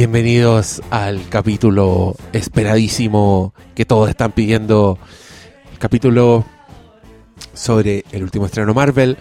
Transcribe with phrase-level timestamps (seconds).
[0.00, 4.98] Bienvenidos al capítulo esperadísimo que todos están pidiendo.
[5.72, 6.44] El capítulo
[7.54, 9.16] sobre el último estreno Marvel,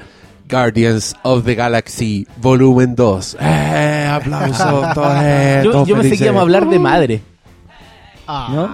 [0.49, 3.37] Guardians of the Galaxy Volumen 2.
[3.39, 4.09] ¡Eh!
[4.15, 4.57] ¡Aplausos!
[4.93, 7.21] todos, eh, Yo, todos yo pensé que íbamos a hablar de madre.
[8.27, 8.67] ¿No?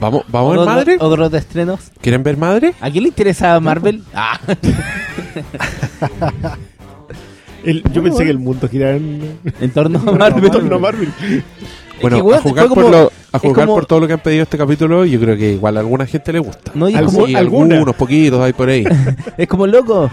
[0.00, 0.96] ¿Vamos, vamos a ver Otro- madre?
[0.98, 1.92] Otros de estrenos.
[2.00, 2.72] ¿Quieren ver madre?
[2.80, 4.02] ¿A quién le interesa Marvel?
[4.14, 4.40] Ah,
[7.70, 10.50] El- yo pensé que el mundo giraba en, en torno a en Marvel.
[10.50, 11.12] torno a Marvel.
[12.00, 14.06] Bueno, que, weón, a jugar, por, como- lo- a es jugar como- por todo lo
[14.06, 16.70] que han pedido este capítulo, yo creo que igual a alguna gente le gusta.
[16.74, 17.74] No, y es Algu- como- sí, alguna.
[17.76, 18.84] algunos, poquitos hay por ahí.
[19.36, 20.10] Es como loco.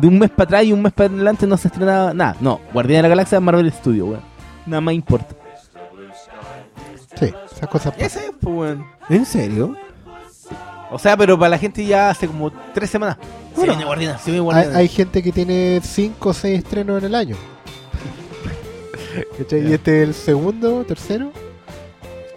[0.00, 2.36] De un mes para atrás y un mes para adelante no se estrenaba nada.
[2.40, 4.20] No, Guardián de la Galaxia Marvel Studio, weón.
[4.66, 5.34] Nada más importa.
[7.18, 8.06] Sí, esas cosas pasan.
[8.06, 8.84] Ese es, pues, weón.
[9.08, 9.74] ¿En serio?
[10.90, 13.16] O sea, pero para la gente ya hace como tres semanas.
[13.56, 16.98] Bueno, se viene Guardián, se viene Hay, hay gente que tiene 5 o 6 estrenos
[17.00, 17.36] en el año.
[19.38, 19.68] ¿Cachai?
[19.68, 21.32] Y este es el segundo, tercero.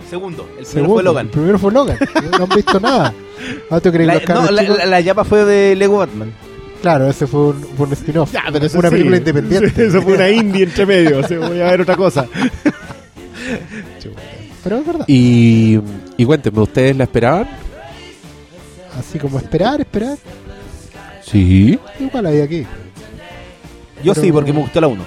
[0.10, 0.94] Segundo, el primero Segundo.
[0.96, 1.26] fue Logan.
[1.28, 1.98] El primero fue Logan.
[2.38, 3.14] No han visto nada.
[3.72, 4.78] Ah, ¿tú crees La, los cabros no, la, chicos?
[4.80, 6.34] la, la yapa fue de Lego Batman.
[6.82, 8.34] Claro, ese fue un, fue un spin-off.
[8.34, 8.96] Ya, pero eso Una sí.
[8.96, 9.86] película independiente.
[9.88, 11.20] Eso fue una indie entre medio.
[11.20, 12.28] o sea, voy a ver otra cosa.
[14.64, 15.06] Pero es verdad.
[15.08, 15.80] Y,
[16.18, 17.48] y cuéntenme, ¿ustedes la esperaban?
[19.00, 20.18] Así como esperar, esperar.
[21.24, 21.80] Sí.
[22.00, 22.66] Igual hay aquí.
[24.04, 25.04] Yo Pero- sí, porque me gustó la 1.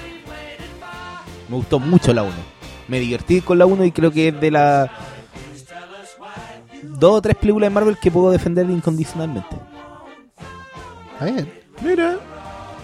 [1.48, 2.32] Me gustó mucho la 1.
[2.88, 4.90] Me divertí con la 1 y creo que es de las
[6.82, 9.56] dos o tres películas de Marvel que puedo defender incondicionalmente.
[11.12, 11.52] Está bien.
[11.82, 12.16] Mira.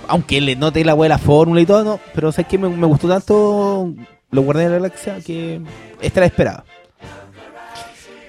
[0.09, 3.09] Aunque le note la buena fórmula y todo, no, pero sabes que me, me gustó
[3.09, 3.93] tanto
[4.31, 5.61] Los Guardianes de la Galaxia que
[6.01, 6.65] esta la esperaba.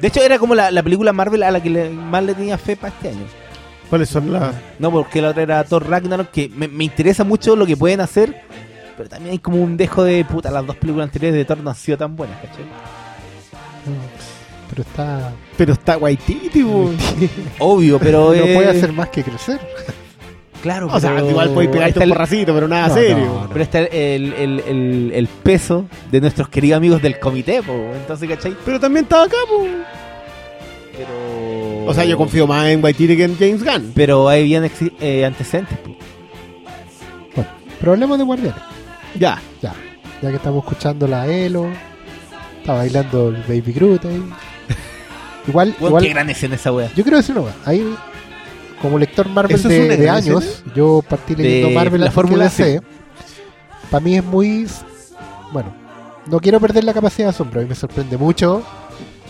[0.02, 2.58] De hecho, era como la, la película Marvel a la que le- más le tenía
[2.58, 3.25] fe para este año.
[3.89, 4.53] ¿Cuáles son las...?
[4.78, 8.02] No, porque la otra era Thor Ragnarok, que me, me interesa mucho lo que pueden
[8.02, 8.41] hacer,
[8.95, 10.51] pero también hay como un dejo de puta.
[10.51, 12.66] Las dos películas anteriores de Thor no han sido tan buenas, ¿cachai?
[14.69, 15.31] Pero está.
[15.57, 16.63] Pero está Waititi.
[17.59, 19.59] Obvio, pero no eh, puede hacer más que crecer.
[20.62, 23.18] Claro, O sea, pero igual podéis pegarte está un el- porracito, pero nada No, serio.
[23.18, 23.50] no, no.
[23.50, 28.28] Pero está el, el, el, el peso de nuestros queridos amigos del comité, po, entonces,
[28.28, 28.56] ¿cachai?
[28.66, 29.66] Pero también estaba acá, po.
[30.97, 31.86] Pero...
[31.86, 33.92] O sea, yo confío más en Waititi que en James Gunn.
[33.96, 35.96] Pero hay bien exi- eh, antecedentes, po.
[37.36, 37.50] Bueno,
[37.80, 38.62] pero hablemos de Guardianes.
[39.18, 39.41] Ya.
[39.62, 39.74] Ya.
[40.22, 41.68] Ya que estamos escuchando la Elo.
[42.59, 44.22] Está bailando el Baby Groot ahí.
[45.47, 46.90] Igual, Weón, igual qué gran escena esa wea.
[46.96, 47.56] Yo quiero decir una cosa.
[47.66, 47.96] Ahí,
[48.81, 52.81] como lector Marvel ¿Eso es de, años, yo partí leyendo De Marvel la fórmula DC.
[53.90, 54.67] Para mí es muy.
[55.51, 55.73] Bueno,
[56.28, 57.59] no quiero perder la capacidad de asombro.
[57.59, 58.63] A mí me sorprende mucho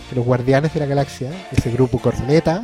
[0.08, 2.62] que los Guardianes de la Galaxia, ese grupo corneta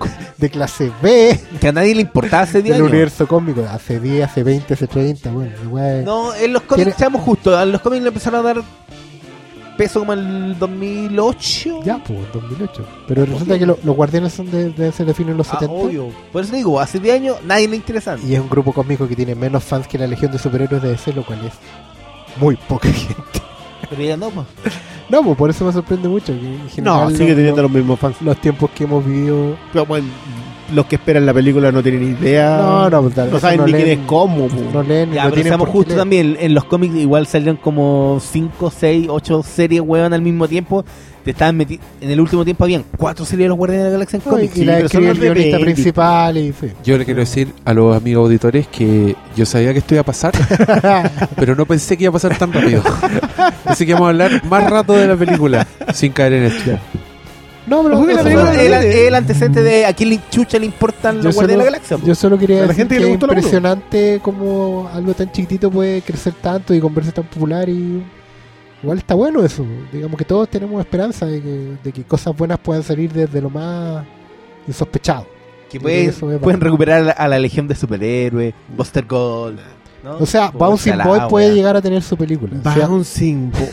[0.36, 2.74] de clase B que a nadie le importaba ese día.
[2.74, 5.30] del universo cómico, hace 10, hace 20, hace 30.
[5.30, 6.04] Bueno, igual.
[6.04, 7.56] No, en los cómics estamos justo.
[7.56, 8.62] A los cómics le empezaron a dar
[9.78, 11.80] peso como en el 2008.
[11.84, 12.84] Ya, pues, 2008.
[13.06, 15.72] Pero resulta que lo- los Guardianes son de, de fines de los Ah, 70.
[15.74, 16.08] obvio.
[16.32, 18.18] Por eso digo, hace 10 años nadie le interesaba.
[18.20, 20.90] Y es un grupo cómico que tiene menos fans que la Legión de Superhéroes de
[20.90, 21.52] DC, lo cual es
[22.40, 23.22] muy poca gente.
[23.88, 24.46] Pero ya no, pues.
[25.08, 26.26] No, pues por eso me sorprende mucho.
[26.26, 28.20] Que en No, general sigue los- teniendo los mismos fans.
[28.20, 29.56] los tiempos que hemos vivido.
[29.72, 30.08] Pero bueno,
[30.74, 32.56] los que esperan la película no tienen idea.
[32.58, 34.48] No, no, pues, tal No saben no ni quién leen- es cómo.
[34.72, 36.36] No leen, Ya, no pero seamos justos también.
[36.40, 40.84] En los cómics igual salieron como 5, 6, 8 series, weón, al mismo tiempo.
[41.24, 43.92] Te estaban meti En el último tiempo habían 4 series de los Guardianes de la
[43.96, 44.56] Galaxia en No, cómics.
[44.56, 46.68] y la pero son el guionista principal y sí.
[46.84, 50.04] Yo le quiero decir a los amigos auditores que yo sabía que esto iba a
[50.04, 50.32] pasar,
[51.36, 52.82] pero no pensé que iba a pasar tan rápido.
[53.64, 56.70] Pensé que íbamos a hablar más rato de la película sin caer en esto.
[57.68, 61.22] No, pero la película el, el, el antecedente de a quién le chucha le importan
[61.22, 61.98] los Guardianes de la Galaxia.
[62.04, 66.34] yo solo quería la decir gente que es impresionante como algo tan chiquitito puede crecer
[66.40, 68.02] tanto y converse tan popular y
[68.82, 69.66] igual está bueno eso.
[69.92, 73.50] Digamos que todos tenemos esperanza de que, de que cosas buenas puedan salir desde lo
[73.50, 74.04] más
[74.66, 75.26] insospechado.
[75.70, 79.60] que pueden, recuperar a la, a la legión de superhéroes, Buster Gold.
[80.02, 80.16] ¿no?
[80.18, 82.56] O sea, Bouncing Boy puede llegar a tener su película.
[82.64, 83.50] O sea, Bouncing.
[83.50, 83.68] po.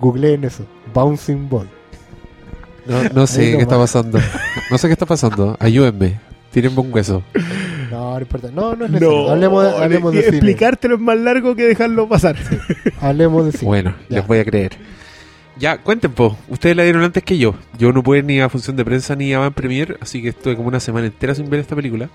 [0.00, 0.64] Googleen eso.
[0.94, 1.66] Bouncing Boy.
[2.86, 4.18] No, no sé qué está pasando.
[4.70, 5.56] No sé qué está pasando.
[5.60, 6.18] Ayúdenme.
[6.50, 7.22] Tírenme un hueso.
[7.90, 8.50] No, no importa.
[8.52, 9.24] No, no es necesario.
[9.26, 10.36] No, hablemos de, hablemos de cine.
[10.36, 12.36] explicártelo es más largo que dejarlo pasar.
[13.00, 13.64] Hablemos de cine.
[13.66, 14.18] Bueno, Ya.
[14.18, 14.72] les voy a creer.
[15.58, 16.36] Ya, cuenten, po.
[16.48, 17.54] Ustedes la dieron antes que yo.
[17.78, 20.56] Yo no pude ni a función de prensa ni a Van Premier, así que estuve
[20.56, 22.08] como una semana entera sin ver esta película.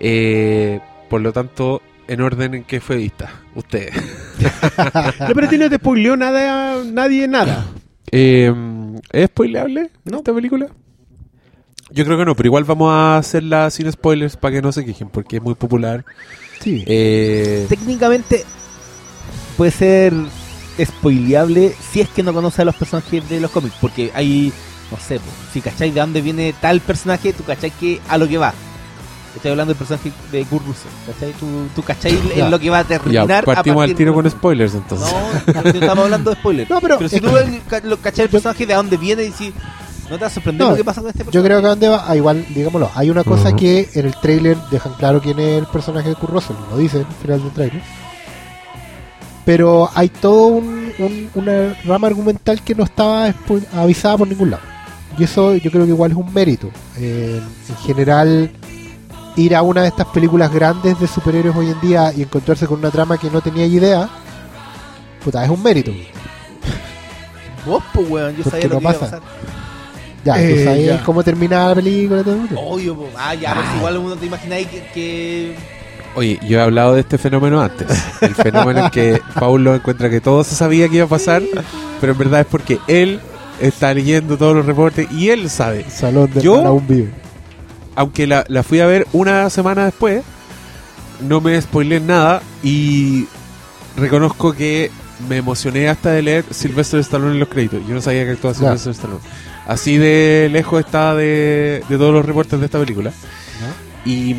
[0.00, 3.30] Eh, por lo tanto, en orden en que fue vista.
[3.54, 3.92] Ustedes.
[4.38, 7.66] Ya, pero a ti no te spoileó nada, nadie nada.
[8.12, 8.52] Eh,
[9.10, 10.68] ¿Es spoileable esta película?
[11.90, 14.84] Yo creo que no, pero igual vamos a hacerla sin spoilers para que no se
[14.84, 16.04] quejen, porque es muy popular.
[16.60, 16.84] Sí.
[16.86, 18.44] Eh, Técnicamente
[19.56, 20.12] puede ser
[20.84, 23.76] spoileable si es que no conoce a los personajes de los cómics.
[23.80, 24.52] Porque hay,
[24.90, 28.28] no sé, po, si cacháis de dónde viene tal personaje, tú cacháis que a lo
[28.28, 28.52] que va.
[29.36, 31.32] Estoy hablando del personaje de Kurt Russell, ¿cachai?
[31.34, 32.46] Tú, tú cacháis Ya.
[32.46, 33.42] en lo que va a Ya, terminar.
[33.42, 35.08] a partimos al tiro de- con spoilers entonces.
[35.54, 36.70] No, no estamos hablando de spoilers.
[36.70, 37.28] No, pero, si tú
[37.84, 39.52] lo cachai el personaje de dónde viene y si
[40.10, 41.48] no te va a sorprender No, lo que pasa con este Yo personaje.
[41.48, 44.56] creo que a dónde va, ah, igual, digámoslo, hay una cosa que en el trailer
[44.70, 47.82] dejan claro quién es el personaje de Kurt Russell, lo dicen al final del trailer.
[49.44, 53.32] Pero hay todo un- un- una rama argumental que no estaba
[53.74, 54.62] avisada por ningún lado.
[55.18, 56.68] Y eso yo creo que igual es un mérito.
[56.98, 58.50] Eh, en general,
[59.36, 62.78] ir a una de estas películas grandes de superhéroes hoy en día y encontrarse con
[62.78, 64.08] una trama que no tenía idea,
[65.24, 65.92] puta, es un mérito.
[67.64, 69.20] Vos, pues, weón, yo Porque sabía lo no que iba a pasa.
[69.20, 69.22] pasar.
[70.24, 71.04] Ya, Eh, tú ya.
[71.04, 72.44] cómo terminaba la película y todo.
[72.44, 72.54] eso.
[72.60, 73.08] Obvio, po.
[73.16, 75.56] Ah, ya, pero si igual uno te imagináis que, que
[76.16, 77.86] Oye, yo he hablado de este fenómeno antes.
[78.22, 81.42] El fenómeno en que Paulo encuentra que todo se sabía que iba a pasar,
[82.00, 83.20] pero en verdad es porque él
[83.60, 85.84] está leyendo todos los reportes y él sabe.
[85.90, 86.54] Salón de ¿Yo?
[86.72, 87.10] un vive.
[87.96, 90.22] Aunque la, la fui a ver una semana después,
[91.20, 93.26] no me spoilé nada y
[93.96, 94.90] reconozco que
[95.28, 97.80] me emocioné hasta de leer Sylvester Stallone en los créditos.
[97.88, 98.60] Yo no sabía que actuaba Ya.
[98.60, 99.20] Sylvester Stallone.
[99.66, 103.12] Así de lejos está de, de todos los reportes de esta película.
[104.04, 104.36] Y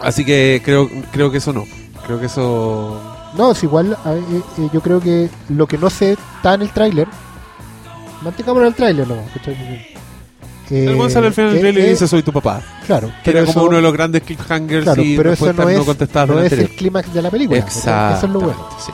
[0.00, 1.64] así que creo creo que eso no.
[2.06, 3.02] Creo que eso
[3.36, 6.70] No, es igual, eh, eh, yo creo que lo que no sé está en el
[6.70, 7.08] tráiler.
[8.22, 9.24] Mantengamos el tráiler nomás.
[10.70, 12.60] Eh, el Gonzalo al final del trailer dice soy tu papá.
[12.86, 15.52] Claro, Que pero era como eso, uno de los grandes cliffhangers claro, y pero eso
[15.52, 17.60] no es, no del es el clímax de la película.
[17.64, 18.14] ¿cachai?
[18.16, 18.68] Eso es lo bueno.
[18.84, 18.92] Sí.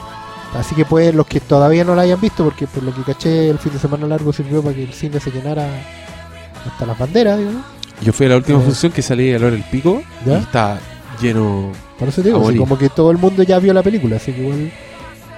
[0.57, 3.49] Así que pueden los que todavía no la hayan visto, porque por lo que caché
[3.49, 5.67] el fin de semana largo sirvió para que el cine se llenara
[6.67, 7.63] hasta las banderas, digamos.
[8.01, 8.63] Yo fui a la última Eh.
[8.63, 10.37] función que salí a Lore el Pico ¿Ya?
[10.37, 10.79] y está
[11.21, 11.71] lleno.
[11.97, 14.41] Por eso te digo, como que todo el mundo ya vio la película, así que
[14.41, 14.71] igual.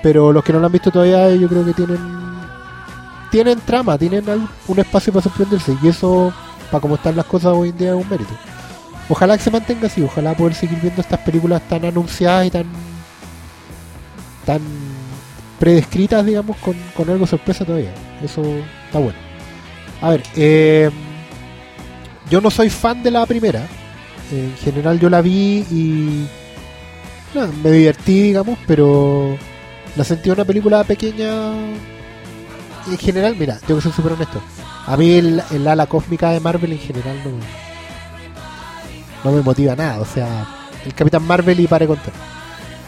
[0.04, 2.35] Pero los que no la han visto todavía, yo creo que tienen.
[3.36, 4.24] Tienen trama, tienen
[4.66, 6.34] un espacio para sorprenderse, y eso,
[6.72, 8.32] para como están las cosas hoy en día, es un mérito.
[9.10, 12.64] Ojalá que se mantenga así, ojalá poder seguir viendo estas películas tan anunciadas y tan.
[14.46, 14.62] tan
[15.60, 17.94] predescritas, digamos, con, con algo sorpresa todavía.
[18.24, 18.42] Eso
[18.86, 19.20] está bueno.
[20.02, 20.90] A ver, eh,
[22.30, 23.68] yo no soy fan de la primera.
[24.32, 26.26] En general yo la vi y
[27.62, 29.38] me divertí, digamos, pero
[29.98, 31.52] la sentí una película pequeña.
[32.88, 34.42] En general, mira, tengo que ser súper honesto.
[34.86, 37.32] A mí el, el ala cósmica de Marvel en general no,
[39.24, 40.00] no me motiva nada.
[40.00, 40.46] O sea,
[40.86, 42.14] el Capitán Marvel y pare contar.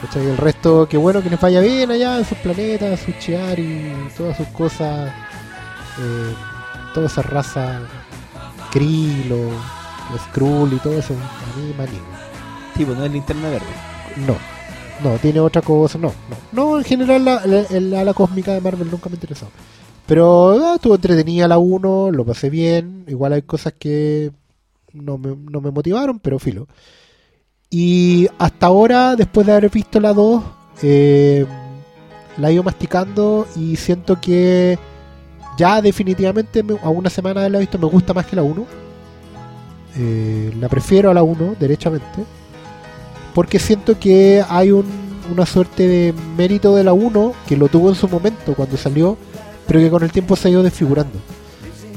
[0.01, 0.25] ¿Cachai?
[0.27, 4.37] El resto, que bueno que les vaya bien allá en sus planetas, sus Chiari, todas
[4.37, 5.09] sus cosas,
[5.99, 6.33] eh,
[6.93, 7.79] toda esa raza,
[8.71, 9.77] Krill o
[10.13, 12.07] o Skrull y todo eso, a mí maligno.
[12.75, 13.65] tipo, no es linterna verde.
[14.15, 14.37] No,
[15.03, 16.37] no, tiene otra cosa, no, no.
[16.51, 19.49] No, en general la, la, el ala cósmica de Marvel nunca me interesó.
[20.07, 23.03] Pero ah, estuvo entretenida la 1, lo pasé bien.
[23.07, 24.31] Igual hay cosas que
[24.93, 26.67] no me, no me motivaron, pero filo.
[27.69, 30.41] Y hasta ahora, después de haber visto la 2,
[30.83, 31.45] eh,
[32.37, 34.79] la he ido masticando y siento que
[35.57, 38.65] ya definitivamente me- a una semana de haberla visto me gusta más que la 1.
[39.97, 42.23] Eh, la prefiero a la 1, derechamente.
[43.33, 44.85] Porque siento que hay un-
[45.31, 49.17] una suerte de mérito de la 1 que lo tuvo en su momento cuando salió,
[49.67, 51.19] pero que con el tiempo se ha ido desfigurando.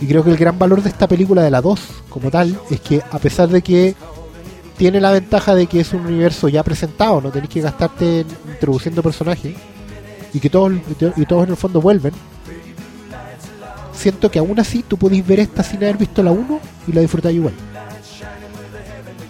[0.00, 2.80] Y creo que el gran valor de esta película de la 2 como tal es
[2.80, 3.94] que a pesar de que
[4.76, 8.26] tiene la ventaja de que es un universo ya presentado, no tenés que gastarte en
[8.50, 9.54] introduciendo personajes
[10.32, 10.72] y que todos
[11.16, 12.12] y todos en el fondo vuelven.
[13.92, 17.02] Siento que aún así tú podés ver esta sin haber visto la 1 y la
[17.02, 17.52] disfrutáis igual.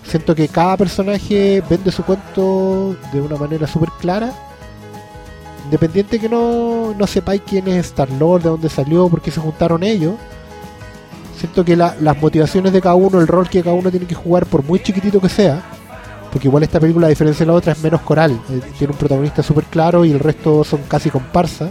[0.07, 4.33] Siento que cada personaje vende su cuento de una manera súper clara.
[5.71, 9.41] Independiente que no, no sepáis quién es Star Lord, de dónde salió, por qué se
[9.41, 10.15] juntaron ellos.
[11.39, 14.17] Siento que la- las motivaciones de cada uno, el rol que cada uno tiene que
[14.17, 15.63] jugar, por muy chiquitito que sea,
[16.33, 18.33] porque igual esta película, a diferencia de la otra, es menos coral.
[18.51, 21.71] eh, tiene un protagonista súper claro y el resto son casi comparsa.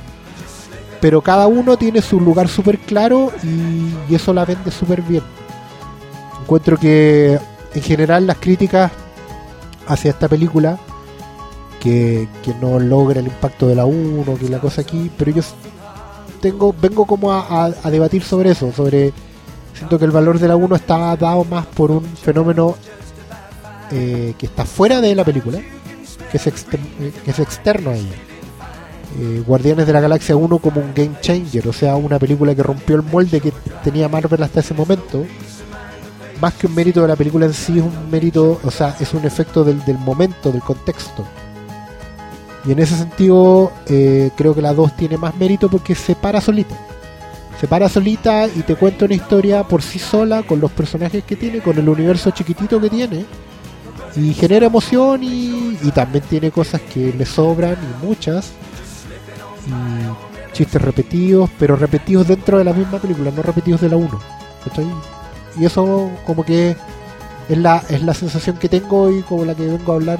[1.01, 5.23] Pero cada uno tiene su lugar súper claro y, y eso la vende súper bien.
[6.41, 7.37] Encuentro que
[7.73, 8.91] en general las críticas
[9.87, 10.77] hacia esta película
[11.79, 15.41] que, que no logra el impacto de la 1, que la cosa aquí, pero yo
[16.41, 19.13] tengo, vengo como a, a- a debatir sobre eso, sobre
[19.73, 22.75] siento que el valor de la 1 está dado más por un fenómeno
[23.91, 25.59] eh, que está fuera de la película,
[26.31, 28.15] que es, exter- eh, que es externo a ella.
[29.19, 32.61] Eh, Guardianes de la Galaxia 1 como un game changer, o sea, una película que
[32.61, 33.51] rompió el molde que
[33.83, 35.25] tenía Marvel hasta ese momento.
[36.39, 39.13] Más que un mérito de la película en sí, es un mérito, o sea, es
[39.13, 41.25] un efecto del, del momento, del contexto.
[42.65, 46.41] Y en ese sentido, eh, creo que la 2 tiene más mérito porque se para
[46.41, 46.75] solita.
[47.59, 51.35] Se para solita y te cuenta una historia por sí sola, con los personajes que
[51.35, 53.25] tiene, con el universo chiquitito que tiene.
[54.15, 58.51] Y genera emoción y, también tiene cosas que le sobran y muchas.
[59.67, 64.19] Y chistes repetidos, pero repetidos dentro de la misma película, no repetidos de la 1.
[64.65, 64.87] ¿cachai?
[65.57, 66.75] Y eso como que
[67.49, 70.19] es la, es la sensación que tengo y como la que vengo a hablar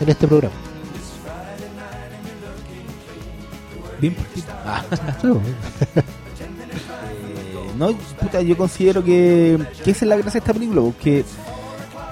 [0.00, 0.54] en este programa.
[4.66, 4.82] Ah,
[6.42, 11.24] eh, no, puta, yo considero que, que esa es la gracia de esta película, porque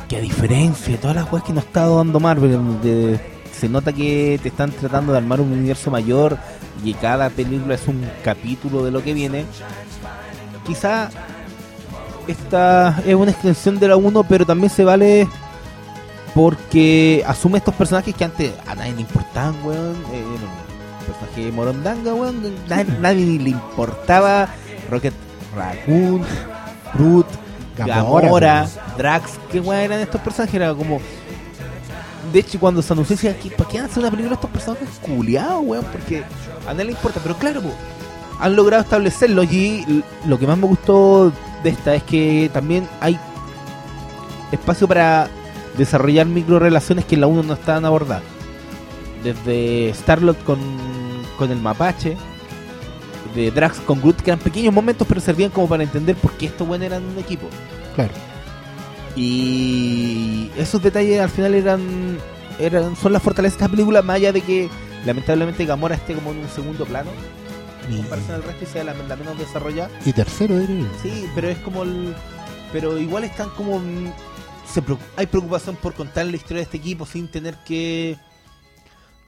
[0.09, 3.21] que a diferencia de todas las weas que nos está dando Marvel, de-
[3.53, 6.39] se nota que te están tratando de armar un universo mayor
[6.83, 9.45] y cada película es un capítulo de lo que viene.
[10.67, 11.11] Quizá
[12.27, 15.29] esta es una extensión de la 1, pero también se vale
[16.35, 19.55] porque asume estos personajes que antes a nadie le importaban.
[20.13, 20.25] Eh,
[21.01, 22.55] personaje de Morondanga, weón.
[22.69, 24.49] Nadie, nadie le importaba.
[24.91, 25.15] Rocket
[25.55, 26.23] Raccoon,
[26.95, 27.27] Groot,
[27.77, 28.69] Gamora, Gamora.
[28.97, 29.39] Drax.
[29.51, 30.55] ¿Qué weón eran estos personajes?
[30.55, 31.01] Era como.
[32.33, 35.85] De hecho, cuando se anunció, decía, ¿para qué hacer una película estos personajes culiados, weón?
[35.91, 36.23] Porque
[36.67, 37.21] a nadie le importa.
[37.23, 37.73] Pero claro, po,
[38.39, 43.19] han logrado establecerlo y lo que más me gustó de esta es que también hay
[44.53, 45.29] espacio para
[45.77, 48.23] desarrollar micro relaciones que en la 1 no estaban abordadas.
[49.23, 50.59] Desde Starlord con,
[51.37, 52.17] con el mapache,
[53.35, 56.47] de Drax con Groot, que eran pequeños momentos, pero servían como para entender por qué
[56.47, 57.49] estos buenos eran un equipo.
[57.95, 58.13] Claro.
[59.17, 62.19] Y esos detalles al final eran,
[62.59, 64.69] eran son las fortalezas de esta película, más allá de que
[65.05, 67.11] lamentablemente Gamora esté como en un segundo plano,
[67.89, 69.91] en comparación al resto y sea la, la menos desarrollada.
[70.05, 70.89] Y tercero, diría yo.
[71.03, 72.15] Sí, pero es como el.
[72.73, 73.81] Pero igual están como.
[74.73, 74.83] Se
[75.17, 78.17] hay preocupación por contar la historia de este equipo sin tener que.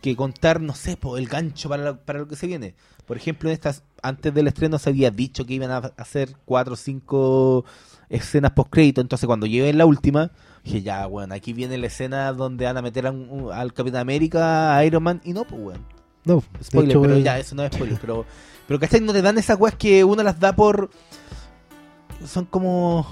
[0.02, 2.74] Que contar, no sé, po, el gancho para lo, para lo que se viene.
[3.06, 3.84] Por ejemplo, en estas.
[4.02, 7.64] Antes del estreno se había dicho que iban a hacer cuatro o cinco
[8.10, 9.00] escenas post crédito.
[9.00, 10.32] Entonces, cuando llegué la última,
[10.64, 14.00] dije, ya, weón, aquí viene la escena donde van a meter a un- al Capitán
[14.02, 15.86] América, a Iron Man, y no, pues, weón.
[16.24, 17.98] No, Spoiler, hecho, pero eh, ya, eso no es spoiler.
[18.00, 18.24] pero,
[18.68, 19.00] pero ¿cachai?
[19.00, 20.90] No te dan esas weas que uno las da por.
[22.26, 23.06] Son como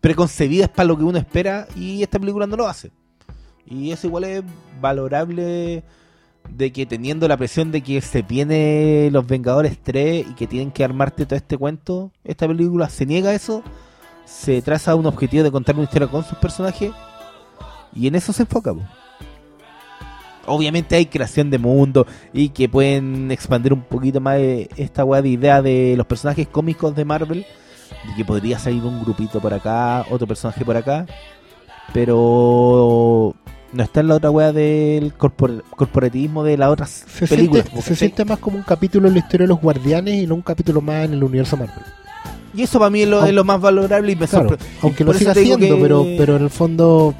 [0.00, 2.90] preconcebidas para lo que uno espera y esta película no lo hace.
[3.66, 4.42] Y eso igual es
[4.80, 5.82] valorable
[6.50, 10.70] de que teniendo la presión de que se viene Los Vengadores 3 y que tienen
[10.70, 13.62] que armarte todo este cuento, esta película se niega a eso,
[14.24, 16.92] se traza un objetivo de contar una historia con sus personajes
[17.94, 18.74] y en eso se enfoca.
[20.46, 25.20] Obviamente hay creación de mundo y que pueden expandir un poquito más eh, esta weá
[25.20, 27.46] de idea de los personajes cómicos de Marvel.
[28.08, 31.06] Y que podría salir un grupito por acá, otro personaje por acá.
[31.92, 33.34] Pero
[33.76, 37.64] no está en la otra weá del corpor- corporatismo de las otras se, películas.
[37.66, 40.34] siente, se siente más como un capítulo en la historia de los guardianes y no
[40.34, 41.84] un capítulo más en el universo Marvel.
[42.54, 44.58] Y eso para mí es lo, Aunque- es lo más valorable y me Claro, sorpre-
[44.82, 47.14] aunque lo siga haciendo, que- pero, pero en el fondo.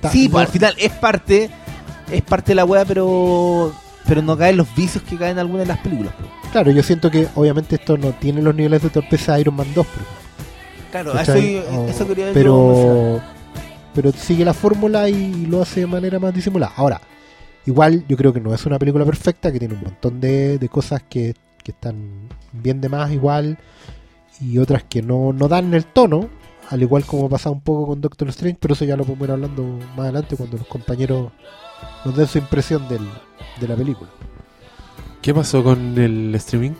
[0.00, 1.50] ta- Sí, pues al final es parte,
[2.10, 3.72] es parte de la weá, pero
[4.06, 6.14] pero no caen los vicios que caen en algunas de las películas.
[6.50, 9.66] Claro, yo siento que obviamente esto no tiene los niveles de torpeza de Iron Man
[9.74, 10.06] 2, pero,
[11.04, 13.37] Claro, eso, eso quería yo mencionar.
[14.00, 16.72] Pero, sigue la fórmula y lo hace de manera más disimulada.
[16.76, 17.00] Ahora,
[17.66, 20.68] igual yo creo que no es una película perfecta, que tiene un montón de, de
[20.68, 23.58] cosas que, que están bien de más igual
[24.40, 26.28] y otras que no, no dan el tono,
[26.70, 29.32] al igual como pasa un poco con Doctor Strange, pero eso ya lo podemos ir
[29.32, 29.64] hablando
[29.96, 31.32] más adelante cuando los compañeros
[32.04, 33.06] nos den su impresión del,
[33.60, 34.10] de la película.
[35.20, 36.72] ¿Qué pasó con el streaming?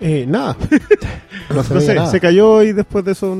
[0.00, 0.56] Eh, nada,
[1.54, 2.10] No sé, nada.
[2.10, 3.36] se cayó y después de eso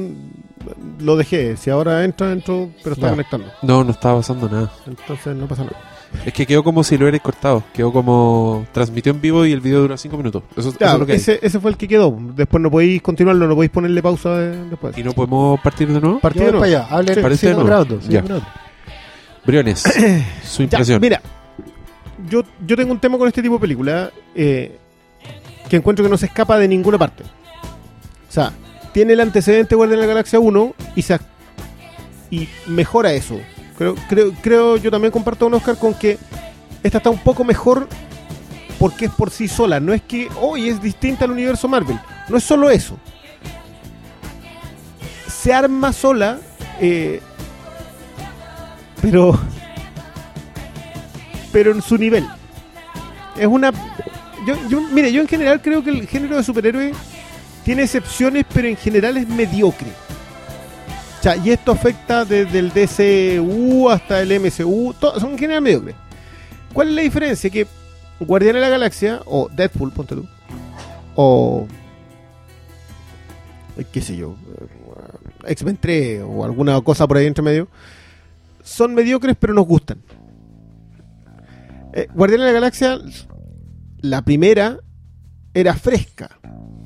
[1.00, 1.56] lo dejé.
[1.56, 3.10] Si ahora entra, entro, pero está Ya.
[3.12, 3.46] conectando.
[3.62, 4.70] No, no estaba pasando nada.
[4.86, 5.76] Entonces no pasa nada.
[6.24, 7.62] Es que quedó como si lo hubierais cortado.
[7.74, 10.42] Quedó como transmitió en vivo y el video dura 5 minutos.
[10.56, 11.18] Eso, es lo que hay.
[11.18, 12.16] ese, ese fue el que quedó.
[12.34, 14.96] Después no podéis continuarlo, no podéis ponerle pausa eh, después.
[14.96, 16.20] ¿Y no podemos partir de nuevo?
[16.20, 16.58] Partido Ya, no.
[16.60, 17.66] para allá, hablen, Sí, de nuevo.
[17.66, 18.22] grabando, Ya.
[19.44, 19.80] Briones,
[20.44, 21.00] su Ya, impresión.
[21.00, 21.20] mira,
[22.28, 24.78] yo, yo tengo un tema con este tipo de película eh,
[25.68, 27.22] que encuentro que no se escapa de ninguna parte.
[27.24, 28.52] O sea,
[28.96, 31.18] tiene el antecedente Guardian de la Galaxia 1 y, se,
[32.30, 33.38] y mejora eso.
[33.76, 36.16] Creo, creo, creo, yo también comparto con Oscar con que
[36.82, 37.88] esta está un poco mejor
[38.78, 39.80] porque es por sí sola.
[39.80, 42.00] No es que hoy es distinta al universo Marvel.
[42.30, 42.96] No es solo eso.
[45.28, 46.38] Se arma sola,
[46.80, 47.20] eh,
[49.02, 49.38] pero
[51.52, 52.26] pero en su nivel.
[53.36, 53.72] Es una.
[54.46, 56.94] Yo, yo, mire, yo en general creo que el género de superhéroe
[57.66, 59.88] tiene excepciones, pero en general es mediocre.
[59.88, 65.96] O y esto afecta desde el DCU hasta el MCU, son en general mediocres.
[66.72, 67.50] ¿Cuál es la diferencia?
[67.50, 67.66] Que
[68.20, 70.28] Guardián de la Galaxia, o Deadpool, ponte tú,
[71.16, 71.66] o.
[73.90, 74.36] qué sé yo,
[75.46, 77.66] eh, X-Men 3 o alguna cosa por ahí entre medio,
[78.62, 79.98] son mediocres pero nos gustan.
[81.94, 83.00] Eh, Guardián de la Galaxia,
[84.02, 84.78] la primera,
[85.52, 86.38] era fresca,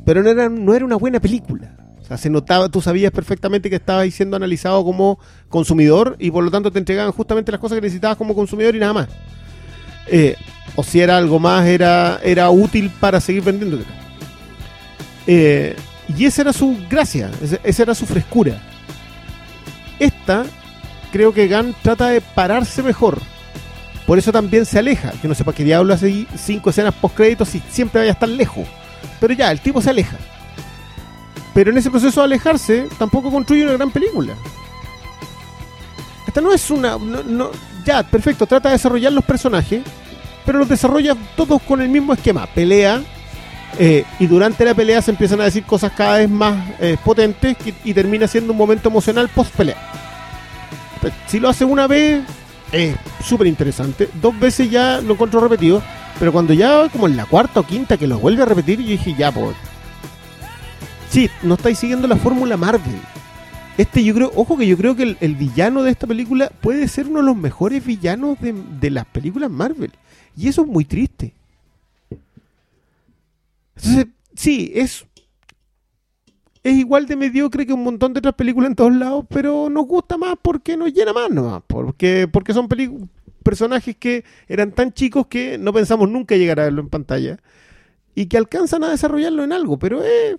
[0.04, 1.76] pero no era, no era una buena película.
[2.00, 6.42] O sea, se notaba, tú sabías perfectamente que estabas siendo analizado como consumidor y por
[6.42, 9.08] lo tanto te entregaban justamente las cosas que necesitabas como consumidor y nada más.
[10.06, 10.36] Eh,
[10.74, 13.84] o si era algo más, era, era útil para seguir vendiéndote.
[15.26, 15.76] Eh,
[16.16, 17.30] y esa era su gracia,
[17.62, 18.60] esa era su frescura.
[19.98, 20.44] Esta,
[21.12, 23.18] creo que Gunn trata de pararse mejor.
[24.06, 25.12] Por eso también se aleja.
[25.22, 28.14] Yo no sé para qué diablo hace cinco escenas post créditos y siempre vaya a
[28.14, 28.66] estar lejos.
[29.20, 30.16] Pero ya, el tipo se aleja.
[31.54, 34.34] Pero en ese proceso de alejarse, tampoco construye una gran película.
[36.26, 36.90] Esta no es una.
[36.98, 37.50] no- no-
[37.84, 39.82] ya, perfecto, trata de desarrollar los personajes,
[40.44, 42.46] pero los desarrolla todos con el mismo esquema.
[42.46, 43.02] Pelea,
[43.78, 47.56] eh, y durante la pelea se empiezan a decir cosas cada vez más eh, potentes
[47.84, 49.76] y termina siendo un momento emocional post pelea.
[51.00, 52.22] Pe- Si lo hace una vez,
[52.70, 54.08] es súper interesante.
[54.20, 55.82] Dos veces ya lo encuentro repetido,
[56.20, 58.88] pero cuando ya como en la cuarta o quinta que lo vuelve a repetir, yo
[58.88, 59.56] dije, ya, pues.
[61.08, 63.00] Sí, no estáis siguiendo la fórmula Marvel.
[63.78, 66.86] Este yo creo, ojo que yo creo que el, el villano de esta película puede
[66.88, 69.92] ser uno de los mejores villanos de, de las películas Marvel.
[70.36, 71.32] Y eso es muy triste.
[73.76, 75.06] Entonces, sí, es.
[76.62, 79.86] Es igual de mediocre que un montón de otras películas en todos lados, pero nos
[79.86, 81.62] gusta más porque nos llena más nomás.
[81.66, 82.68] Porque, porque son
[83.42, 87.38] personajes que eran tan chicos que no pensamos nunca llegar a verlo en pantalla.
[88.14, 90.36] Y que alcanzan a desarrollarlo en algo, pero es.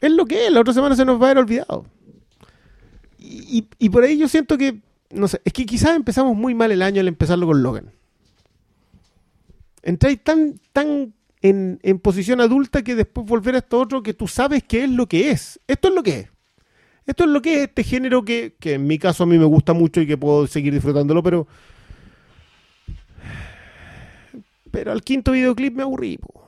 [0.00, 1.86] Es lo que es, la otra semana se nos va a haber olvidado.
[3.18, 4.80] Y, y- por ahí yo siento que.
[5.10, 7.92] No sé, es que quizás empezamos muy mal el año al empezarlo con Logan
[9.82, 14.26] entráis tan, tan en, en posición adulta que después volver a esto otro que tú
[14.26, 15.60] sabes qué es lo que es.
[15.68, 16.28] Esto es lo que es.
[17.06, 19.44] Esto es lo que es este género que, que en mi caso a mí me
[19.44, 21.46] gusta mucho y que puedo seguir disfrutándolo, pero.
[24.70, 26.18] Pero al quinto videoclip me aburrí.
[26.18, 26.46] po.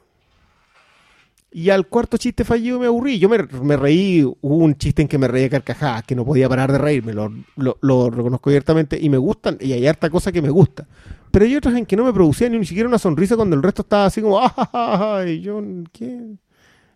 [1.50, 3.18] Y al cuarto chiste fallido me aburrí.
[3.18, 6.24] Yo me, me reí, hubo un chiste en que me reí a carcajadas, que no
[6.24, 10.30] podía parar de reírme, lo, lo, reconozco abiertamente y me gustan, y hay harta cosa
[10.30, 10.86] que me gusta.
[11.30, 13.82] Pero hay otras en que no me producía ni siquiera una sonrisa cuando el resto
[13.82, 15.24] estaba así como, ¡ah!
[15.26, 16.36] Y yo, ¿qué?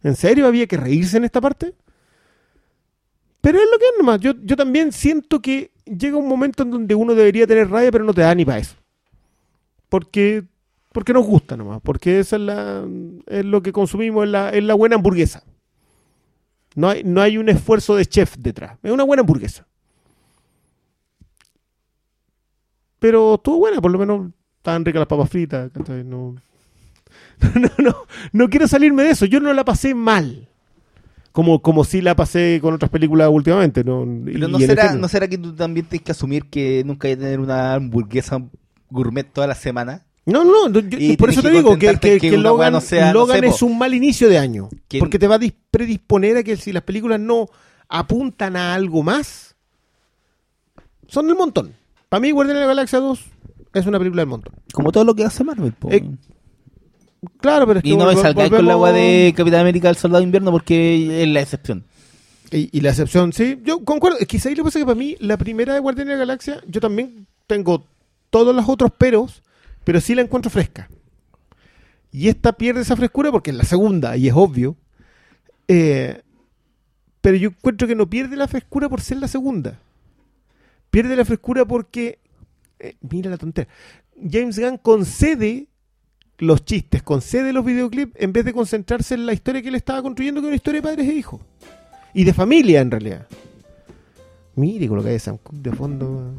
[0.02, 1.74] ¿En serio había que reírse en esta parte?
[3.42, 4.20] Pero es lo que es nomás.
[4.20, 8.04] Yo, yo también siento que llega un momento en donde uno debería tener rabia, pero
[8.04, 8.76] no te da ni para eso.
[9.88, 10.44] Porque,
[10.92, 11.80] porque nos gusta nomás.
[11.82, 12.86] Porque es, la,
[13.26, 15.42] es lo que consumimos, es la, es la buena hamburguesa.
[16.76, 18.78] No hay, no hay un esfuerzo de chef detrás.
[18.80, 19.66] Es una buena hamburguesa.
[23.00, 25.70] Pero estuvo buena, por lo menos estaban ricas las papas fritas.
[27.42, 27.96] No, no, no,
[28.30, 29.26] no quiero salirme de eso.
[29.26, 30.48] Yo no la pasé mal.
[31.32, 33.82] Como, como sí la pasé con otras películas últimamente.
[33.84, 34.06] ¿no?
[34.24, 34.94] Pero Y no será.
[34.94, 38.42] ¿no será que tú también tienes que asumir que nunca hay que tener una hamburguesa
[38.90, 40.04] gourmet toda la semana?
[40.24, 43.06] No, no, no, yo- Y por eso te digo que, que- que Logan, no sea,
[43.12, 44.68] no Logan sé, es un mal inicio de año.
[44.86, 47.48] Que- Porque te va a dis- predisponer a que si las películas no
[47.88, 49.56] apuntan a algo más,
[51.08, 51.72] son del montón.
[52.08, 53.20] Para mí, Guardián de la Galaxia 2
[53.74, 54.54] es una película del montón.
[54.72, 55.72] Como todo lo que hace Marvel.
[55.72, 55.90] po.
[55.90, 56.04] Eh,
[57.40, 59.88] Claro, pero es que y no me salgáis con la volvemos- agua de Capitán América
[59.88, 61.84] del Soldado de Invierno porque es la excepción.
[62.50, 64.18] Y, y la excepción, sí, yo concuerdo.
[64.18, 66.14] Es que ahí lo que pasa es que para mí, la primera de Guardián de
[66.14, 67.84] la Galaxia, yo también tengo
[68.30, 69.42] todos los otros peros,
[69.84, 70.88] pero sí la encuentro fresca.
[72.10, 74.76] Y esta pierde esa frescura porque es la segunda, y es obvio.
[75.68, 76.20] Eh,
[77.20, 79.78] pero yo encuentro que no pierde la frescura por ser la segunda.
[80.90, 82.18] Pierde la frescura porque,
[82.80, 83.72] eh, mira la tontería,
[84.30, 85.68] James Gunn concede
[86.42, 90.02] los chistes, concede los videoclips en vez de concentrarse en la historia que él estaba
[90.02, 91.40] construyendo, que es una historia de padres e hijos.
[92.14, 93.26] Y de familia, en realidad.
[94.56, 96.34] Mire, coloca de Sam Cooke de fondo.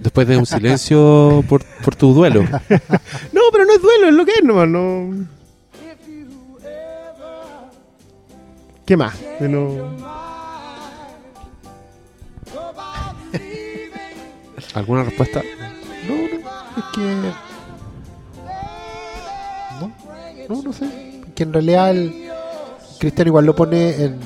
[0.00, 2.42] Después de un silencio por, por tu duelo.
[2.42, 5.24] No, pero no es duelo, es lo que es nomás, no.
[8.84, 9.14] ¿Qué más?
[9.40, 9.94] De no-
[14.74, 15.42] ¿Alguna respuesta?
[16.08, 16.24] No, no,
[16.76, 17.53] es que.
[20.48, 21.22] No, no, sé.
[21.34, 22.30] Que en realidad el
[22.98, 24.20] Cristian igual lo pone en,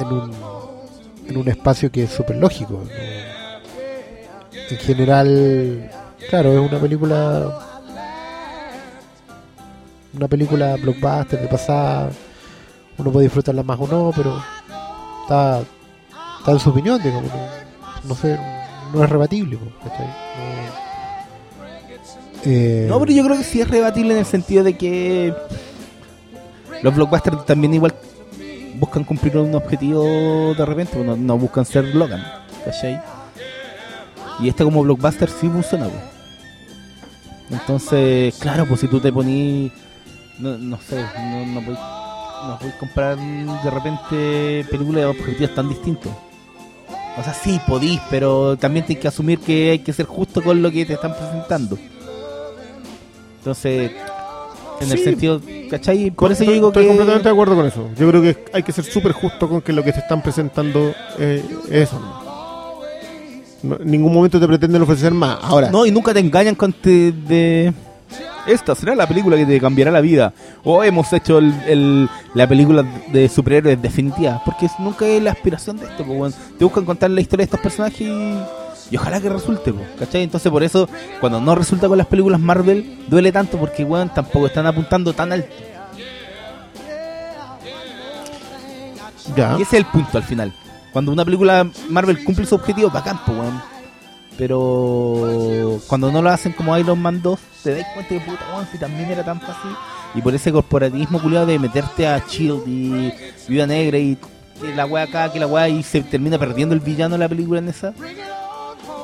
[0.00, 0.32] en, un,
[1.26, 2.82] en un espacio que es súper lógico.
[4.70, 5.90] En general,
[6.28, 7.58] claro, es una película.
[10.14, 12.10] Una película blockbuster de pasada.
[12.98, 14.42] Uno puede disfrutarla más o no, pero
[15.22, 15.60] está,
[16.38, 17.30] está en su opinión, digamos.
[18.04, 18.38] No, sé,
[18.94, 19.58] no es rebatible.
[19.82, 20.85] ¿cachai?
[22.44, 25.34] Eh, No, pero yo creo que sí es rebatible en el sentido de que
[26.82, 27.94] los blockbusters también igual
[28.78, 32.22] buscan cumplir un objetivo de repente, pues no, no buscan ser Logan,
[32.64, 33.00] ¿cachai?
[34.40, 36.02] Y este como blockbuster sí funciona, pues.
[37.60, 39.72] Entonces, claro, pues si tú te ponís,
[40.38, 41.78] no, no sé, no, no podéis
[42.46, 46.12] no comprar de repente películas de objetivos tan distintos.
[47.18, 50.60] O sea, sí, podís, pero también tienes que asumir que hay que ser justo con
[50.60, 51.78] lo que te están presentando.
[53.50, 53.92] Entonces,
[54.80, 55.04] en el Sí.
[55.04, 56.10] sentido, ¿cachai?
[56.10, 56.88] Por eso yo Estoy- digo estoy que...
[56.88, 57.88] completamente de acuerdo con eso.
[57.96, 60.92] Yo creo que hay que ser súper justo con que lo que te están presentando
[61.18, 62.00] eh, es eso.
[63.62, 63.76] ¿no?
[63.80, 65.38] En ningún momento te pretenden ofrecer más.
[65.42, 67.72] Ahora, No, y nunca te engañan con te de...
[68.46, 70.32] Esta será la película que te cambiará la vida.
[70.62, 74.40] O hemos hecho el, el- la película de superhéroes definitiva.
[74.44, 76.04] Porque nunca es la aspiración de esto.
[76.04, 76.34] pues.
[76.58, 78.38] Te buscan contar la historia de estos personajes y,
[78.90, 79.72] y ojalá que resulte.
[79.72, 80.22] pues, ¿cachai?
[80.22, 80.88] Entonces por eso,
[81.20, 85.32] cuando no resulta con las películas Marvel, duele tanto porque weón, tampoco están apuntando tan
[85.32, 85.48] alto.
[89.34, 89.56] ya.
[89.58, 90.52] Y ese es el punto al final.
[90.92, 93.62] Cuando una película Marvel cumple su objetivo, bacán, pues, weón.
[94.38, 98.68] Pero cuando no lo hacen como Iron Man 2, te das cuenta que puta, weón,
[98.70, 99.70] si también era tan fácil.
[100.14, 103.12] Y por ese corporativismo culiado de meterte a Shield y
[103.48, 104.18] Viuda Negra y
[104.74, 107.58] la weá acá, que la weá y se termina perdiendo el villano de la película
[107.58, 107.92] en esa.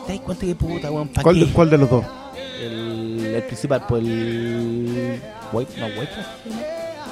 [0.07, 1.45] Te das cuenta que puta, weón, ¿para ¿Cuál, qué?
[1.47, 2.05] de, cuál de los dos?
[2.61, 5.21] El, el principal, pues el.
[5.53, 6.13] White, no, White,
[6.47, 6.61] ¿no?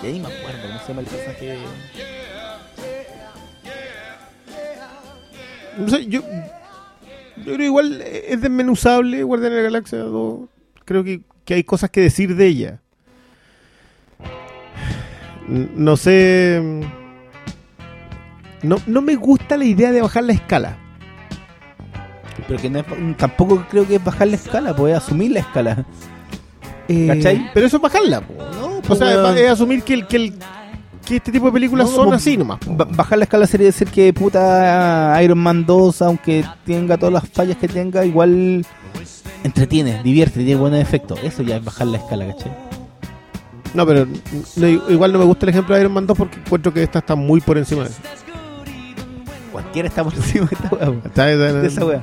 [0.02, 1.58] Ya ni me acuerdo, ¿cómo se llama el personaje?
[5.78, 6.22] No sé, yo,
[7.36, 10.40] yo creo que igual es desmenuzable Guardián de la Galaxia 2.
[10.84, 12.80] Creo que, que hay cosas que decir de ella.
[15.48, 16.62] No sé.
[18.62, 20.78] No, no me gusta la idea de bajar la escala.
[22.48, 25.40] Pero que no es- tampoco creo que es bajar la escala, pues es asumir la
[25.40, 25.84] escala.
[26.88, 27.50] Eh, ¿Cachai?
[27.54, 28.34] Pero eso es bajarla, po.
[28.60, 29.38] No, O pues, sea, weón.
[29.38, 30.34] es asumir que, el, que, el-
[31.06, 32.58] que este tipo de películas No, son como- así nomás.
[32.58, 32.74] po.
[32.74, 37.28] Ba- bajar la escala sería decir que puta Iron Man 2, aunque tenga todas las
[37.28, 38.64] fallas que tenga, igual
[39.44, 41.18] entretiene, divierte, tiene buenos efectos.
[41.22, 42.52] Eso ya es bajar la escala, ¿cachai?
[43.72, 44.04] No, pero
[44.56, 46.98] no, igual no me gusta el ejemplo de Iron Man 2 porque encuentro que esta
[46.98, 48.00] está muy por encima de eso.
[49.52, 52.02] Cualquiera está por encima de esta weá, Está- de esa weá.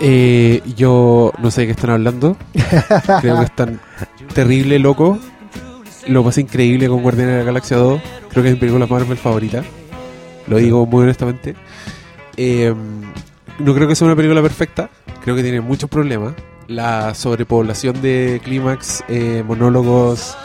[0.00, 2.36] Eh, yo no sé de qué están hablando.
[3.20, 3.80] Creo que están
[4.34, 5.18] terrible loco.
[6.06, 8.00] Lo pasé increíble con Guardianes de la Galaxia 2.
[8.30, 9.62] Creo que es mi película Marvel favorita.
[10.46, 11.54] Lo digo muy honestamente.
[12.36, 12.74] Eh,
[13.58, 14.90] no creo que sea una película perfecta.
[15.22, 16.34] Creo que tiene muchos problemas.
[16.66, 20.36] La sobrepoblación de clímax, eh, monólogos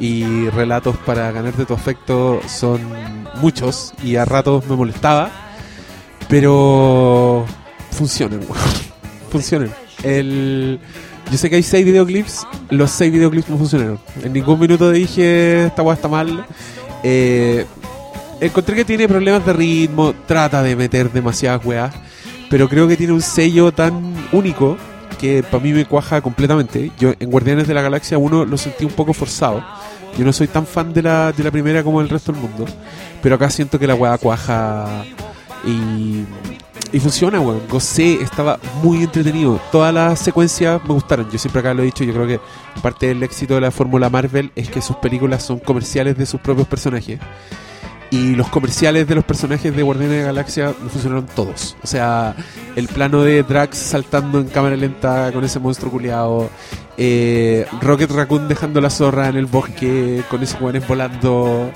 [0.00, 2.80] y relatos para ganarte tu afecto son
[3.40, 5.30] muchos y a ratos me molestaba.
[6.28, 7.44] Pero
[7.90, 8.40] funcionan,
[9.34, 9.42] weón.
[9.42, 9.70] funcionan.
[10.02, 10.78] El,
[11.30, 13.98] yo sé que hay seis videoclips, los seis videoclips no funcionaron.
[14.22, 16.44] En ningún minuto dije esta weá está mal.
[17.02, 17.66] Eh,
[18.40, 21.94] encontré que tiene problemas de ritmo, trata de meter demasiadas weas,
[22.50, 24.76] pero creo que tiene un sello tan único
[25.18, 26.90] que para mí me cuaja completamente.
[26.98, 29.64] Yo en Guardianes de la Galaxia 1 lo sentí un poco forzado.
[30.18, 32.66] Yo no soy tan fan de la, de la primera como el resto del mundo,
[33.22, 35.04] pero acá siento que la weá cuaja
[35.66, 36.24] y,
[36.94, 37.60] y funciona, weón.
[37.68, 39.60] Gocé, estaba muy entretenido.
[39.72, 41.28] Todas las secuencias me gustaron.
[41.28, 42.40] Yo siempre acá lo he dicho, yo creo que
[42.82, 46.40] parte del éxito de la fórmula Marvel es que sus películas son comerciales de sus
[46.40, 47.18] propios personajes.
[48.12, 51.76] Y los comerciales de los personajes de Guardianes de la Galaxia me funcionaron todos.
[51.82, 52.36] O sea,
[52.76, 56.48] el plano de Drax saltando en cámara lenta con ese monstruo culiado.
[56.96, 61.72] eh, Rocket Raccoon dejando la zorra en el bosque con esos weones volando.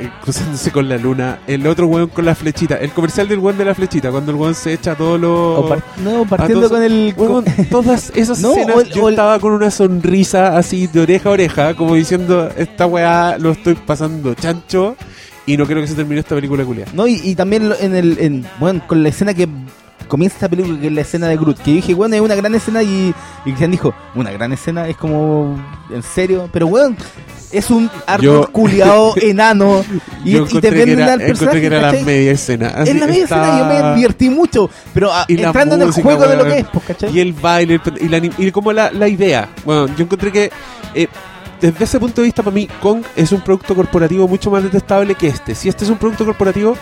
[0.00, 1.38] Eh, cruzándose con la luna.
[1.46, 2.76] El otro weón con la flechita.
[2.76, 4.10] El comercial del weón de la flechita.
[4.10, 5.30] Cuando el weón se echa todos los.
[5.58, 7.14] O par- no, partiendo todos- con el...
[7.16, 11.28] Weón, todas esas No, escenas el- yo el- estaba con una sonrisa así de oreja
[11.28, 14.96] a oreja, como diciendo, esta weá lo estoy pasando chancho
[15.46, 16.86] y no quiero que se termine esta película culia.
[16.94, 18.18] No, y, y también lo- en el.
[18.18, 19.48] En, bueno, con la escena que
[20.08, 22.52] comienza esta película, que es la escena de Groot, que dije, bueno, es una gran
[22.54, 25.56] escena, y, y Cristian dijo, una gran escena, es como.
[25.92, 26.96] En serio, pero bueno.
[27.52, 29.84] Es un árbol culiado enano
[30.24, 31.60] y, Yo y te venden al personaje.
[31.60, 32.68] que era la media escena.
[32.76, 35.80] Así Es la media está- escena, yo me divertí mucho, pero ah, la entrando en
[35.82, 37.10] el música, juego de lo que es, pues, ¿cachai?
[37.16, 39.48] Y el baile, y, la, y como la, la idea.
[39.64, 40.50] Bueno, yo encontré que
[40.94, 41.08] eh,
[41.60, 45.14] desde ese punto de vista para mí Kong es un producto corporativo mucho más detestable
[45.14, 45.54] que este.
[45.54, 46.76] Si este es un producto corporativo,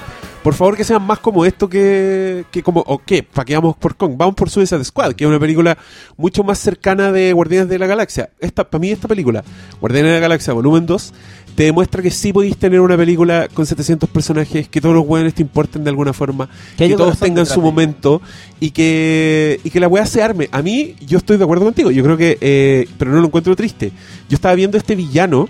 [0.49, 3.77] por favor que sean más como esto que, que como, o qué, para que vamos
[3.77, 5.77] por Kong, vamos por Suicide Squad, que es una película
[6.17, 8.31] mucho más cercana de Guardianes de la Galaxia.
[8.41, 9.45] Esta, para mí esta película,
[9.79, 11.13] Guardianes de la Galaxia Volumen 2,
[11.55, 15.35] te demuestra que sí podéis tener una película con 700 personajes, que todos los weones
[15.35, 18.23] te importen de alguna forma, Que que, todos tengan su momento
[18.59, 20.49] y que, y que la weá se arme.
[20.51, 23.55] A mí, yo estoy de acuerdo contigo, yo creo que, eh, pero no lo encuentro
[23.55, 23.93] triste.
[24.31, 25.47] Yo estaba viendo este villano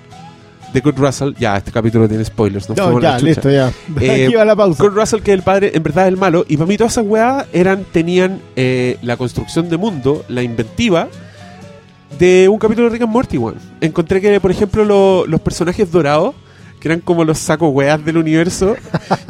[0.72, 3.72] de Kurt Russell, ya, este capítulo tiene spoilers, no, No, ya, listo, ya.
[4.00, 4.82] Eh, Aquí va la pausa.
[4.82, 6.44] Kurt Russell, que es el padre, en verdad es el malo.
[6.48, 11.08] Y para mí todas esas weas eran, tenían eh, la construcción de mundo, la inventiva
[12.18, 13.56] de un capítulo de Rick and Morty, weón.
[13.80, 16.34] Encontré que, por ejemplo, lo- los personajes dorados,
[16.80, 18.76] que eran como los sacos weas del universo,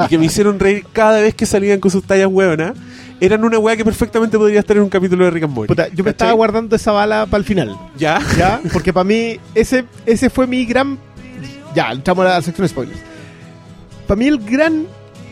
[0.04, 2.72] y que me hicieron reír cada vez que salían con sus tallas weonas,
[3.20, 5.68] eran una wea que perfectamente podría estar en un capítulo de Rick and Morty.
[5.68, 7.76] Puta, yo me estaba guardando esa bala para el final.
[7.98, 8.20] ¿Ya?
[8.38, 8.60] ¿Ya?
[8.72, 10.98] Porque para mí, ese, ese fue mi gran.
[11.78, 12.98] Ya, entramos a la sección de spoilers.
[14.08, 14.86] Para mí, el gran.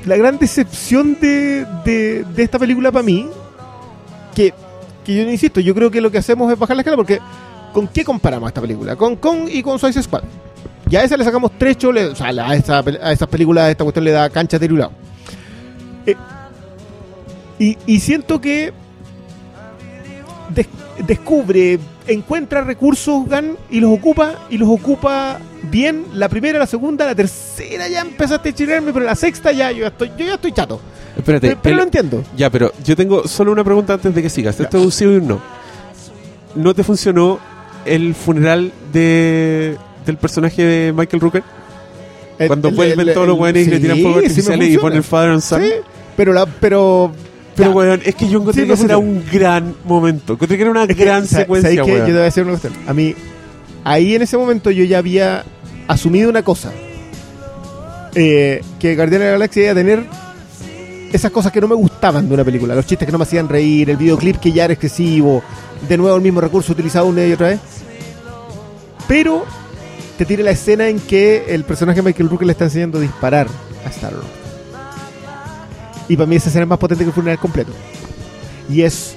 [0.04, 3.26] La gran decepción de, de, de esta película, para mí,
[4.36, 4.54] que,
[5.04, 7.18] que yo insisto, yo creo que lo que hacemos es bajar la escala, porque
[7.72, 8.94] ¿con qué comparamos esta película?
[8.94, 10.22] Con Kong y con Suicide Squad.
[10.88, 13.82] Ya a esa le sacamos tres choles, o sea, a, esa, a esas películas esta
[13.82, 14.92] cuestión le da cancha de lado.
[16.06, 16.14] Eh,
[17.58, 18.72] y, y siento que
[20.50, 20.68] des-
[21.06, 25.38] descubre, encuentra recursos Gunn y los ocupa y los ocupa
[25.70, 26.04] bien.
[26.14, 29.80] La primera, la segunda, la tercera ya empezaste a chirarme, pero la sexta ya yo
[29.82, 30.80] ya estoy, yo ya estoy chato.
[31.16, 31.48] Espérate.
[31.48, 32.22] Pero, pero el- lo entiendo.
[32.36, 34.58] Ya, pero yo tengo solo una pregunta antes de que sigas.
[34.60, 35.40] Esto es un sí o un no.
[36.54, 37.38] ¿No te funcionó
[37.84, 41.42] el funeral de del personaje de Michael Rooker?
[42.38, 45.02] El- Cuando el- vuelven el- todos los weones y le tiran fuegos artificiales y ponen
[45.02, 45.62] Father and Son.
[45.62, 45.70] Sí,
[46.16, 47.12] pero la, pero
[47.56, 50.34] Pero, weón, es que yo encontré Sí, que me ese era un gran momento.
[50.34, 51.90] Encontré que era una Es que, gran sa- secuencia, ¿sabes qué?
[51.90, 52.06] Yo weón.
[52.06, 52.74] te voy a decir una cuestión.
[52.86, 53.14] A mí,
[53.84, 55.44] ahí en ese momento yo ya había
[55.88, 56.72] asumido una cosa.
[58.14, 60.04] Eh, que Guardián de la Galaxia iba a tener
[61.12, 62.74] esas cosas que no me gustaban de una película.
[62.74, 65.42] Los chistes que no me hacían reír, el videoclip que ya era excesivo,
[65.88, 67.60] de nuevo el mismo recurso utilizado una y otra vez.
[69.08, 69.44] Pero
[70.18, 73.02] te tiene la escena en que el personaje de Michael Rooker le está enseñando a
[73.02, 73.46] disparar
[73.84, 74.24] a Star-Lord.
[76.08, 77.72] Y para mí esa escena es más potente que el funeral completo.
[78.68, 79.14] Y es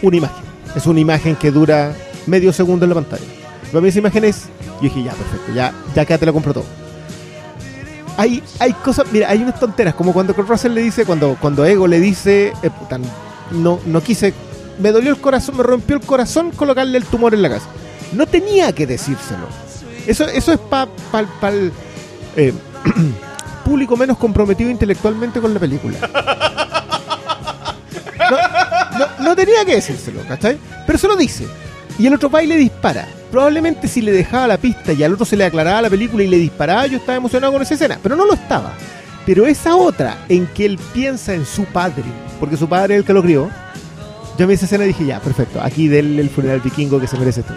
[0.00, 0.44] una imagen.
[0.74, 1.94] Es una imagen que dura
[2.26, 3.24] medio segundo en la pantalla.
[3.70, 4.44] Para mí esa imagen es...
[4.76, 6.64] Yo dije, ya, perfecto, ya, ya acá te lo compro todo.
[8.16, 11.64] Hay, hay cosas, mira, hay unas tonteras, como cuando Kurt Russell le dice, cuando, cuando
[11.64, 12.98] Ego le dice, eh, puta,
[13.52, 14.34] no, no quise,
[14.78, 17.66] me dolió el corazón, me rompió el corazón colocarle el tumor en la casa.
[18.12, 19.46] No tenía que decírselo.
[20.06, 20.90] Eso, eso es para
[21.48, 21.72] el
[22.36, 22.52] eh,
[23.72, 25.96] público menos comprometido intelectualmente con la película.
[28.30, 30.58] No, no- no tenía que decírselo, ¿cachai?
[30.86, 31.46] Pero se lo dice.
[31.98, 33.06] Y el otro y le dispara.
[33.30, 36.26] Probablemente si le dejaba la pista y al otro se le aclaraba la película y
[36.28, 37.98] le disparaba, yo estaba emocionado con esa escena.
[38.02, 38.74] Pero no lo estaba.
[39.24, 42.04] Pero esa otra, en que él piensa en su padre,
[42.38, 43.48] porque su padre es el que lo crió,
[44.38, 47.16] yo vi esa escena y dije, ya, perfecto, aquí denle el funeral vikingo que se
[47.16, 47.54] merece esto.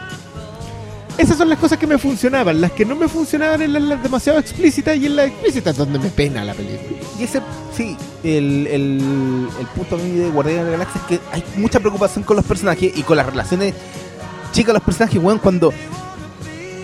[1.17, 2.60] Esas son las cosas que me funcionaban.
[2.60, 6.10] Las que no me funcionaban eran las, demasiado explícitas y en las explícitas donde me
[6.10, 6.99] pena la película.
[7.17, 7.41] Y ese,
[7.75, 11.80] sí, el, el, punto a mí de Guardián de la Galaxia es que hay mucha
[11.80, 13.73] preocupación con los personajes y con las relaciones
[14.51, 15.73] chicas de los personajes, weón, cuando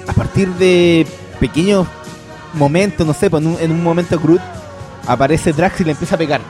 [0.08, 1.06] a partir de
[1.40, 1.88] pequeños
[2.54, 4.42] momentos, no sé, pues en un, en un momento Groot
[5.08, 6.42] aparece Drax y le empieza a pegar.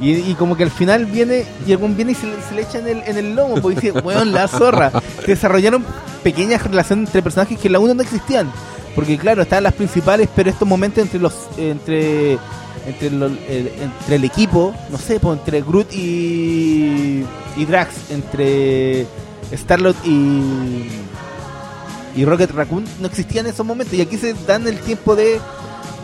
[0.00, 2.78] Y, y como que al final viene y algún viene y se se le echa
[2.78, 4.90] en el, en el lomo, porque dice, weón, la zorra.
[5.26, 5.84] Desarrollaron
[6.22, 8.50] pequeñas relaciones entre personajes que en la 1 no existían.
[8.94, 12.38] Porque claro, estaban las principales, pero estos momentos entre los entre
[12.86, 17.24] entre, el, entre el equipo, no sé, pues entre Groot y,
[17.56, 19.06] y Drax, entre
[19.52, 20.88] Starlord y
[22.16, 25.40] y Rocket Raccoon no existían esos momentos y aquí se dan el tiempo de,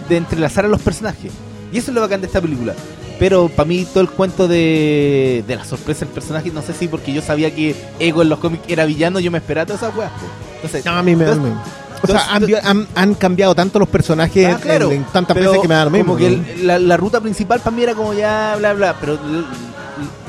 [0.08, 1.32] de entrelazar a los personajes.
[1.72, 2.74] Y eso es lo bacán de esta película.
[3.20, 6.88] Pero para mí todo el cuento de, de la sorpresa del personaje, no sé si
[6.88, 9.94] porque yo sabía que Ego en los cómics era villano, yo me esperaba todas esas
[9.96, 10.10] weas.
[10.56, 11.80] Entonces, No, a mí me da lo Entonces- mismo.
[12.02, 15.04] O sea, han, entonces- han- han cambiado tanto los personajes Ah, en- claro, en, en
[15.04, 16.14] tantas veces que me da lo mismo.
[16.14, 16.42] Como que ¿no?
[16.48, 19.18] el- la, la ruta principal para mí era como ya, bla, bla, pero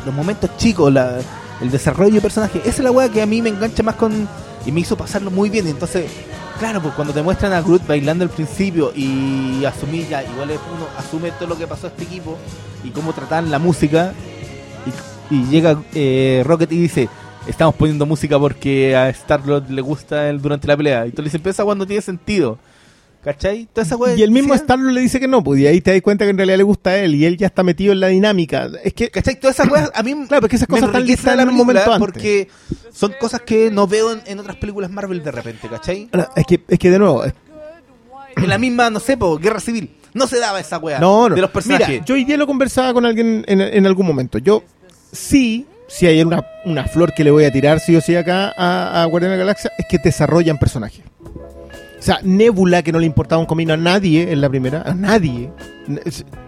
[0.05, 1.19] los momentos chicos, la-
[1.61, 4.27] el desarrollo de personaje, esa es la weá que a mí me engancha más con.
[4.65, 5.65] y me hizo pasarlo muy bien.
[5.67, 6.05] Entonces,
[6.61, 10.59] claro, pues cuando te muestran a Groot bailando al principio y asumí ya, igual es
[10.71, 12.37] uno asume todo lo que pasó a este equipo
[12.83, 14.13] y cómo trataban la música.
[15.31, 17.09] Y, llega eh, Rocket y dice.
[17.47, 21.07] Estamos poniendo música porque a Star-Lord le gusta él durante la pelea.
[21.07, 22.59] Y tú le dices, weá no tiene sentido.
[23.23, 23.67] ¿Cachai?
[23.71, 26.01] Toda esa Y el mismo Star-Lord le dice que no, pues y ahí te das
[26.01, 28.07] cuenta que en realidad le gusta a él y él ya está metido en la
[28.07, 28.67] dinámica.
[28.83, 29.39] Es que, ¿Cachai?
[29.39, 31.99] Todas esas weas a mí claro, porque esas cosas están listas en un momento antes.
[31.99, 32.47] Porque
[32.91, 36.09] son cosas que no veo en, en otras películas Marvel de repente, ¿cachai?
[36.11, 37.33] Ahora, es que, es que de nuevo, es-
[38.37, 39.91] En la misma, no sé, po, Guerra Civil.
[40.13, 41.35] No se daba esa wea no, no.
[41.35, 41.87] de los personajes.
[41.87, 44.39] Mira, yo hoy día lo conversaba con alguien en, en algún momento.
[44.39, 44.63] Yo
[45.11, 48.53] sí, si hay una, una flor que le voy a tirar sí o sí acá
[48.57, 51.01] a, a Guardián de la Galaxia, es que desarrollan personajes.
[52.01, 54.95] O sea, Nebula, que no le importaba un comino a nadie en la primera, a
[54.95, 55.51] nadie.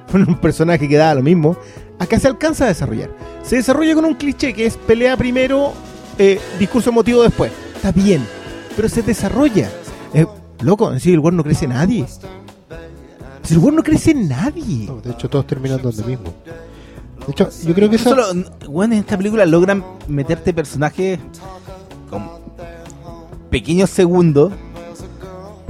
[0.08, 1.56] Fue un personaje que daba lo mismo.
[2.00, 3.12] Acá se alcanza a desarrollar.
[3.44, 5.74] Se desarrolla con un cliché que es pelea primero,
[6.18, 7.52] eh, discurso emotivo después.
[7.76, 8.26] Está bien,
[8.76, 9.70] pero se desarrolla.
[10.16, 10.26] Eh,
[10.62, 12.08] loco, decir, el weón no crece nadie.
[13.44, 14.88] Si el weón no crece nadie.
[14.88, 16.34] No, de hecho, todos terminan donde mismo.
[17.28, 18.10] De hecho, yo creo que eso.
[18.10, 18.26] solo,
[18.68, 21.20] bueno, en esta película logran meterte personajes
[22.10, 22.28] con
[23.52, 24.52] pequeños segundos,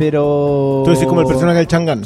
[0.05, 0.81] pero...
[0.85, 2.03] Tú decís como el personaje del Changan.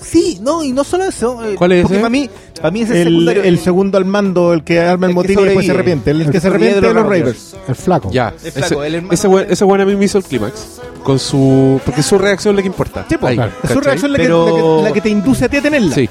[0.00, 1.42] Sí, no, y no solo eso.
[1.44, 2.02] eh, ¿Cuál es Porque ese?
[2.02, 3.42] para mí, para mí es el, El, secundario.
[3.44, 5.72] el segundo al mando, el que arma el, El que motín y después se sobrevive.
[5.72, 6.10] arrepiente.
[6.10, 7.56] El, El que que se arrepiente de los Ravers.
[7.66, 8.10] El flaco.
[8.12, 10.80] Ya, El flaco, ese, el hermano ese, buen a mí me hizo el clímax.
[11.02, 11.80] Con su.
[11.84, 13.06] Porque es su reacción la que importa.
[13.08, 13.52] Sí, pues, Ahí, claro.
[13.62, 13.82] Es su ¿cachai?
[13.84, 15.94] reacción la, Pero- que, la, que, la que te induce a ti a tenerla.
[15.94, 16.08] Sí.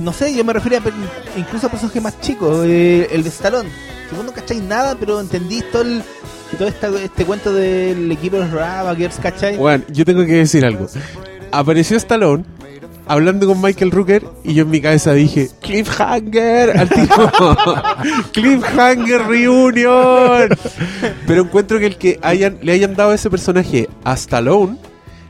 [0.00, 0.92] No sé, yo me refería a per-
[1.36, 2.64] incluso a personajes más chicos.
[2.66, 3.68] eh, el de Stallone.
[4.10, 6.02] Si vos no cacháis nada, pero entendís todo, el,
[6.58, 9.56] todo esta- este cuento del equipo de los Ravagers, ¿cachai?
[9.56, 10.86] Bueno, yo tengo que decir algo.
[11.52, 12.44] Apareció Stallone
[13.08, 16.88] hablando con Michael Rooker y yo en mi cabeza dije, Cliffhanger, al.
[18.32, 20.48] Cliffhanger Reunion.
[21.26, 22.18] Pero encuentro que el que
[22.62, 24.76] le hayan dado ese personaje a Stallone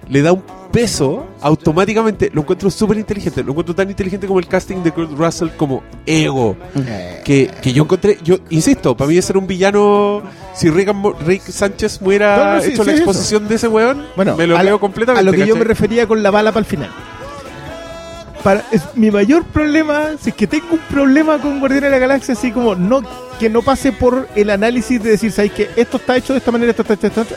[0.08, 2.30] le da un peso automáticamente.
[2.32, 3.42] Lo encuentro súper inteligente.
[3.42, 6.56] Lo encuentro tan inteligente como el casting de Kurt Russell como ego.
[7.24, 10.22] Que, que yo encontré, yo insisto, para mí ese era un villano.
[10.54, 14.06] Si Rick, Sánchez me hubiera No, no, sí, hecho sí, la exposición de ese weón,
[14.16, 15.20] Bueno, me lo leo completamente.
[15.20, 16.90] A lo que yo me refería con la bala para el final.
[18.42, 21.98] Para, es, mi mayor problema, si es que tengo un problema con Guardianes de la
[21.98, 23.02] Galaxia, así como no
[23.40, 26.52] que no pase por el análisis de decir, ¿sabes que Esto está hecho de esta
[26.52, 27.36] manera, esto está hecho de esta otra",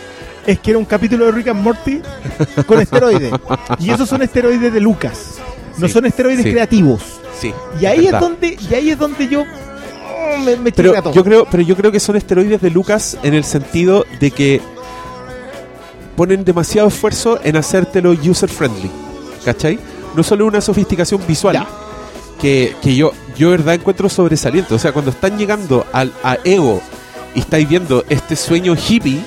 [0.50, 2.02] Es que era un capítulo de Rick and Morty
[2.66, 3.32] con esteroides.
[3.78, 5.36] y esos son esteroides de Lucas.
[5.78, 6.52] No Sí, son esteroides sí.
[6.52, 7.02] creativos.
[7.40, 7.54] Sí.
[7.80, 8.20] Y ahí es verdad.
[8.22, 11.14] donde, y ahí es donde yo oh, me, me Pero todo.
[11.14, 14.60] yo creo, pero yo creo que son esteroides de Lucas en el sentido de que
[16.16, 18.90] ponen demasiado esfuerzo en hacértelo user friendly.
[19.46, 19.80] ¿Cachai?
[20.16, 21.54] No solo una sofisticación visual.
[21.56, 21.68] Ya.
[22.42, 24.74] Que, que yo, yo de verdad encuentro sobresaliente.
[24.74, 26.82] O sea, cuando están llegando al, a Ego
[27.36, 29.22] y estáis viendo este sueño hippie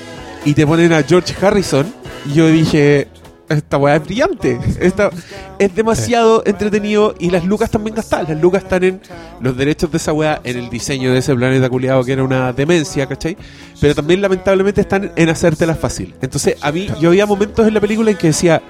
[0.45, 1.93] y te ponen a George Harrison,
[2.33, 3.07] yo dije,
[3.49, 4.59] esta weá es brillante.
[4.79, 5.09] Esta,
[5.59, 8.29] es demasiado entretenido y las lucas también gastadas.
[8.29, 9.01] Las lucas están en
[9.39, 12.51] los derechos de esa weá, en el diseño de ese planeta culiado que era una
[12.51, 13.37] demencia, ¿cachai?
[13.79, 16.13] Pero también lamentablemente están en hacértela fácil.
[16.21, 18.61] Entonces, a mí, yo había momentos en la película en que decía,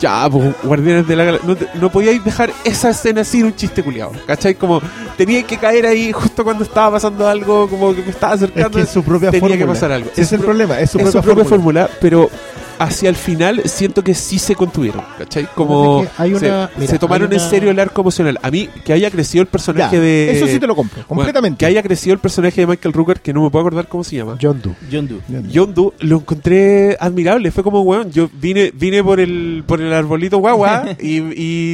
[0.00, 3.54] ya, pues, Guardianes de la Galaxia, no, te- no podíais dejar esa escena sin un
[3.56, 4.54] chiste culiado, ¿cachai?
[4.54, 4.80] Como
[5.16, 8.76] teníais que caer ahí justo cuando estaba pasando algo, como que me estaba es acercando.
[8.78, 9.58] que es su propia tenía fórmula.
[9.58, 10.10] que pasar algo.
[10.16, 11.86] Es el pro- problema, es su es propia, su propia fórmula.
[11.86, 12.30] fórmula, pero
[12.78, 15.46] hacia el final siento que sí se contuvieron, ¿cachai?
[15.54, 18.38] Como Es que hay se, una- mira, se tomaron hay en serio el arco emocional.
[18.42, 20.30] A mí, que haya crecido el Ya, personaje de...
[20.36, 21.58] eso sí te lo compro, Bueno, completamente.
[21.58, 24.16] que haya crecido el personaje de Michael Rooker, que no me puedo acordar cómo se
[24.16, 24.36] llama.
[24.40, 24.74] John Doe.
[24.90, 25.20] John Doe.
[25.50, 27.50] Yondu lo encontré admirable.
[27.50, 31.20] Fue como, weón, yo vine vine por el por el arbolito guagua y,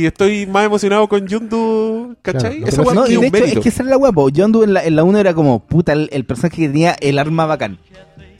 [0.02, 2.58] y estoy más emocionado con Yondu, ¿cachai?
[2.58, 3.58] Claro, Esa No, de un hecho, mérito.
[3.58, 4.28] es que esa era la guapo.
[4.34, 6.96] John Doe en la, en la 1 era como, puta, el, el personaje que tenía
[7.00, 7.78] el arma bacán.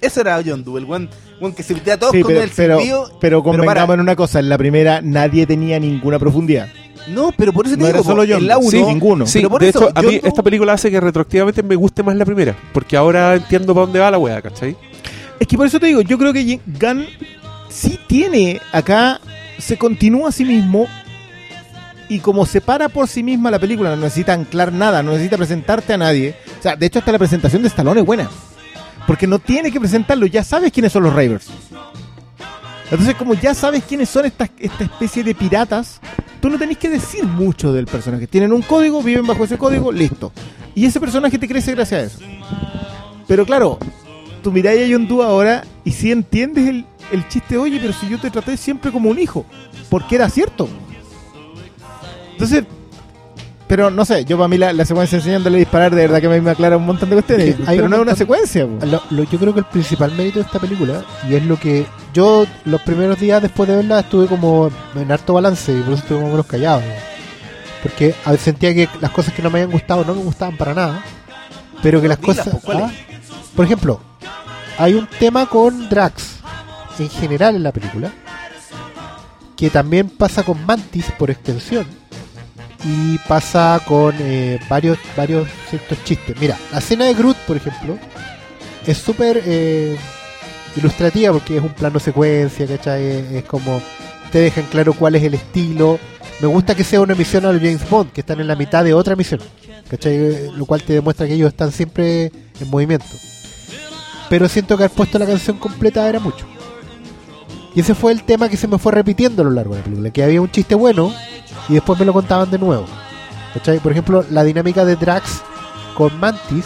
[0.00, 1.08] Eso era John Doe, el weón
[1.40, 3.18] weón que se metía a todos Sí, con pero, el pero, silbido.
[3.20, 3.94] pero convengamos para.
[3.94, 6.68] en una cosa, en la primera nadie tenía ninguna profundidad.
[7.08, 8.62] No, pero por eso te No digo, era solo John en la Doe.
[8.64, 9.26] 1, Sí, ninguno.
[9.26, 12.02] Sí, Pero por de eso, hecho, a mí esta película hace que retroactivamente me guste
[12.02, 12.54] más la primera.
[12.72, 14.76] Porque ahora entiendo para dónde va la weá, ¿cachai?
[15.38, 17.06] Es que por eso te digo, yo creo que Gunn
[17.70, 19.18] sí tiene acá,
[19.58, 20.86] se continúa a sí mismo
[22.10, 25.36] y como se para por sí misma la película, no necesita anclar nada, no necesita
[25.38, 26.34] presentarte a nadie.
[26.58, 28.28] O sea, de hecho hasta la presentación de Stallone es buena.
[29.10, 31.48] Porque no tiene que presentarlo, ya sabes quiénes son los Ravers.
[32.92, 36.00] Entonces, como ya sabes quiénes son estas, esta especie de piratas,
[36.40, 38.28] tú no tenés que decir mucho del personaje.
[38.28, 40.30] Tienen un código, viven bajo ese código, listo.
[40.76, 42.18] Y ese personaje te crece gracias a eso.
[43.26, 43.80] Pero claro,
[44.44, 48.20] tú miráis a Yondu ahora y si entiendes el, el chiste, oye, pero si yo
[48.20, 49.44] te traté siempre como un hijo,
[49.88, 50.68] porque era cierto.
[52.30, 52.64] Entonces,
[53.70, 56.26] pero no sé, yo para mí la, la secuencia enseñándole a disparar de verdad que
[56.26, 58.16] a mí me aclara un montón de cuestiones, Sí, hay pero un no es una
[58.16, 58.66] secuencia.
[58.66, 61.86] Lo- lo- yo creo que el principal mérito de esta película, y es lo que
[62.12, 66.02] yo los primeros días después de verla estuve como en harto balance y por eso
[66.02, 66.80] estuve más o menos callado.
[66.80, 66.86] ¿no?
[67.82, 70.56] Porque a veces sentía que las cosas que no me habían gustado no me gustaban
[70.58, 71.02] para nada,
[71.82, 72.48] pero que las cosas...
[72.62, 72.90] pues, ah,
[73.56, 74.00] por ejemplo,
[74.78, 76.40] hay un tema con Drax
[76.98, 78.10] en general en la película,
[79.56, 81.86] que también pasa con Mantis por extensión.
[82.84, 86.34] Y pasa con eh, varios, varios ciertos chistes.
[86.40, 87.98] Mira, la escena de Groot, por ejemplo,
[88.86, 89.96] es súper eh,
[90.76, 93.36] ilustrativa porque es un plano secuencia, ¿cachai?
[93.36, 93.82] Es, como
[94.32, 95.98] te dejan claro cuál es el estilo.
[96.40, 98.94] Me gusta que sea una misión al James Bond, que están en la mitad de
[98.94, 99.40] otra misión,
[99.88, 100.14] ¿cachai?
[100.16, 103.04] Eh, Lo cual te demuestra que ellos están siempre en movimiento.
[104.30, 106.46] Pero siento que haber puesto la canción completa era mucho.
[107.74, 109.84] Y ese fue el tema que se me fue repitiendo a lo largo de la
[109.84, 111.12] película, que había un chiste bueno
[111.68, 112.86] y después me lo contaban de nuevo.
[113.82, 115.42] Por ejemplo, la dinámica de Drax
[115.94, 116.64] con Mantis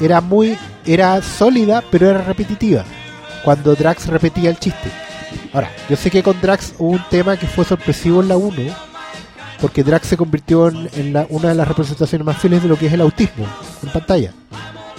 [0.00, 0.56] era muy
[0.86, 2.84] era sólida, pero era repetitiva.
[3.44, 4.90] Cuando Drax repetía el chiste.
[5.52, 8.74] Ahora, yo sé que con Drax hubo un tema que fue sorpresivo en la 1,
[9.60, 12.92] porque Drax se convirtió en, una de las representaciones más fieles de lo que es
[12.92, 13.46] el autismo
[13.82, 14.32] en pantalla.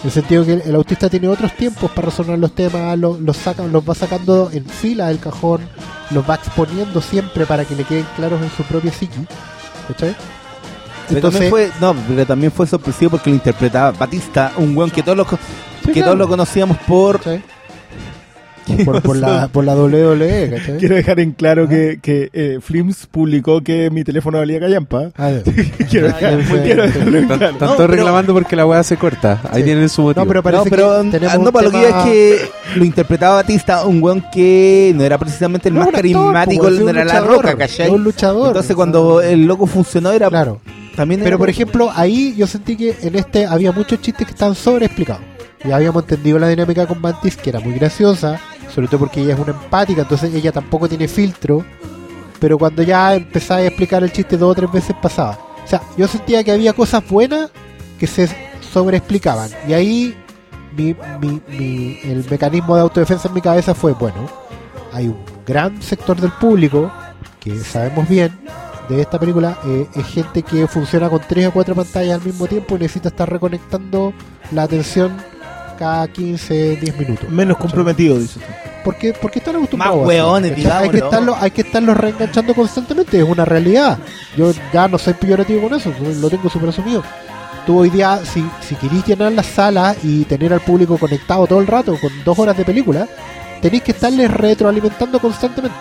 [0.02, 3.20] En el sentido que el, el autista tiene otros tiempos para resolver los temas, los,
[3.20, 5.62] los, saca, los va sacando en fila del cajón,
[6.12, 9.28] los va exponiendo siempre para que le queden claros en su propia psiqui.
[9.88, 10.16] ¿Cachai?
[11.10, 15.02] Pero también fue, no, pero también fue sorpresivo porque lo interpretaba Batista, un weón que
[15.02, 15.38] todos lo, que
[15.92, 16.04] claro.
[16.04, 17.20] todos lo conocíamos por.
[18.86, 20.78] Por, por la, por la WWE, ¿cachai?
[20.78, 25.12] Quiero dejar en claro que, que eh, Flims publicó que mi teléfono valía callampa.
[25.18, 25.32] Ah,
[25.90, 26.62] quiero, Ah, dejar- ya sé.
[26.64, 27.54] quiero dejarlo en Están claro.
[27.54, 29.42] están No, todos pero- reclamando porque la weá se corta.
[29.52, 29.64] Ahí Sí.
[29.66, 30.24] tienen su motivo.
[30.24, 32.50] No, pero No, parece pero que tenemos ah, no, para lo que iba es que
[32.80, 36.90] lo interpretaba Batista, un weón que no era precisamente el No, más carismático, pues, no
[36.90, 37.90] era la luchador, roca, ¿cachai?
[37.90, 38.48] un luchador.
[38.48, 40.62] Entonces cuando el loco funcionó era Claro.
[40.96, 44.56] también Pero por ejemplo, ahí yo sentí que en este había muchos chistes que estaban
[44.56, 45.22] sobreexplicados.
[45.66, 48.40] Ya habíamos entendido la dinámica con Mantis, que era muy graciosa,
[48.74, 51.64] sobre todo porque ella es una empática, entonces ella tampoco tiene filtro.
[52.40, 55.38] Pero cuando ya empezaba a explicar el chiste dos o tres veces pasaba.
[55.64, 57.50] O sea, yo sentía que había cosas buenas
[58.00, 58.30] que se
[58.72, 59.50] sobreexplicaban.
[59.68, 60.16] Y ahí
[60.78, 64.28] mi, mi- mi- el mecanismo de autodefensa en mi cabeza fue, bueno,
[64.94, 66.92] hay un gran sector del público
[67.40, 68.32] que sabemos bien
[68.88, 72.48] de esta película eh, es gente que funciona con tres o cuatro pantallas al mismo
[72.48, 74.14] tiempo y necesita estar reconectando
[74.52, 75.16] la atención
[75.80, 77.30] cada 15, 10 minutos.
[77.30, 78.44] Menos comprometido, dices.
[78.84, 80.00] Porque, porque están acostumbrados.
[80.00, 80.84] Más hueones, ¿cachai?
[80.84, 83.98] hay, que estarlo, hay que estarlos reenganchando constantemente, es una realidad.
[84.36, 87.02] Yo ya no soy peyorativo con eso, lo tengo súper asumido.
[87.66, 91.60] Tú hoy día, si, si querís llenar las salas y tener al público conectado todo
[91.60, 93.08] el rato con dos horas de película,
[93.62, 95.78] tenéis que estarles retroalimentando constantemente.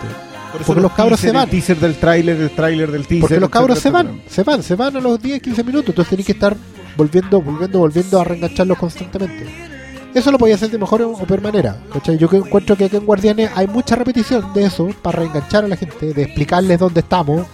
[0.51, 1.43] Por Porque los cabros teaser, se van.
[1.43, 3.21] El teaser del tráiler, el tráiler del teaser.
[3.21, 5.89] Porque los cabros se etcétera, van, se van, se van a los 10, 15 minutos.
[5.89, 6.55] Entonces tenéis que estar
[6.95, 9.68] volviendo, volviendo, volviendo a reengancharlos constantemente.
[10.13, 11.77] Eso lo podía hacer de mejor o peor manera.
[11.93, 12.17] ¿cachai?
[12.17, 15.75] Yo encuentro que aquí en Guardianes hay mucha repetición de eso para reenganchar a la
[15.75, 17.45] gente, de explicarles dónde estamos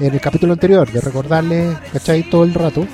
[0.00, 2.28] en el capítulo anterior, de recordarles, ¿cachai?
[2.28, 2.86] Todo el rato.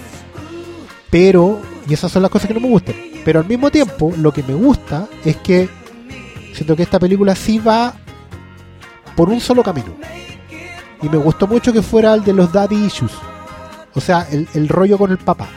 [1.08, 2.94] Pero, y esas son las cosas que no me gustan.
[3.24, 5.68] Pero al mismo tiempo, lo que me gusta es que
[6.52, 7.94] siento que esta película sí va
[9.16, 9.94] por un solo camino.
[11.00, 13.12] Y me gustó mucho que fuera el de los daddy issues.
[13.94, 15.48] O sea, el rollo con el papá.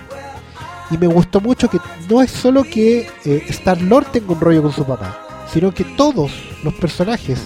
[0.92, 1.78] Y me gustó mucho que
[2.10, 5.84] no es solo que eh, Star Lord tenga un rollo con su papá, sino que
[5.84, 6.32] todos
[6.64, 7.40] los personajes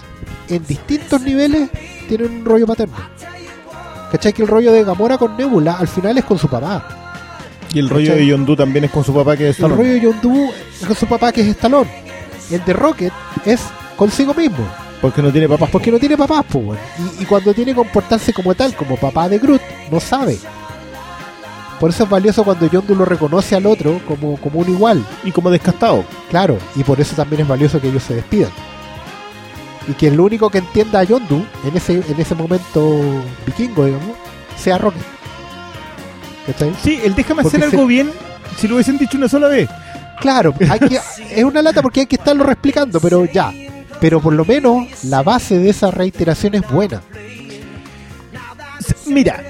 [0.50, 1.70] en distintos niveles
[2.08, 2.96] tienen un rollo paterno.
[4.12, 4.32] ¿Cachai?
[4.34, 6.88] Que el rollo de Gamora con Nebula al final es con su papá.
[7.74, 8.20] Y el rollo ¿Cachai?
[8.20, 9.76] de Yondu también es con su papá que es El Stallone.
[9.78, 11.90] rollo de Yondu es con su papá que es Stallone.
[12.52, 13.12] El de Rocket
[13.46, 13.62] es
[13.98, 14.66] consigo mismo.
[15.02, 15.70] Porque no tiene papás.
[15.70, 16.80] Porque no tiene papás, pues,
[17.20, 20.38] y cuando tiene que comportarse como tal, como papá de Groot, no sabe.
[21.80, 25.06] Por eso es valioso cuando Yondu lo reconoce al otro como, como un igual.
[25.24, 26.06] Y como descastado.
[26.30, 28.52] Claro, y por eso también es valioso que ellos se despidan.
[29.88, 33.02] Y que el único que entienda a Yondu en ese, en ese momento
[33.46, 34.16] vikingo, digamos,
[34.58, 35.02] sea Rocket.
[36.82, 38.12] Sí, el déjame Porque hacer se- algo bien
[38.58, 39.70] si lo hubiesen dicho una sola vez.
[40.22, 41.00] Claro, hay que,
[41.36, 43.52] es una lata porque hay que estarlo reexplicando, pero ya.
[44.00, 47.02] Pero por lo menos la base de esa reiteración es buena.
[49.06, 49.42] Mira,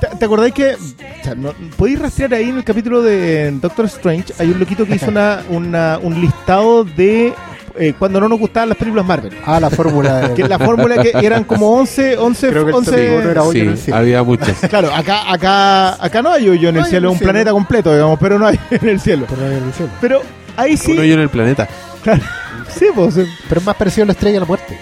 [0.00, 3.86] ¿te, te acordáis que o sea, no- podéis rastrear ahí en el capítulo de Doctor
[3.86, 4.32] Strange?
[4.38, 7.32] Hay un loquito que hizo una, una- un listado de
[7.78, 9.36] eh, cuando no nos gustaban las películas Marvel.
[9.44, 10.34] Ah, la fórmula de...
[10.34, 13.62] Que la fórmula que eran como 11, 11, Creo que el 11 segundo era hoyo
[13.64, 13.98] en el Sí, cielo.
[13.98, 14.58] había muchas.
[14.70, 17.18] Claro, acá, acá, acá no hay hoyo en No el hay cielo, en es un
[17.18, 17.32] cielo.
[17.32, 19.26] planeta completo, digamos, pero no hay en el cielo.
[19.28, 19.92] Pero, no había el cielo.
[20.00, 20.22] Pero
[20.56, 21.68] ahí sí, Uno yo en el planeta.
[22.78, 23.14] sí, pues,
[23.48, 24.78] Pero es más parecido a la estrella de la muerte.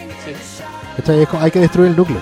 [0.97, 1.23] ¿Cachai?
[1.23, 2.21] Es como- hay que destruir el núcleo.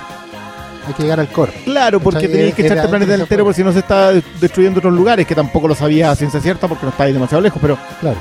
[0.86, 1.52] Hay que llegar al core.
[1.64, 4.92] claro, porque tenías que echarte el planeta entero por si no se está destruyendo otros
[4.94, 7.78] lugares, que tampoco lo sabía a ciencia cierta porque no está ahí demasiado lejos, pero
[8.00, 8.16] Claro.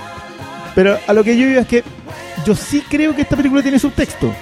[0.76, 1.84] Pero a lo que yo iba es que
[2.45, 4.34] yo sí creo que esta película tiene subtexto.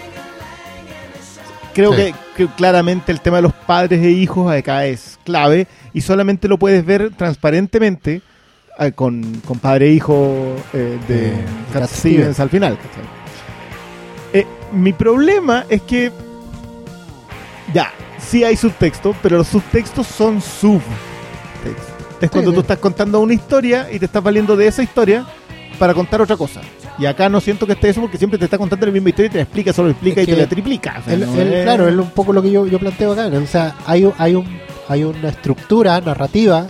[1.73, 1.97] Creo Sí.
[1.97, 6.47] que, que claramente el tema de los padres e hijos acá es clave y solamente
[6.47, 8.21] lo puedes ver transparentemente
[8.79, 12.77] eh, con, con padre e hijo eh, de Eh, Cat Cat Stevens al final.
[14.33, 16.11] Eh, mi problema es que
[17.73, 17.91] ya,
[18.21, 21.85] sí hay subtexto, pero los subtextos son subtextos.
[22.21, 22.55] Es cuando Sí.
[22.55, 25.25] tú estás contando una historia y te estás valiendo de esa historia
[25.77, 26.61] para contar otra cosa.
[26.97, 29.27] Y acá no siento que esté eso porque siempre te está contando la misma historia
[29.27, 30.97] y te la explica, solo explica Es y te la triplica.
[30.99, 33.13] O sea, El- no el- es- Claro, es un poco lo que yo, yo planteo
[33.13, 33.27] acá.
[33.27, 34.45] O sea, hay, hay, un,
[34.89, 36.67] hay una estructura narrativa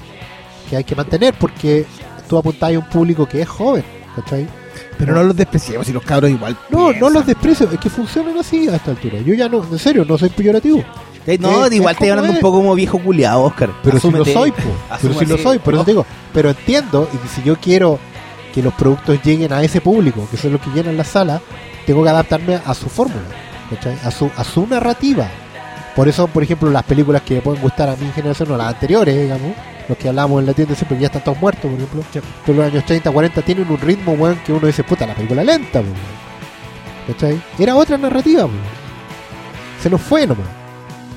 [0.70, 1.86] que hay que mantener porque
[2.28, 3.84] tú apuntás a un público que es joven.
[4.16, 4.47] ¿cachai?
[5.00, 6.56] Pero no los despreciemos y los cabros igual.
[6.70, 9.20] No, no los desprecio, es que funcionan así a esta altura.
[9.22, 10.84] Yo ya no, en serio, no soy peyorativo.
[11.39, 13.70] No, Es- igual es te como hablando un poco como viejo culiado, Oscar.
[13.84, 14.34] Pero si Asúmete.
[14.34, 14.57] lo soy, po.
[15.01, 16.05] pero si lo soy, por eso te digo.
[16.34, 17.99] Pero entiendo, y si yo quiero
[18.53, 21.41] que los productos lleguen a ese público, que son los que llenan la sala,
[21.86, 23.22] tengo que adaptarme a su fórmula,
[23.70, 23.97] ¿cachai?
[24.03, 25.28] A su, a su narrativa.
[25.95, 29.15] Por eso, por ejemplo, las películas que pueden gustar a mi generación o las anteriores,
[29.22, 29.53] digamos,
[29.88, 32.03] los que hablamos en la tienda siempre ya están todos muertos, por ejemplo,
[32.45, 35.43] de los años 30, 40, tienen un ritmo, weón, que uno dice, puta, la película
[35.43, 35.93] lenta, weón.
[37.07, 37.41] ¿cachai?
[37.57, 38.51] Era otra narrativa, po.
[39.82, 40.45] se nos fue nomás.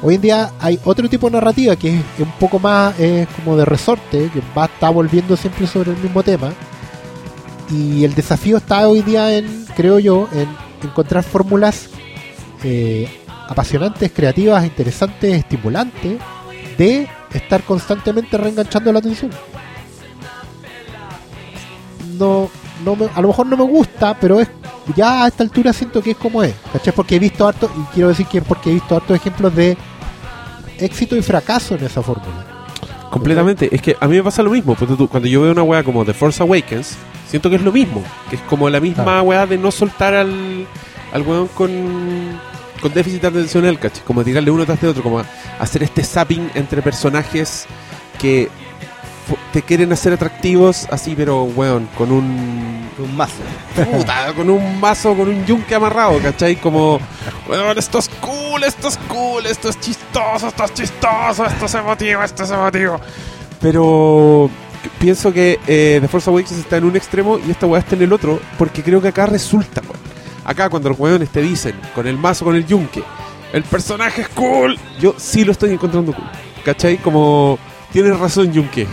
[0.05, 3.57] Hoy en día hay otro tipo de narrativa que es un poco más eh, como
[3.57, 6.53] de resorte, que va está volviendo siempre sobre el mismo tema.
[7.71, 10.49] Y el desafío está hoy día en, creo yo, en
[10.83, 11.89] encontrar fórmulas
[12.65, 13.09] eh,
[13.49, 16.19] apasionantes, creativas, interesantes, estimulantes
[16.77, 19.31] de estar constantemente reenganchando la atención.
[22.19, 22.51] No,
[22.85, 24.49] no me- a lo mejor no me gusta, pero es
[24.97, 26.93] ya a esta altura siento que es como es, ¿cachai?
[26.93, 29.77] Porque he visto harto, y quiero decir que es porque he visto hartos ejemplos de
[30.79, 32.47] éxito y fracaso en esa fórmula.
[33.11, 33.69] Completamente.
[33.75, 34.75] Es que a mí me pasa lo mismo.
[35.11, 36.97] Cuando yo veo una weá como The Force Awakens,
[37.29, 38.03] siento que es lo mismo.
[38.31, 39.23] Que es como la misma Claro.
[39.23, 40.67] weá de no soltar al,
[41.13, 41.71] al weón con,
[42.81, 44.03] con déficit atencional, ¿cachai?
[44.05, 45.23] Como tirarle uno tras de otro, como
[45.59, 47.67] hacer este zapping entre personajes
[48.19, 48.49] que
[49.53, 53.43] te quieren hacer atractivos así, pero weón, con un Un mazo.
[53.75, 56.57] puta, con un mazo, con un yunque amarrado, ¿cachai?
[56.57, 56.99] Como,
[57.49, 61.75] weón, esto es cool, esto es cool, esto es chistoso, esto es chistoso, esto es
[61.75, 63.01] emotivo, esto es emotivo.
[63.61, 64.51] Pero
[64.99, 68.03] pienso que eh, The Force Awakens está en un extremo y esta weá está en
[68.03, 70.01] el otro, porque creo que acá resulta, weón.
[70.45, 73.03] Acá cuando los weones te dicen, con el mazo, con el yunque,
[73.53, 76.29] el personaje es cool, yo sí lo estoy encontrando cool,
[76.65, 76.99] ¿cachai?
[76.99, 77.59] Como,
[77.93, 78.87] tienes razón, yunque.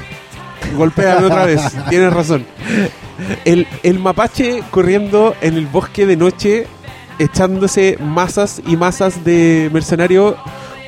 [0.75, 2.45] Golpéame otra vez, tienes razón.
[3.45, 6.67] El, el mapache corriendo en el bosque de noche,
[7.17, 10.37] echándose masas y masas de mercenario.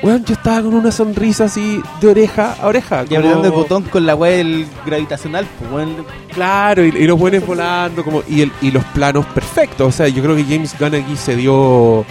[0.02, 3.04] Weón, yo estaba con una sonrisa así de oreja a oreja.
[3.04, 6.04] Y como- apretando el botón con la weá del gravitacional, pues weón.
[6.34, 9.86] Claro, y, y los buenos volando, como y, el, y los planos perfectos.
[9.88, 12.04] O sea, yo creo que James Gunn aquí se dio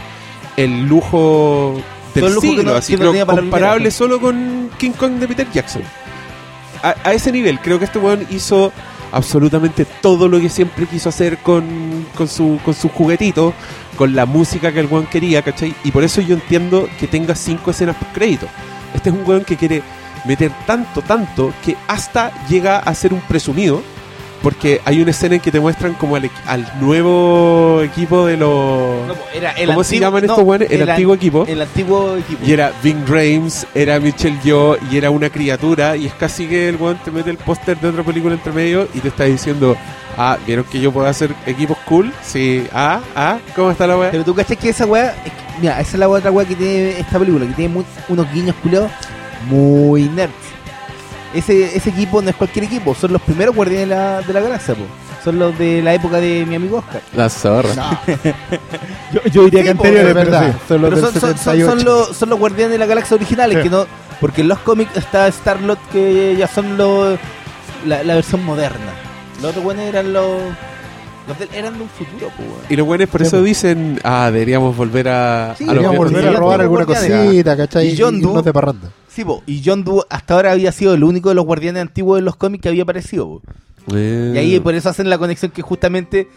[0.55, 1.81] el lujo
[2.15, 5.81] del siglo, no- así, que no comparable solo con King Kong de Peter Jackson.
[6.83, 8.71] A, a ese nivel, creo que este weón hizo
[9.11, 13.53] absolutamente todo lo que siempre quiso hacer con, con su con su juguetito,
[13.97, 15.75] con la música que el weón quería, ¿cachai?
[15.83, 18.47] Y por eso yo entiendo que tenga cinco escenas por crédito.
[18.93, 19.83] Este es un weón que quiere
[20.25, 23.81] meter tanto, tanto, que hasta llega a ser un presumido.
[24.41, 29.07] Porque hay una escena en que te muestran como al, al nuevo equipo de los...
[29.07, 30.71] No, era el ¿Cómo se llaman no, estos weones?
[30.71, 31.45] El, an- antiguo equipo.
[31.47, 32.43] El antiguo equipo.
[32.43, 35.95] Y era Ving Rhames, era Michelle Yeoh y era una criatura.
[35.95, 38.87] Y es casi que el weón te mete el póster de otra película entre medio
[38.95, 39.75] y te está diciendo:
[40.17, 42.11] Ah, ¿vieron que yo puedo hacer equipos cool?
[42.23, 44.09] Sí, ah, ah, ¿cómo está la weá?
[44.11, 45.11] Pero tú cachas que esa weá.
[45.23, 48.33] es que- mira, esa es la otra weá que tiene esta película, que tiene unos
[48.33, 48.89] guiños culiados
[49.47, 50.33] muy nerds.
[51.33, 54.39] Ese, ese equipo no es cualquier equipo, son los primeros guardianes de la, de la
[54.41, 54.83] galaxia, po.
[55.23, 57.01] Son los de la época de mi amigo Oscar.
[57.15, 58.01] La zorra.
[59.13, 60.57] Yo, yo diría Sí, que anteriores, es pero verdad, sí.
[60.67, 61.69] son los son, son- son- 78.
[61.69, 63.63] son los, son los guardianes de la galaxia originales, Sí.
[63.63, 63.85] que no.
[64.19, 67.17] Porque en los cómics está Starlot que ya son los
[67.85, 68.91] la, la versión moderna.
[69.41, 70.41] Los otros buenos eran los.
[71.31, 72.51] Los del- eran de un futuro, weón.
[72.69, 73.43] Y los buenos por Sí, eso po.
[73.43, 75.55] dicen: Ah, deberíamos volver a.
[75.57, 76.39] Sí, a los Deberíamos viejos volver a sí, tiempos".
[76.39, 77.87] robar sí, alguna cosita, ¿cachai?
[77.89, 78.91] Y John Doe- irnos de parranda.
[79.07, 79.43] Sí, po.
[79.45, 82.35] Y John Doe hasta ahora había sido el único de los guardianes antiguos de los
[82.35, 83.41] cómics que había aparecido, po.
[83.95, 84.31] Eh.
[84.35, 86.27] Y ahí por eso hacen la conexión que justamente.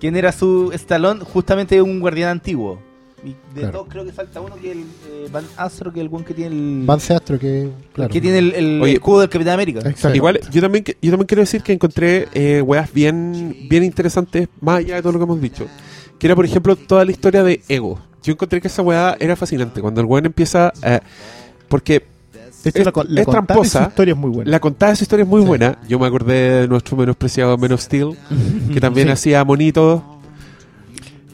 [0.00, 1.20] ¿Quién era su Stallone?
[1.24, 2.82] Justamente un guardián antiguo.
[3.24, 3.72] Y de Claro.
[3.72, 6.24] todos creo que falta uno que es el eh, Van Astro, que es el one
[6.24, 6.82] que tiene el.
[6.84, 7.70] Vance Astro, que.
[7.94, 8.12] Claro.
[8.12, 9.80] que tiene el, el Oye, escudo del Capitán América.
[9.88, 10.14] Exacto.
[10.16, 14.78] Igual, yo también, yo también quiero decir que encontré eh, weas bien, bien interesantes, más
[14.80, 15.66] allá de todo lo que hemos dicho.
[16.18, 17.98] Que era, por ejemplo, toda la historia de Ego.
[18.22, 19.80] Yo encontré que esa weá era fascinante.
[19.80, 20.72] Cuando el weón empieza.
[20.82, 21.00] eh,
[21.68, 22.04] porque
[22.62, 23.82] De hecho, Es- la, con- la es contada de tramposa.
[23.84, 24.50] su historia es muy buena.
[24.50, 25.46] la contada de esa historia es muy Sí.
[25.48, 25.78] buena.
[25.86, 28.16] Yo me acordé de nuestro menospreciado Men of Steel,
[28.72, 29.12] que también Sí.
[29.12, 30.02] hacía monitos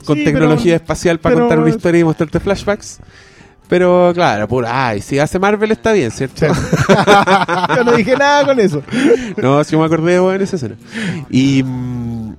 [0.05, 2.99] con Sí, tecnología pero- espacial para pero- contar una historia y mostrarte flashbacks.
[3.69, 6.47] Pero claro, pura, ay, si hace Marvel está bien, ¿cierto?
[7.77, 8.83] Yo no dije nada con eso.
[9.37, 10.75] No, sí me acordé weón, en esa escena.
[11.31, 12.35] Y, mm,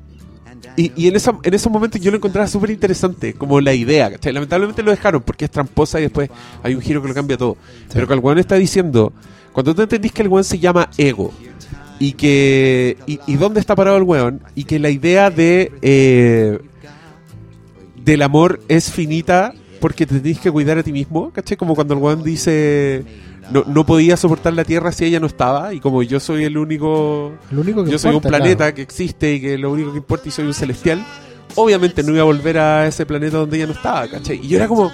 [0.76, 4.12] y, y en, esa, en esos momentos yo lo encontraba súper interesante, como la idea.
[4.12, 4.34] ¿cachai?
[4.34, 6.30] Lamentablemente lo dejaron porque es tramposa y después
[6.64, 7.56] hay un giro que lo cambia todo.
[7.94, 9.14] Pero que el weón está diciendo,
[9.54, 11.32] cuando tú entendís que el weón se llama ego
[12.00, 16.60] y que y, y dónde está parado el weón y que la idea de eh,
[18.04, 21.58] del amor es finita porque te tenés que cuidar a ti mismo, ¿cachai?
[21.58, 23.04] Como cuando el weón dice,
[23.52, 26.58] no, no podía soportar la Tierra si ella no estaba, y como yo soy el
[26.58, 28.76] único, Lo único que yo soy un planeta claro.
[28.76, 31.04] que existe y que lo único que importa y soy un celestial,
[31.56, 34.40] obviamente no iba a volver a ese planeta donde ella no estaba, ¿cachai?
[34.44, 34.92] Y yo era como,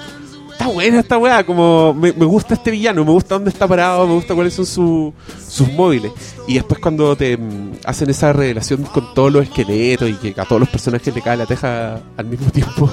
[0.57, 4.07] está buena esta weá, como me, me gusta este villano, me gusta dónde está parado,
[4.07, 5.13] me gusta cuáles son su-
[5.47, 6.11] sus móviles.
[6.47, 10.45] Y después cuando te mm, hacen esa revelación con todos los esqueletos y que a
[10.45, 12.89] todos los personajes le cae la teja al mismo tiempo,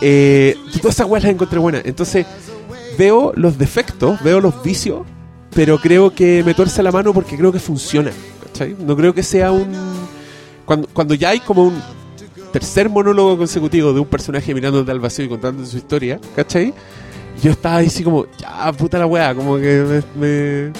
[0.00, 1.82] eh, todas esas weas las encontré buenas.
[1.84, 2.26] Entonces
[2.96, 5.00] veo los defectos, veo los vicios,
[5.54, 8.12] pero creo que me tuerce la mano porque creo que funciona.
[8.46, 8.76] ¿cachai?
[8.78, 9.68] No creo que sea un...
[10.64, 11.82] Cuando, cuando ya hay como un
[12.52, 16.72] tercer monólogo consecutivo de un personaje mirándote al vacío y contando su historia, ¿cachai?
[17.42, 20.72] Yo estaba ahí así como, ya, puta la weá, como que me, me,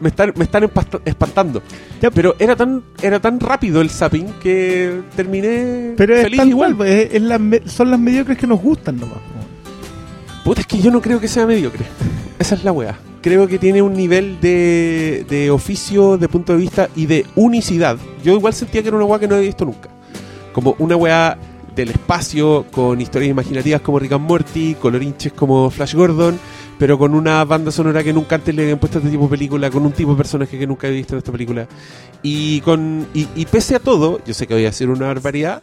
[0.00, 0.68] me- están, me están
[1.04, 1.62] espantando.
[2.02, 2.10] Ya.
[2.10, 6.76] Pero era tan, era tan rápido el zapping que terminé Pero es feliz tal igual.
[6.76, 9.18] cual, es- es me- son las mediocres que nos gustan nomás.
[10.44, 11.84] Puta, es que yo no creo que sea mediocre.
[12.38, 12.98] Esa es la weá.
[13.22, 17.98] Creo que tiene un nivel de, de oficio, de punto de vista y de unicidad.
[18.24, 19.90] Yo igual sentía que era una weá que no había visto nunca.
[20.52, 21.38] Como una weá
[21.74, 26.38] del espacio, con historias imaginativas como Rick and Morty, colorinches como Flash Gordon,
[26.78, 29.30] pero con una banda sonora que nunca antes le habían puesto a este tipo de
[29.30, 31.66] película, con un tipo de personaje que nunca había visto en esta película.
[32.22, 35.62] Y con y, y pese a todo, yo sé que voy a hacer una barbaridad,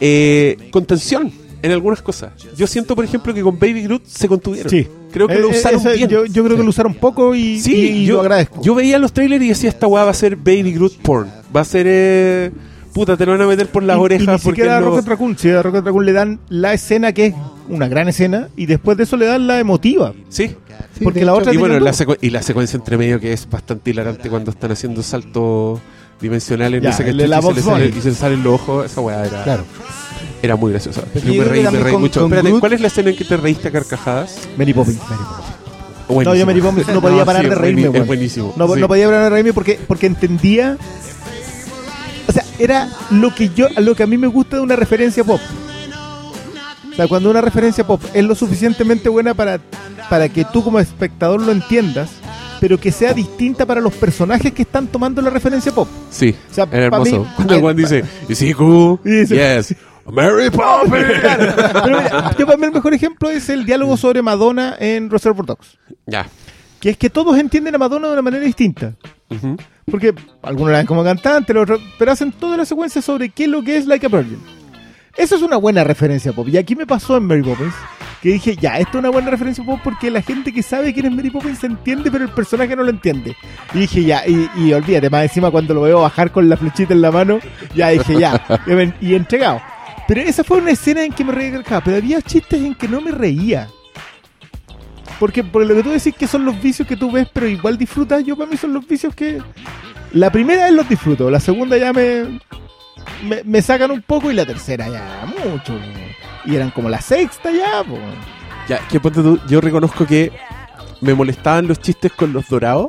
[0.00, 1.30] eh, con tensión
[1.62, 2.32] en algunas cosas.
[2.56, 4.70] Yo siento, por ejemplo, que con Baby Groot se contuvieron.
[4.70, 4.88] Sí.
[5.12, 6.08] Creo que lo Eh, eh, usaron ese- bien.
[6.08, 8.60] Yo, yo creo que lo usaron poco y, Sí, y yo, lo agradezco.
[8.62, 11.30] yo veía los trailers y decía, esta weá va a ser Baby Groot porn.
[11.54, 11.86] Va a ser...
[11.88, 12.50] Eh,
[12.92, 14.80] puta, te lo van a meter por las Y- y orejas ni porque siquiera a
[14.80, 15.38] no- Rocket Raccoon.
[15.38, 17.34] Si a Rocket Raccoon le dan la escena que es
[17.68, 20.12] una gran escena y después de eso le dan la emotiva.
[20.28, 20.48] Sí.
[20.98, 23.48] Sí, porque la hecho, otra Y bueno, la y la secuencia entre medio que es
[23.48, 25.80] bastante hilarante cuando están haciendo saltos
[26.20, 28.86] dimensionales, Ya, no sé qué la y se, sale- y se le salen los ojos,
[28.86, 29.64] esa weá era, Claro.
[30.42, 31.02] era muy graciosa.
[31.14, 32.20] Yo me reí, que me también reí con- mucho.
[32.20, 34.38] con Espérate, Groot- ¿cuál es la escena en que te reíste a carcajadas?
[34.56, 34.98] Mary Poppins.
[36.08, 36.44] No, yo.
[36.44, 37.98] Mary Poppins no podía parar sí, de reírme.
[37.98, 38.52] Es buenísimo.
[38.56, 38.80] No, sí.
[38.80, 40.76] no podía parar de reírme porque, porque entendía.
[42.62, 45.40] Era lo que yo, lo que a mí me gusta de una referencia pop.
[46.90, 49.58] O sea, cuando una referencia pop es lo suficientemente buena para,
[50.10, 52.10] para que tú como espectador lo entiendas,
[52.60, 55.88] pero que sea distinta para los personajes que están tomando la referencia pop.
[56.10, 57.20] Sí, O sea, era hermoso.
[57.20, 59.00] mí- Cuando el Juan dice, ¿Is he cool?
[59.04, 59.74] Yes.
[60.06, 61.06] Mary Poppins.
[61.22, 61.54] Claro,
[61.84, 65.46] pero mira, yo para mí el mejor ejemplo es el diálogo sobre Madonna en Reservoir
[65.46, 65.78] Dogs.
[66.06, 66.28] ya.
[66.80, 68.94] Que es que todos entienden a Madonna de una manera distinta.
[69.30, 69.56] Ujú.
[69.90, 73.44] Porque algunos la ven como cantante, los otros- pero hacen toda la secuencia sobre qué
[73.44, 74.38] es lo que es Like a Virgin.
[75.16, 76.48] Eso es una buena referencia pop.
[76.48, 77.74] Y aquí me pasó en Mary Poppins,
[78.22, 81.06] que dije, ya, esto es una buena referencia pop porque la gente que sabe quién
[81.06, 83.36] es Mary Poppins se entiende, pero el personaje no lo entiende.
[83.74, 86.94] Y dije, ya, y, y olvídate, más encima cuando lo veo bajar con la flechita
[86.94, 87.40] en la mano,
[87.74, 88.42] ya dije, ya,
[89.00, 89.60] y entregado.
[90.08, 91.52] Pero esa fue una escena en que me reí
[91.84, 93.68] pero había chistes en que no me reía.
[95.22, 97.78] Porque por lo que tú decís que son los vicios que tú ves, pero igual
[97.78, 99.40] disfrutas, yo para mí son los vicios que...
[100.14, 102.40] La primera vez los disfruto, la segunda ya me,
[103.44, 105.78] me, sacan un poco y la tercera ya mucho.
[106.44, 108.00] Y eran como la sexta ya, po.
[108.68, 110.32] Ya, que ponte tú, yo reconozco que
[111.00, 112.88] me molestaban los chistes con los dorados,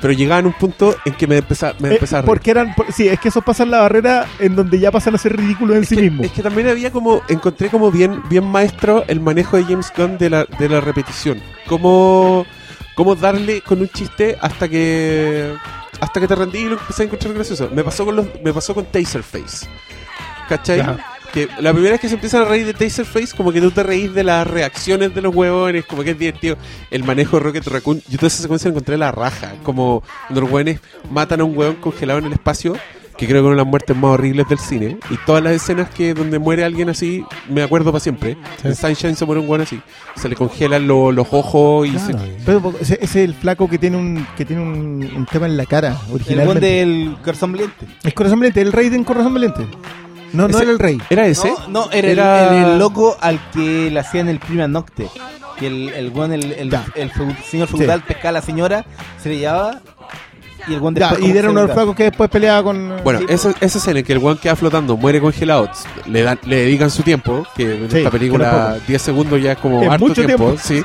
[0.00, 2.26] pero llegaban a un punto en que me empezaba, me Eh, empezaba a reír.
[2.28, 5.18] porque eran, por- sí, es que esos pasan la barrera en donde ya pasan a
[5.18, 6.26] ser ridículos en Es sí que, mismos.
[6.26, 10.18] es que también había como, encontré como bien, bien maestro el manejo de James Gunn
[10.18, 11.40] de la, de la repetición.
[11.66, 12.44] Cómo,
[12.94, 15.52] cómo darle con un chiste hasta que
[16.00, 17.70] hasta que te rendí y lo empecé a encontrar gracioso.
[17.72, 19.66] Me pasó con los, me pasó con Taserface.
[20.48, 20.78] ¿Cachai?
[20.78, 20.98] Ya.
[21.32, 23.82] Que la primera vez que se empiezan a reír de Taserface, como que tú te
[23.82, 26.56] reís de las reacciones de los huevones, como que es divertido.
[26.90, 29.54] El manejo de Rocket Raccoon, yo toda esa secuencia la encontré la raja.
[29.62, 32.74] Como cuando los huevones matan a un huevón congelado en el espacio,
[33.18, 34.98] que creo que es una de las muertes más horribles del cine.
[35.10, 38.36] Y todas las escenas que donde muere alguien así, me acuerdo para siempre.
[38.62, 38.68] Sí.
[38.68, 39.80] En Sunshine se muere un huevón así.
[40.16, 42.36] Se le congelan lo- los ojos y Claro, se...
[42.44, 45.56] Pero ese, ese es el flaco que tiene un que tiene un, un tema en
[45.56, 46.66] la cara El buen originalmente.
[46.66, 47.86] del corazón valiente.
[48.04, 49.66] Es Corazón Valiente, el rey de Corazón Valiente.
[50.32, 51.00] No, no era el rey.
[51.10, 51.48] ¿Era ese?
[51.68, 55.08] No, no, era, el- Era- El, el loco al que le hacían el prima nocte.
[55.58, 58.84] Que el, el buen, el, el, el feu- señor feudal pescaba a la señora,
[59.22, 59.80] se le llevaba
[60.68, 62.96] y el Ya, y era se uno de los flacos que después peleaba con.
[63.04, 63.26] Bueno, Sí.
[63.28, 65.70] esa, esa escena en que el weón queda flotando, muere congelado,
[66.06, 69.40] le dan, le dedican su tiempo, que en Sí, esta película no es 10 segundos
[69.40, 70.60] ya es como Es harto mucho tiempo, tiempo.
[70.62, 70.82] sí.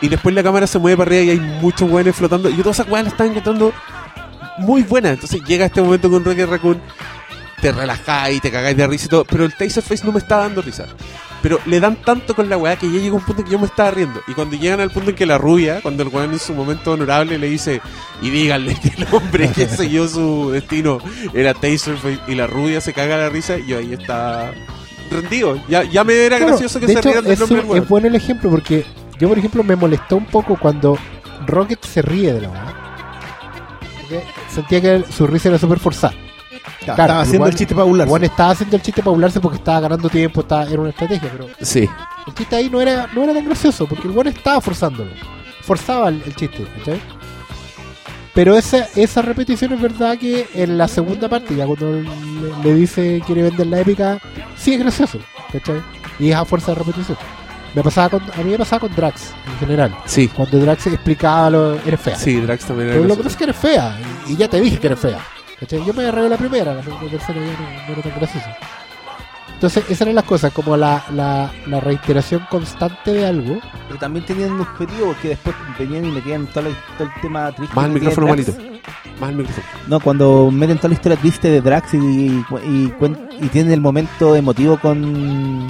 [0.00, 2.48] Y después la cámara se mueve para arriba y hay muchos weones flotando.
[2.48, 3.72] Y todas esas las estaba encontrando
[4.58, 5.12] muy buenas.
[5.12, 6.80] Entonces llega este momento con Rocket Raccoon,
[7.60, 9.24] te relajáis, te cagáis de risa y todo.
[9.24, 10.86] Pero el Taserface no me está dando risa.
[11.40, 13.58] Pero le dan tanto con la weá que ya llega un punto en que yo
[13.60, 14.20] me estaba riendo.
[14.26, 16.92] Y cuando llegan al punto en que la rubia, cuando el weón en su momento
[16.92, 17.80] honorable le dice,
[18.20, 20.98] y díganle que el hombre que selló su destino
[21.34, 24.52] era Taserface, y la rubia se caga la risa, y yo ahí está
[25.12, 25.60] rendido.
[25.68, 27.88] Ya, ya me era Claro, gracioso que de se hecho, rían del nombre del es
[27.88, 28.84] bueno el ejemplo porque
[29.20, 30.98] yo, por ejemplo, me molestó un poco cuando
[31.46, 32.74] Rocket se ríe de la weá.
[34.52, 36.14] Sentía que su risa era súper forzada.
[36.80, 38.10] Estaba haciendo el chiste para burlarse.
[38.10, 41.28] Juan estaba haciendo el chiste para burlarse porque estaba ganando tiempo, estaba, era una estrategia,
[41.32, 41.88] pero Sí.
[42.26, 45.10] el chiste ahí no era, no era tan gracioso porque el Juan estaba forzándolo.
[45.62, 47.00] Forzaba el, el chiste, ¿cachai?
[48.34, 52.08] Pero esa, esa repetición es verdad que en la segunda parte, ya cuando le,
[52.62, 54.18] le dice quiere vender la épica,
[54.56, 55.18] sí es gracioso,
[55.52, 55.82] ¿cachai?
[56.20, 57.18] Y es a fuerza de repetición.
[57.74, 59.94] Me pasaba con, a mí me pasaba con Drax en general.
[60.06, 60.28] Sí.
[60.28, 62.16] Cuando Drax explicaba lo eres fea.
[62.16, 63.98] Sí, Drax también era Pero lo que pasa es que eres fea.
[64.26, 65.18] Y, y ya te dije que eres fea.
[65.60, 65.84] ¿Cachai?
[65.84, 68.56] Yo me agarré la primera, la segunda y tercera ya no, no era tan graciosa.
[69.54, 73.58] Entonces, esas eran las cosas, como la, la, la reiteración constante de algo.
[73.88, 77.50] Pero también tenían un objetivo porque después venían y metían todo, la- todo el tema
[77.52, 77.74] triste.
[77.74, 78.26] Más el micrófono.
[78.36, 78.52] Drax.
[79.20, 79.66] Más el micrófono.
[79.88, 82.94] No, cuando meten toda la historia triste de Drax y, y,
[83.40, 85.66] y tienen el momento emotivo con,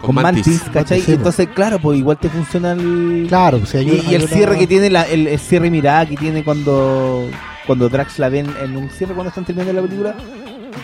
[0.00, 0.98] con, Mantis, ¿cachai?
[0.98, 3.26] Mantis, sí, Entonces, claro, pues igual te funciona el...
[3.28, 5.70] Claro, o sea, hay y, hay el una- cierre que tiene, la, el, el cierre
[5.70, 7.28] mirada que tiene cuando
[7.66, 10.14] cuando Drax la ven en un cierre cuando están terminando la película.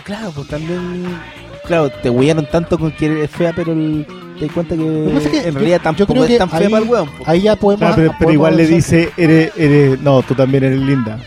[0.03, 1.05] Claro, pues también...
[1.65, 4.05] Claro, te huellaron tanto con que es fea, pero el-
[4.39, 6.59] te das cuenta que, que en yo- realidad yo tampoco creo es que tan fea
[6.61, 7.09] ahí- para el weón.
[7.17, 7.29] pues.
[7.29, 7.79] Ahí ya podemos.
[7.79, 11.19] Claro, pero, pero igual le dice, eres, eres, no, tú también eres linda.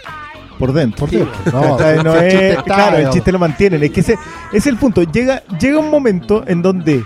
[0.58, 1.06] Por dentro.
[1.06, 1.52] Por dentro.
[1.52, 1.78] No.
[2.02, 3.82] No es- está, claro, el chiste lo mantienen.
[3.84, 4.16] Es que ese
[4.52, 5.02] es el punto.
[5.02, 7.04] Llega, llega un momento en donde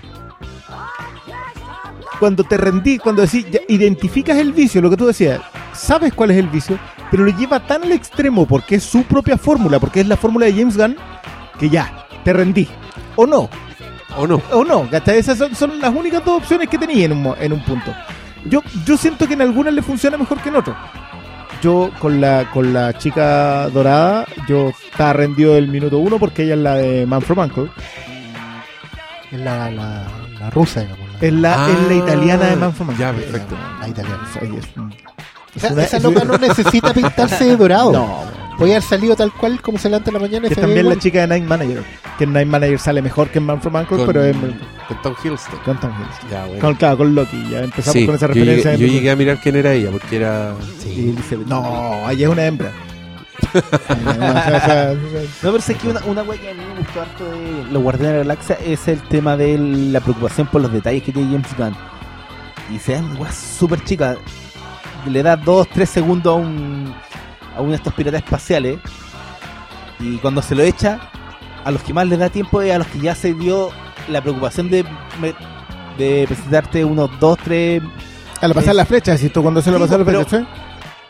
[2.19, 5.41] cuando te rendí, cuando decís, ya identificas el vicio, lo que tú decías,
[5.75, 6.79] sabes cuál es el vicio,
[7.11, 10.47] pero lo lleva tan al extremo porque es su propia fórmula, porque es la fórmula
[10.47, 10.97] de James Gunn,
[11.59, 12.69] que ya, te rendí.
[13.17, 13.49] O no,
[14.17, 14.41] ¿O no?
[14.53, 15.19] o no, ¿cachai?
[15.19, 17.95] Esas son, son las únicas dos opciones que tenía en un, en un punto.
[18.45, 20.77] Yo, yo siento que en algunas le funciona mejor que en otras.
[21.63, 26.55] Yo con la, con la chica dorada, yo estaba rendido del minuto uno porque ella
[26.55, 27.71] es la de Man from Uncle.
[29.33, 30.07] Es la, la,
[30.39, 31.07] la rusa, digamos.
[31.21, 33.05] Es la, es la italiana de Man from Uncle.
[33.05, 33.57] Ya, perfecto.
[33.81, 34.29] la italiana.
[34.41, 34.69] Ella es
[35.61, 37.93] sea, una- esa es loca no necesita pintarse de dorado.
[37.93, 40.77] No, Podía haber salido tal cual como se levanta en la mañana y que también
[40.87, 40.99] la igual.
[40.99, 41.85] chica de Night Manager.
[42.17, 45.03] Que en Night Manager sale mejor que en Man from Uncle, Con, pero es con
[45.03, 45.59] Tom Hiddleston.
[45.63, 46.31] con Tom Hiddleston.
[46.31, 46.61] Ya, bueno.
[46.63, 47.51] Con, claro, con Loki.
[47.51, 48.73] Ya empezamos Sí, con esa yo referencia.
[48.73, 50.55] llegué, yo llegué a mirar quién era ella, porque era...
[50.87, 52.73] Y Elizabeth- No, ella es una hembra.
[54.17, 57.83] No, pero sé que una, una wea que a mí me gustó harto de los
[57.83, 61.31] Guardianes de la Galaxia es el tema de la preocupación por los detalles que tiene
[61.33, 61.77] James Gunn.
[62.75, 64.17] Y se dan weas súper chicas.
[65.07, 66.95] Le da 2, 3 segundos a un
[67.57, 68.79] a uno de estos piratas espaciales.
[69.99, 71.01] Y cuando se lo echa,
[71.65, 73.71] a los que más les da tiempo es a los que ya se dio
[74.09, 74.85] la preocupación de,
[75.97, 77.83] de presentarte unos 2, 3
[78.43, 79.43] A pasar la flecha, ¿es esto?
[79.43, 80.47] Cuando se lo Sí, pasar la flecha,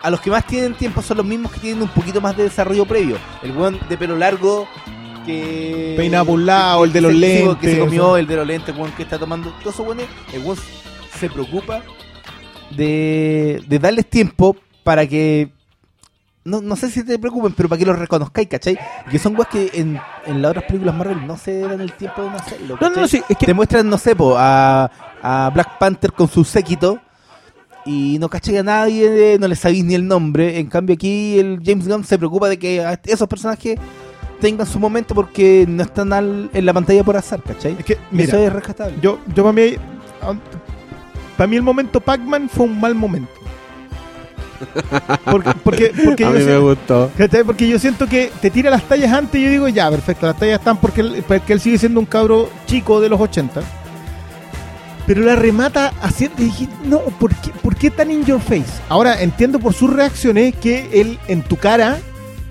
[0.03, 2.45] a los que más tienen tiempo son los mismos que tienen un poquito más de
[2.45, 3.17] desarrollo previo.
[3.43, 4.69] El weón de pelo largo
[5.25, 5.95] que.
[5.97, 8.69] Peinado por un lado, el de los lentes, Que se comió, el de los lentes,
[8.75, 9.51] el weón que está tomando.
[9.61, 9.99] Todo eso, weón,
[10.33, 10.59] el weón
[11.19, 11.83] se preocupa
[12.71, 15.51] de, de darles tiempo para que.
[16.45, 18.79] No, no sé si te preocupen, pero para que los reconozcáis, ¿cachai?
[19.11, 22.23] Que son weas que en, en las otras películas Marvel no se dan el tiempo
[22.23, 22.79] de no hacerlo.
[22.81, 24.89] No, no, no, sí, es que Te muestran, no sé, po, a,
[25.23, 27.01] a Black Panther con su séquito
[27.85, 30.61] y no cachai a nadie, no le sabéis ni el nombre.
[30.61, 33.77] En cambio, aquí el James Gunn se preocupa de que a esos personajes
[34.41, 37.75] tengan su momento porque no están al- en la pantalla por azar, ¿cachai?
[37.77, 38.95] Es que, Eso mira, es rescatable.
[39.03, 39.75] yo, yo para mí,
[41.37, 43.31] para mí el momento Pac-Man fue un mal momento.
[45.31, 47.11] Porque, porque, porque a yo mí me siento- gustó.
[47.17, 47.45] ¿cachai?
[47.45, 50.39] Porque yo siento que te tira las tallas antes y yo digo, ya, perfecto, las
[50.39, 53.61] tallas están porque él, porque él sigue siendo un cabro chico de los 80.
[55.07, 56.43] Pero la remata haciendo.
[56.43, 58.65] y dije, no, ¿por qué, ¿por qué tan in your face?
[58.89, 61.99] Ahora entiendo por sus reacciones que él en tu cara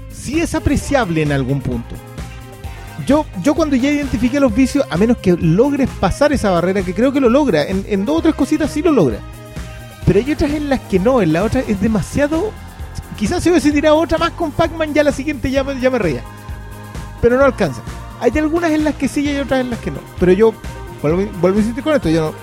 [0.09, 1.95] sí es apreciable en algún punto.
[3.05, 6.93] Yo, yo cuando ya identifiqué los vicios, a menos que logres pasar esa barrera, que
[6.93, 9.19] creo que lo logra, en, dos o tres cositas sí lo logra.
[10.05, 12.51] Pero hay otras en las que no, en la otra es demasiado.
[13.17, 16.23] Quizás si hubiese tirado otra más con Pac-Man, ya la siguiente ya ya me reía.
[17.21, 17.81] Pero no alcanza.
[18.21, 19.99] Hay algunas en las que sí y hay otras en las que no.
[20.19, 20.53] Pero yo,
[21.01, 22.33] vuelvo, a insistir con esto, yo no.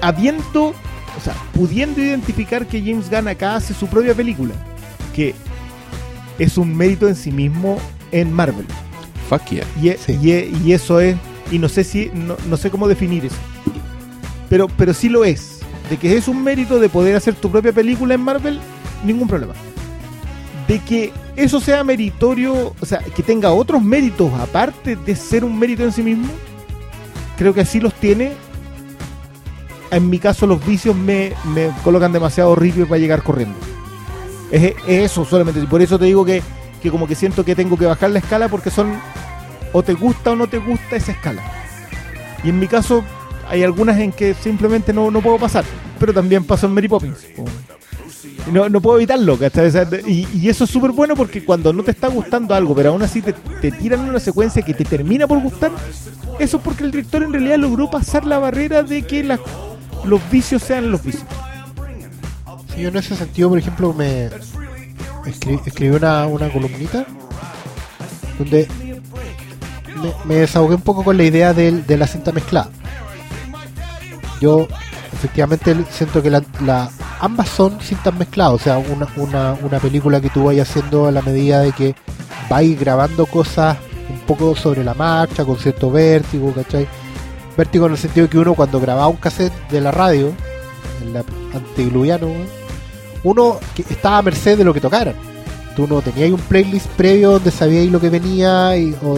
[0.00, 4.54] Habiendo, o sea, pudiendo identificar que James Gunn acá hace su propia película,
[5.14, 5.34] que
[6.38, 7.78] es un mérito en sí mismo
[8.12, 8.66] en Marvel.
[9.28, 9.64] Fuck yeah.
[9.82, 10.18] Y, e- Sí.
[10.22, 11.16] y e- y eso es,
[11.50, 13.36] y no sé si, no, no sé cómo definir eso.
[14.48, 15.60] Pero, pero sí lo es.
[15.90, 18.60] De que es un mérito de poder hacer tu propia película en Marvel,
[19.04, 19.54] ningún problema.
[20.66, 25.58] De que eso sea meritorio, o sea, que tenga otros méritos aparte de ser un
[25.58, 26.28] mérito en sí mismo,
[27.38, 28.32] creo que así los tiene.
[29.90, 33.56] En mi caso, los vicios me, me colocan demasiado rígido para llegar corriendo.
[34.50, 35.60] Es, es eso solamente.
[35.66, 36.42] Por eso te digo que,
[36.78, 38.92] que como que siento que tengo que bajar la escala porque son
[39.72, 41.42] o te gusta o no te gusta esa escala.
[42.44, 43.04] Y en mi caso,
[43.48, 45.64] hay algunas en que simplemente no, no puedo pasar.
[45.98, 47.18] Pero también pasó en Mary Poppins.
[48.52, 49.38] No, no puedo evitarlo,
[50.06, 53.02] Y, y eso es súper bueno porque cuando no te está gustando algo, pero aún
[53.02, 55.70] así te, te tiran una secuencia que te termina por gustar,
[56.38, 59.40] eso es porque el director en realidad logró pasar la barrera de que las-
[60.04, 61.24] los vicios sean los vicios.
[62.74, 64.30] Sí, yo en ese sentido, por ejemplo, me
[65.24, 67.04] escri- escribí una, una columnita
[68.38, 68.68] donde
[70.02, 72.70] me, me desahogué un poco con la idea del- de, la cinta mezclada.
[74.40, 74.68] Yo
[75.12, 76.42] efectivamente siento que la,
[77.20, 81.12] ambas son cintas mezcladas, o sea, una, una, una película que tú vayas haciendo a
[81.12, 81.94] la medida de que
[82.48, 83.76] vais grabando cosas
[84.08, 86.86] un poco sobre la marcha, con cierto vértigo, ¿cachai?
[87.56, 90.32] Vértigo en el sentido de que uno cuando grababa un cassette de la radio,
[91.02, 92.46] en la antediluviano, weón,
[93.24, 95.14] uno estaba a merced de lo que tocaran.
[95.76, 99.16] Tú no tenías un playlist previo donde sabíais lo que venía y o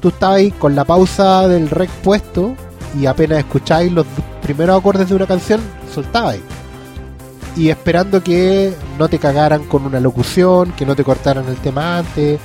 [0.00, 2.54] tú estabas con la pausa del rec puesto
[2.98, 4.06] y apenas escucháis los
[4.42, 5.60] primeros acordes de una canción,
[5.92, 6.42] soltabais.
[7.56, 11.98] Y esperando que no te cagaran con una locución, que no te cortaran el tema
[11.98, 12.40] antes,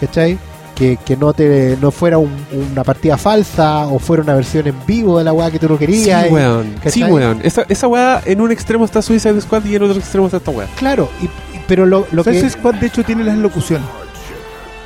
[0.00, 0.38] ¿cachai?
[0.74, 2.32] Que, que no te no fuera un-
[2.72, 5.74] una partida falsa o fuera una versión en vivo de la weá que tú no
[5.76, 6.26] Sí, querías.
[6.28, 6.74] y- weón.
[6.86, 7.40] Sí, weón.
[7.44, 10.50] Esa, esa weá en un extremo está Suicide Squad y en otro extremo está esta
[10.50, 10.66] weá.
[10.76, 12.30] Claro, y, y- pero lo, lo que...
[12.30, 13.86] Suicide Squad, de hecho, tiene las locuciones.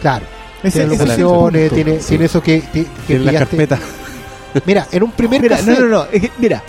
[0.03, 0.27] Claro,
[0.63, 2.07] Ese- tiene es locuciones, tiene, Sí.
[2.09, 3.79] tiene eso que, que, Tiene la carpeta.
[4.67, 6.05] Mira, en un primer Mira, no, cassette- no, no.
[6.13, 6.63] es que, mira,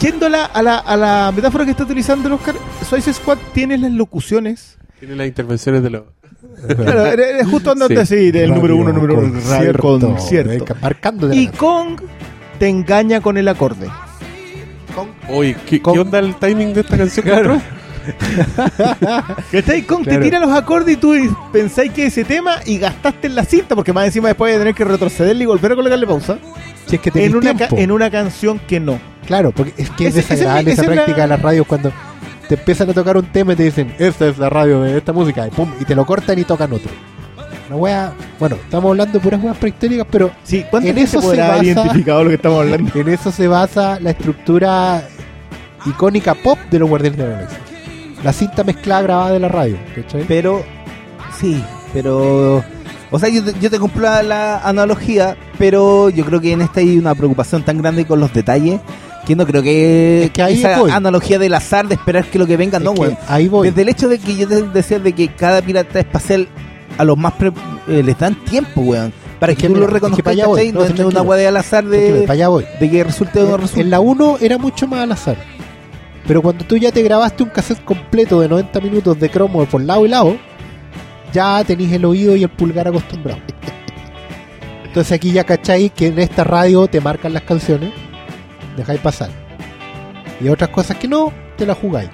[0.00, 2.56] yendo a la, a, la, a la metáfora que está utilizando el Oscar,
[2.88, 4.76] Suicide Squad tiene las locuciones.
[4.98, 6.02] Tiene las intervenciones de los.
[6.76, 8.00] Claro, era- era justo andando Sí.
[8.00, 10.76] así, Radio número uno, número uno, radio concierto, concierto.
[10.80, 12.00] marcando de Y Kong
[12.58, 13.88] te engaña con el acorde.
[15.28, 17.24] Oye, ¿qué, Con- ¿qué onda el timing de esta canción?
[17.26, 17.60] que entró?
[19.52, 19.82] ¿Cachai?
[19.82, 20.18] Kong Claro.
[20.18, 21.14] te tira los acordes y tú
[21.52, 24.74] pensáis que ese tema y gastaste en la cinta, porque más encima después a tener
[24.74, 26.38] que retrocederle y volver a colocarle pausa.
[26.86, 28.98] si es que En una, en una canción que no.
[29.26, 31.66] Claro, porque es que es es desagradable esa esa es la- práctica de las radios
[31.66, 31.92] cuando
[32.54, 35.14] te empiezan a tocar un tema y te dicen, esta es la radio de esta
[35.14, 36.90] música, y pum, y te lo cortan y tocan otro.
[37.68, 41.38] Una wea, bueno, estamos hablando de puras weas prehistóricas, pero Sí, ¿cuánta En eso se
[41.38, 42.90] basa- identificado lo que estamos hablando?
[43.00, 45.02] en eso se basa la estructura
[45.86, 47.58] icónica pop de los Guardianes de la Galaxia.
[48.22, 50.24] La cinta mezclada grabada de la radio, ¿cachai?
[50.28, 50.62] Pero,
[51.40, 52.62] sí, pero.
[53.10, 56.80] O sea, yo te, yo te cumplo la analogía, pero yo creo que en esta
[56.80, 58.80] hay una preocupación tan grande con los detalles
[59.26, 60.90] que no creo que, Es que ahí esa voy.
[60.90, 63.18] analogía del azar de esperar que lo que venga, Es no, que weón.
[63.28, 63.68] ahí voy.
[63.68, 66.48] Desde el hecho de que yo te decía de que cada pirata espacial
[66.98, 67.52] a los más pre-
[67.88, 69.12] eh, les dan tiempo, weón.
[69.38, 70.72] Para Es que, que tú mira, lo es que reconozcas, voy.
[70.72, 70.72] ¿cachai?
[70.72, 72.64] No, es una weá del azar de, para allá voy.
[72.80, 73.80] de que resulte o no resulte.
[73.80, 75.36] En la 1 era mucho más al azar.
[76.26, 79.80] Pero cuando tú ya te grabaste un cassette completo de 90 minutos de cromo por
[79.82, 80.36] lado y lado,
[81.32, 83.40] ya tenés el oído y el pulgar acostumbrado.
[84.84, 87.92] Entonces aquí ya cacháis que en esta radio te marcan las canciones,
[88.76, 89.30] dejáis pasar.
[90.40, 92.10] Y otras cosas que no, te las jugáis.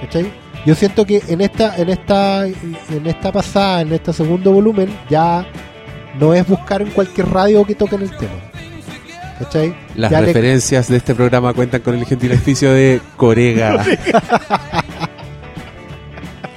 [0.00, 0.30] ¿Cachai?
[0.66, 5.44] Yo siento que en esta, en esta, en esta pasada, en este segundo volumen, ya
[6.20, 8.32] no es buscar en cualquier radio que toquen el tema.
[9.38, 9.74] ¿Cachai?
[9.96, 13.84] Las Ya le- referencias de este programa cuentan con el gentil oficio de Corega.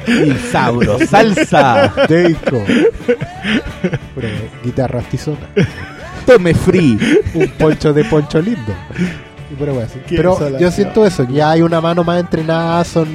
[0.08, 2.64] Isauro, salsa, Deiko.
[4.64, 5.38] Guitarra tizona.
[6.28, 6.98] tome free.
[7.34, 8.74] Un poncho de poncho lindo.
[9.52, 10.00] Y pura wea así.
[10.08, 13.08] Qué Pero yo siento eso, ya hay una mano más entrenada, son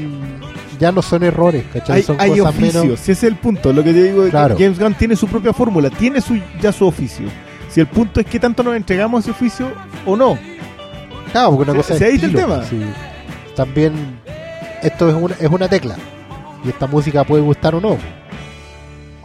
[0.78, 1.96] ya no son errores, ¿cachai?
[1.98, 3.00] Hay, son hay cosas oficio, menos.
[3.00, 3.72] si ese es el punto.
[3.72, 4.56] Lo que te digo es Claro.
[4.56, 7.28] que James Gunn tiene su propia fórmula, tiene su, ya su oficio.
[7.68, 9.70] Si el punto es que tanto nos entregamos ese oficio
[10.06, 10.38] o no.
[11.32, 12.64] Claro, porque una ¿Se- cosa se es el tema?
[12.64, 12.80] sí.
[13.54, 13.92] También
[14.82, 15.96] esto es una, es una tecla.
[16.64, 17.98] Y esta música puede gustar o no.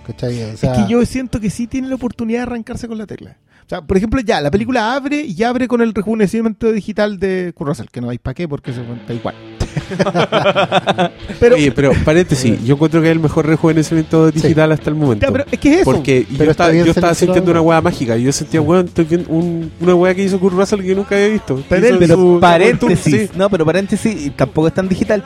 [0.05, 0.43] ¿Cachai?
[0.53, 3.05] O sea, es que yo siento que sí tiene la oportunidad de arrancarse con la
[3.07, 3.37] tecla.
[3.65, 7.51] O sea, por ejemplo, ya, la película abre y abre con el rejuvenecimiento digital de
[7.55, 9.33] Kurt Russell, que no hay para qué porque se cuenta igual.
[11.39, 15.25] pero, Oye, pero paréntesis, yo encuentro que es el mejor rejuvenecimiento digital hasta el momento.
[15.25, 15.85] ya, pero es que es eso.
[15.91, 18.15] Porque Pero yo, está yo estaba sintiendo una weá mágica.
[18.17, 21.61] Yo sentía, viendo un- una weá que hizo Kurt Russell que nunca había visto.
[21.67, 23.37] Pero hizo él- en Pero su- paréntesis, sí.
[23.37, 25.23] no, pero paréntesis tampoco es tan digital.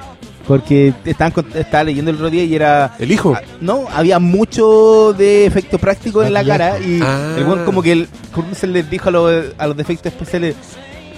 [0.47, 2.95] Porque estaban con- estaba leyendo el otro día y era.
[2.99, 3.33] El hijo.
[3.35, 7.35] ah, No, había mucho de efecto práctico en la cara y Ah.
[7.37, 10.55] el weón como que el Russell les dijo a los, a los defectos especiales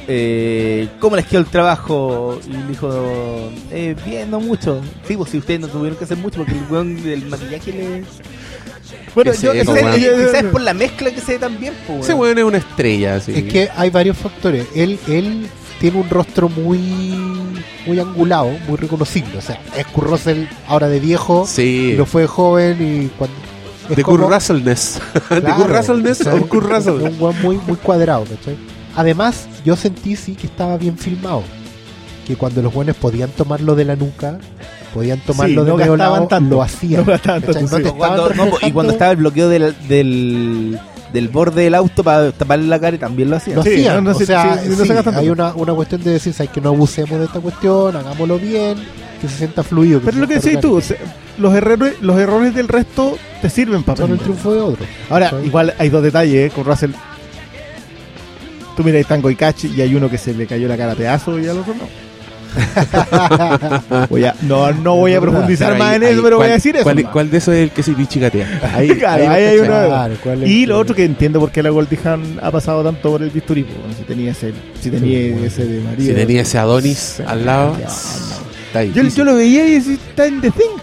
[0.07, 2.39] eh, ¿cómo les quedó el trabajo?
[2.45, 2.89] Y dijo,
[3.71, 4.81] eh, bien, no mucho.
[5.07, 8.03] Sí, pues si ustedes no tuvieron que hacer mucho porque el weón del maquillaje le...
[9.15, 11.57] bueno, yo, seco, ese- yo- yo- Quizás es por la mezcla que se ve tan
[11.59, 12.21] bien, pues, Ese weón.
[12.35, 13.15] weón es una estrella.
[13.15, 13.31] así.
[13.33, 14.65] Es que hay varios factores.
[14.75, 15.47] Él, él
[15.81, 16.79] tiene un rostro muy
[17.85, 19.37] muy angulado, muy reconocible.
[19.37, 21.95] O sea, es Kurt Russell ahora de viejo, Sí.
[21.97, 23.35] lo fue de joven y cuando
[23.93, 25.01] de Kurt Russellness.
[25.29, 26.93] de Kurt Russellness o Kurt Russell.
[27.01, 28.55] Un weón muy, muy cuadrado, ¿cachai?
[28.95, 31.43] Además, yo sentí sí que estaba bien filmado.
[32.27, 34.37] Que cuando los buenos podían tomarlo de la nuca,
[34.93, 36.55] podían tomarlo Sí, de no medio lado, tanto.
[36.55, 37.05] lo hacían.
[37.05, 37.65] No tanto, sí.
[37.97, 40.79] Cuando- no, y cuando estaba el bloqueo del, del,
[41.13, 43.57] del borde del auto para taparle la cara, también lo hacían.
[43.57, 46.33] Lo Sí, hacían, no, no, o sea, sí, no hay una, una cuestión de decir,
[46.33, 46.51] ¿sabes?
[46.51, 48.77] que no abusemos de esta cuestión, hagámoslo bien,
[49.19, 49.99] que se sienta fluido.
[49.99, 50.97] que Pero se lo que decís tú, o sea,
[51.37, 54.85] los errores, los errores del resto te sirven para Son el triunfo de otro.
[55.09, 56.91] Ahora, igual hay dos detalles eh, con Russell.
[58.75, 60.95] Tú miras Tango y Cachi y hay uno que se le cayó la cara a
[60.95, 62.10] pedazo y al otro no.
[64.09, 66.47] Voy a- no, no voy a profundizar más ahí- en eso, ahí, pero voy a
[66.49, 66.83] ¿cuál- decir eso.
[66.83, 68.71] ¿Cuál, cuál de esos es el que se pichicatea?
[68.75, 71.63] Ahí, Claro, ahí hay una- Claro, ¿cuál es Y lo otro que entiendo por qué
[71.63, 71.99] la Goldie
[72.41, 75.47] ha pasado tanto por el bisturí, po, si tenía ese, si tenía Sí, bueno.
[75.47, 76.09] ese de marido.
[76.09, 77.91] Si tenía ese Adonis al lado, Ya, no.
[78.67, 80.77] está Yo, yo lo veía y decía, está en The Thing.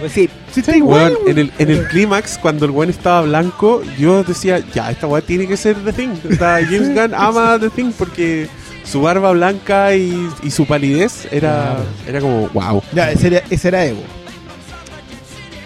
[0.00, 1.14] Pues sí, Sí, está igual.
[1.24, 5.06] Weón, en el, en el clímax, cuando el weón estaba blanco, yo decía, ya, esta
[5.06, 6.08] weá tiene que ser The Thing.
[6.30, 8.48] O sea, James Gunn ama The Thing porque
[8.84, 11.76] su barba blanca y, y su palidez era,
[12.06, 12.82] era como, wow.
[12.92, 14.02] Ya, ese era, ese era Ego.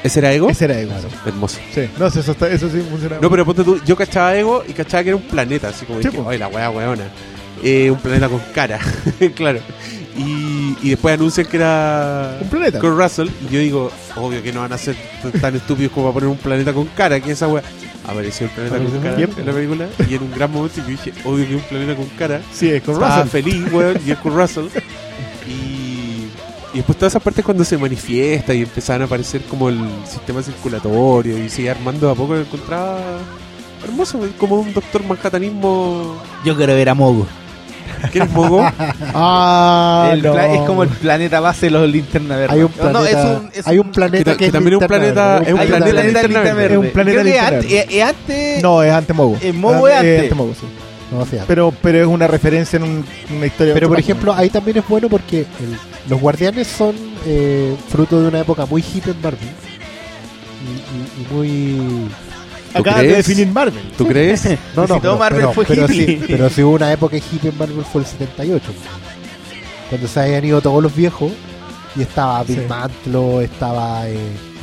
[0.03, 0.49] ¿Ese era Ego?
[0.51, 0.93] Ese era Ego.
[1.27, 1.59] Hermoso.
[1.75, 3.17] Sí, no, eso, está- eso sí funciona.
[3.21, 6.01] No, pero ponte tú, yo cachaba Ego y cachaba que era un planeta, así como
[6.01, 6.29] Sí, dije, po.
[6.29, 7.05] oye, la weá weona.
[7.65, 8.79] Eh, un planeta con cara,
[9.35, 9.59] claro.
[10.17, 12.79] Y, y después anuncian que era Un planeta.
[12.79, 16.07] Kurt Russell, y yo digo, obvio que no van a ser t- tan estúpidos como
[16.07, 17.63] para poner un planeta con cara, que esa weá.
[18.07, 19.39] Apareció el planeta con cara Yep.
[19.41, 22.07] en la película, y en un gran momento yo dije, obvio que un planeta con
[22.19, 22.41] cara.
[22.53, 23.43] Sí, es con Estaba Russell.
[23.43, 24.67] feliz, weón, y es Kurt Russell.
[25.49, 26.27] Y,
[26.73, 29.79] y después todas esas partes cuando se manifiesta y empezaban a aparecer como el
[30.11, 32.99] sistema circulatorio y sigue armando de a poco, encontraba
[33.85, 36.21] hermoso, como un doctor manhattanismo.
[36.45, 37.27] yo quiero ver a Mogo.
[38.13, 38.67] ¿Quién es Mogo?
[39.15, 40.39] Ah, El no.
[40.39, 42.53] es como el planeta base de los linternas verdes.
[42.57, 44.53] Hay un No, no, planeta, es un, es hay un planeta que que, que es
[44.53, 46.63] también es un linterna planeta- verde, es un hay planeta planeta linterna linterna verde.
[46.63, 46.75] verde.
[46.75, 47.77] Es un planeta linterna verde.
[47.79, 48.63] eh, eh, antes.
[48.63, 49.39] No, es antes Mogo.
[49.41, 50.21] Es Mogo es Ah, antes.
[50.23, 50.67] antes Mogo, sí.
[51.13, 51.45] No, fíjate.
[51.47, 53.05] Pero, pero es una referencia en un-
[53.37, 53.75] una historia.
[53.75, 55.79] Pero por ejemplo, ahí también es bueno porque el-
[56.09, 56.95] los guardianes son
[57.27, 59.49] eh, fruto de una época muy hippie en Marvel.
[60.67, 62.09] Y, y- y muy...
[62.77, 63.83] ¿Tú Acabas de definir Marvel.
[63.97, 64.45] ¿Tú crees?
[64.77, 66.07] No, Si no, todo Marvel fue pero hippie.
[66.19, 68.65] sí, pero si hubo una época hippie en Marvel fue el 78.
[69.89, 71.33] Cuando se habían ido todos los viejos
[71.95, 72.65] y estaba Bill Sí.
[72.69, 74.19] Mantlo, estaba eh,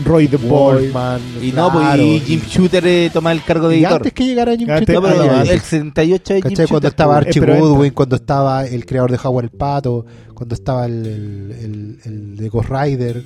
[0.05, 0.84] Roy the Boy.
[0.91, 3.97] Wallman, Y no, pues, y Jim Shooter eh, toma el cargo de y editor.
[3.97, 5.64] antes que llegara Jim Shooter, No, pero Ah, el antes.
[5.64, 6.68] 78 de Jim ¿Cachai?
[6.68, 7.28] Cuando Shooter, estaba pues.
[7.28, 10.05] Archie pero Goodwin, cuando estaba el creador de Howard el Pato,
[10.36, 13.24] cuando estaba el, el, el- el de Ghost Rider,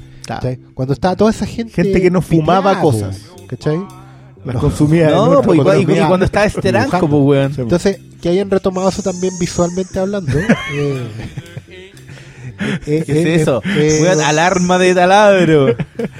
[0.73, 1.73] cuando estaba toda esa gente.
[1.73, 3.21] Gente que no fumaba cosas.
[3.47, 3.79] ¿cachai?
[4.53, 5.09] Las consumía.
[5.09, 7.53] No, pues igual, y, y cuando estaba Esteranco, pues, weón.
[7.53, 10.31] Sí, Entonces, que hayan retomado eso también visualmente hablando.
[10.37, 11.07] eh,
[12.85, 13.61] eh, ¿Qué es eh, eso?
[13.65, 15.75] eh, Weón, alarma de taladro.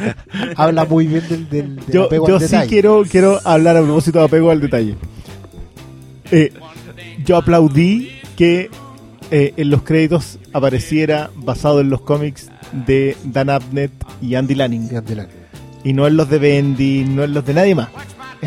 [0.55, 2.69] habla muy bien del, del, del yo, apego yo al sí detalle.
[2.69, 4.95] quiero, quiero hablar a propósito de apego al detalle.
[6.31, 6.51] Eh,
[7.25, 8.69] yo aplaudí que
[9.31, 12.49] eh, en los créditos apareciera basado en los cómics
[12.85, 14.89] de Dan Abnett y Andy Lanning.
[14.89, 15.33] Bien, adelante.
[15.83, 17.87] Y no en los de Bendy, no en los de nadie más.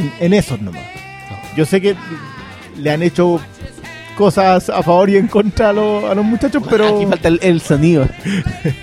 [0.01, 0.83] En, en esos nomás.
[1.57, 1.95] Yo sé que
[2.77, 3.41] le han hecho
[4.17, 7.39] cosas a favor y en contra a, los- a los muchachos, pero Aquí falta el,
[7.43, 8.07] el sonido.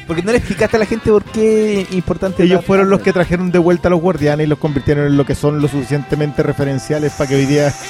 [0.08, 2.44] Porque no le explicaste a la gente por qué es importante.
[2.44, 5.26] ellos fueron los que trajeron de vuelta a los guardianes y los convirtieron en lo
[5.26, 7.72] que son lo suficientemente referenciales para que hoy día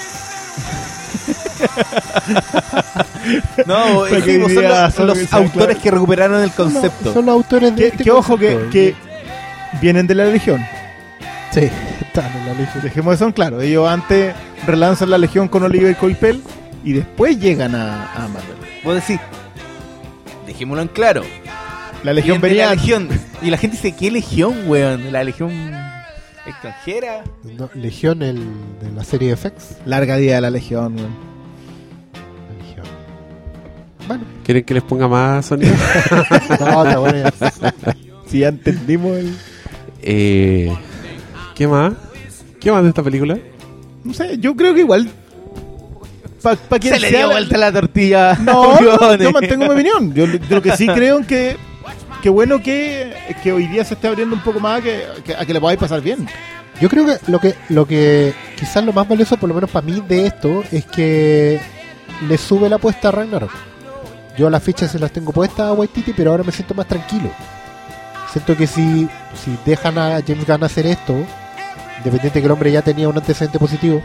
[3.66, 5.82] No, son los, son- los son- autores claro.
[5.82, 7.14] que recuperaron el concepto.
[7.14, 8.96] Son los autores de que, este que ojo que, que
[9.82, 10.66] vienen de la Legión.
[11.58, 12.84] Sí, están en la legión.
[12.84, 13.62] Dejemos eso en claro.
[13.62, 14.36] Ellos antes
[14.68, 16.44] relanzan la Legión con Oliver Coipel
[16.84, 18.58] y después llegan a, a Marvel.
[18.84, 19.20] Vos decís,
[20.46, 21.24] dejémoslo en claro.
[22.04, 23.10] La Legión venía la legión.
[23.42, 25.12] Y la gente dice, ¿qué legión, weón?
[25.12, 25.52] La legión
[26.46, 27.24] extranjera.
[27.44, 28.36] No, Legión, el,
[28.80, 29.78] de la serie de FX.
[29.88, 30.96] larga día de la Legión.
[30.96, 31.16] weón.
[32.50, 32.86] La Legión.
[34.08, 35.74] Bueno, ¿Quieren que les ponga más sonido?
[36.60, 37.30] no, está bueno.
[38.28, 39.36] Si ya entendimos el...
[40.04, 40.72] Eh,
[41.58, 41.94] ¿Qué más?
[42.60, 43.38] ¿Qué más de esta película?
[44.04, 45.10] No sé, yo creo que igual...
[46.42, 48.36] Para quien Se le dio vuelta la tortilla.
[48.36, 49.20] No, Weones.
[49.20, 50.14] yo mantengo mi opinión.
[50.14, 51.58] Yo lo lo que sí creo es que
[52.22, 55.36] que bueno que, que hoy día se esté abriendo un poco más a que, que-
[55.36, 56.28] a que le podáis pasar bien.
[56.80, 59.86] Yo creo que lo que lo que quizás lo más valioso, por lo menos para
[59.86, 61.60] mí, de esto es que
[62.28, 63.52] le sube la apuesta a Ragnarok.
[64.38, 67.30] Yo las fichas se las tengo puestas a Waititi, pero ahora me siento más tranquilo.
[68.32, 69.08] Siento que si,
[69.44, 71.14] si dejan a James Gunn hacer esto,
[71.98, 74.02] independiente que el hombre ya tenía un antecedente positivo,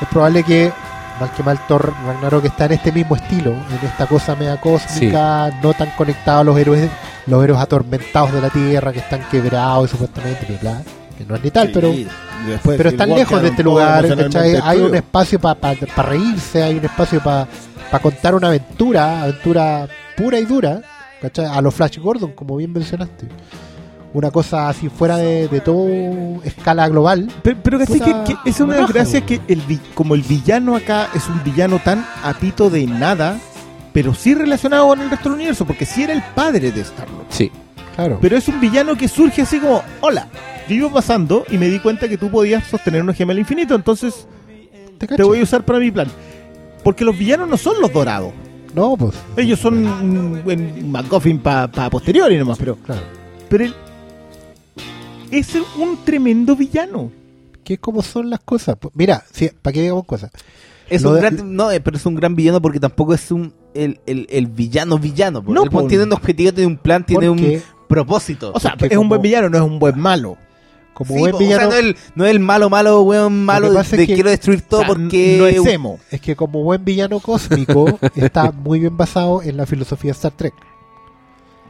[0.00, 0.72] es probable que,
[1.20, 5.50] mal que mal, Thor Ragnarok está en este mismo estilo, en esta cosa media cósmica,
[5.62, 6.90] no tan conectado a los héroes,
[7.26, 10.82] los héroes atormentados de la Tierra que están quebrados y supuestamente, bla, bla.
[11.16, 11.92] que no es ni tal, Sí, pero
[12.76, 14.04] pero están lejos de este lugar.
[14.62, 17.48] Hay un espacio para reírse, hay un espacio para
[18.02, 20.82] contar una aventura, aventura pura y dura,
[21.20, 21.46] ¿cachai?
[21.46, 23.26] A los Flash Gordon, como bien mencionaste.
[24.16, 25.86] Una cosa así fuera de, de todo
[26.42, 27.30] escala global.
[27.42, 29.38] Pero, pero casi que, que esa es una una raja, gracia güey.
[29.40, 33.38] que el vi- como el villano acá es un villano tan apito de nada,
[33.92, 37.26] pero sí relacionado con el resto del universo, porque sí era el padre de Star-Lord.
[37.28, 37.50] Sí.
[37.94, 38.16] Claro.
[38.22, 40.28] Pero es un villano que surge así como, hola,
[40.66, 43.74] yo iba pasando y me di cuenta que tú podías sostener una gema al infinito,
[43.74, 44.26] entonces
[44.98, 46.08] ¿Te voy a usar para mi plan.
[46.82, 48.32] Porque los villanos no son los dorados.
[48.74, 49.14] No, pues.
[49.36, 53.02] Ellos son un, un MacGuffin para posteriori nomás, pero, Claro.
[53.50, 53.74] pero él
[55.30, 57.10] es un tremendo villano.
[57.64, 58.76] Que es como son las cosas.
[58.80, 60.30] Pues, Mira, sí, para que digamos cosas.
[60.88, 63.30] Es Lo un de- gran, no, eh, pero es un gran villano porque tampoco es
[63.32, 65.42] un el, el, el villano villano.
[65.46, 65.86] No, po.
[65.86, 68.52] tiene un objetivo, tiene un plan, tiene un propósito.
[68.54, 70.36] O sea, Porque es un buen villano, no es un buen malo.
[70.94, 71.68] como Sí, buen po, villano.
[71.68, 74.14] o sea, no, el, no es el malo, malo, weón, malo que de, es que-
[74.14, 75.36] quiero destruir todo O sea, porque...
[75.38, 75.98] no es emo.
[76.12, 80.32] Es que como buen villano cósmico está muy bien basado en la filosofía de Star
[80.32, 80.54] Trek.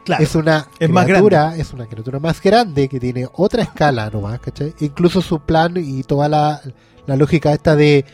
[0.07, 0.23] Claro.
[0.23, 4.39] Es una Es más criatura, es una criatura más grande que tiene otra escala nomás,
[4.39, 4.73] ¿cachai?
[4.79, 6.61] Incluso su plan y toda la,
[7.07, 8.05] la lógica esta de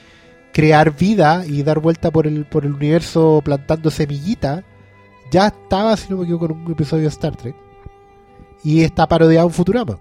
[0.54, 4.64] crear vida y dar vuelta por el, por el universo plantando semillita,
[5.30, 7.54] ya estaba, si no me equivoco, en un episodio de Star Trek.
[8.64, 9.98] Y está parodiado en Futurama.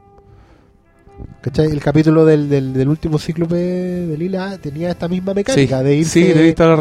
[1.42, 1.68] ¿Cachai?
[1.68, 5.96] El capítulo del, del, del último cíclope de Lila tenía esta misma mecánica Sí, de
[5.96, 6.12] irse,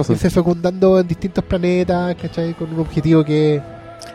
[0.05, 2.55] sí, irse fecundando en distintos planetas, ¿cachai?
[2.55, 3.61] Con un objetivo que...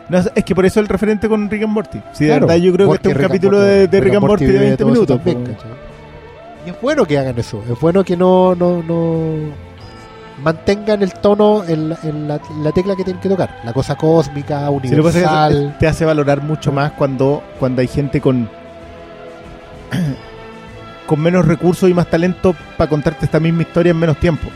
[0.08, 2.00] No, es que por eso el referente con Rick and Morty.
[2.12, 4.00] Si de Claro, verdad yo creo que este es un Rick capítulo Morty- de, de
[4.00, 5.64] Rick and Morty de vive 20 todo eso minutos.
[6.64, 7.62] Y es bueno que hagan eso.
[7.70, 9.24] Es bueno que no, no, no
[10.42, 13.60] mantengan el tono en, la, en la- la tecla que tienen que tocar.
[13.64, 15.76] La cosa cósmica, es universal.
[15.80, 18.48] te hace valorar mucho más cuando, cuando hay gente con
[21.06, 24.48] con menos recursos y más talento para contarte esta misma historia en menos tiempo.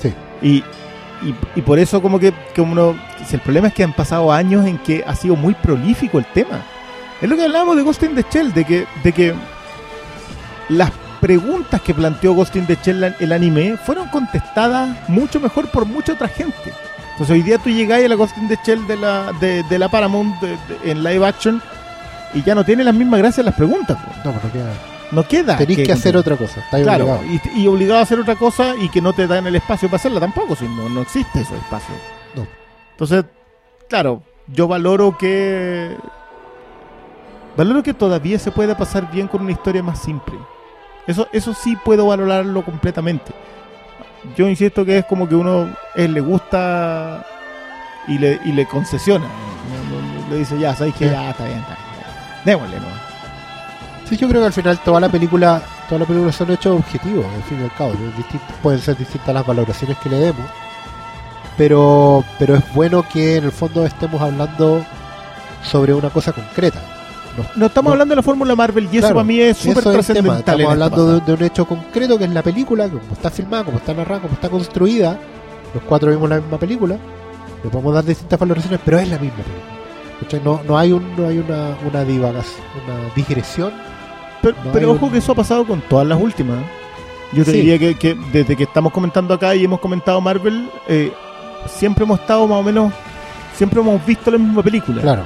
[0.00, 0.12] Sí.
[0.42, 0.62] Y,
[1.22, 2.96] y, y por eso como que, que uno...
[3.30, 6.62] El problema es que han pasado años en que ha sido muy prolífico el tema.
[7.20, 9.34] Es lo que hablábamos de Ghost in the Shell, de que, de que
[10.68, 10.90] las
[11.20, 16.12] preguntas que planteó Ghost in the Shell el anime fueron contestadas mucho mejor por mucha
[16.12, 16.72] otra gente.
[17.12, 19.88] Entonces hoy día tú llegáis a la Ghost in the Shell de la, de, la
[19.88, 20.36] Paramount
[20.84, 21.60] en live action
[22.34, 23.96] y ya no tiene las mismas gracias las preguntas.
[23.96, 24.10] po.
[24.24, 24.97] No, pero queda.
[25.12, 25.56] No queda.
[25.56, 26.60] Tenéis que hacer otra cosa.
[26.60, 27.40] Estáis Claro, obligado.
[27.56, 29.96] y, y obligado a hacer otra cosa y que no te dan el espacio para
[29.96, 31.94] hacerla tampoco, si no, no existe ese espacio.
[32.34, 32.46] No.
[32.92, 33.24] Entonces,
[33.88, 35.96] claro, yo valoro que.
[37.56, 40.34] Valoro que todavía se pueda pasar bien con una historia más simple.
[41.06, 43.32] Eso, eso sí puedo valorarlo completamente.
[44.36, 47.24] Yo insisto que es como que uno él le gusta
[48.06, 49.26] y le, y le concesiona.
[50.30, 51.86] Le dice, ya, sabéis que ya está bien, está bien.
[52.44, 53.07] Démosle, ¿no?
[54.08, 57.26] Sí, yo creo que al final toda la película, toda la película son hechos objetivos,
[57.26, 57.92] al fin y al cabo.
[58.16, 60.46] Distinto- pueden ser distintas las valoraciones que le demos.
[61.56, 64.84] Pero, pero es bueno que en el fondo estemos hablando
[65.62, 66.80] sobre una cosa concreta.
[67.56, 67.92] No estamos No.
[67.92, 70.38] hablando de la fórmula Marvel y eso para mí es súper es trascendental.
[70.38, 73.64] Estamos en esta hablando de, un hecho concreto que es la película, como está filmada,
[73.64, 75.18] como está narrada, como está construida.
[75.74, 76.96] Los cuatro vimos la misma película.
[77.62, 80.42] Le podemos dar distintas valoraciones, pero es la misma película.
[80.44, 83.72] No, no hay, un, no hay una, una divagación, una digresión.
[84.54, 86.58] Pero, no pero hay ojo un- que eso ha pasado con todas las últimas.
[87.32, 87.58] Yo te Sí.
[87.58, 91.12] diría que, que desde que estamos comentando acá y hemos comentado Marvel, eh,
[91.66, 92.92] siempre hemos estado más o menos,
[93.56, 95.02] siempre hemos visto la misma película.
[95.02, 95.24] Claro.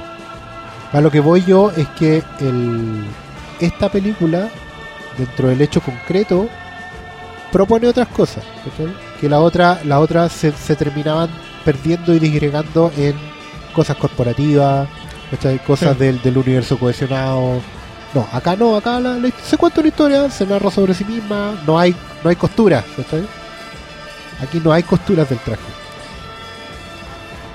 [0.91, 3.03] A lo que voy yo es que el,
[3.59, 4.49] esta película,
[5.17, 6.47] dentro del hecho concreto,
[7.51, 8.43] propone otras cosas.
[8.65, 8.93] ¿cachai?
[9.21, 11.29] Que la otra, la otra se, se terminaban
[11.63, 13.15] perdiendo y disgregando en
[13.73, 14.87] cosas corporativas,
[15.31, 15.59] ¿cachai?
[15.59, 16.03] cosas Sí.
[16.03, 17.61] del, del universo cohesionado.
[18.13, 21.55] No, acá no, acá la- la- se cuenta una historia, se narra sobre sí misma,
[21.65, 23.23] no hay, no hay costuras, ¿cachai?
[24.41, 25.61] Aquí no hay costuras del traje.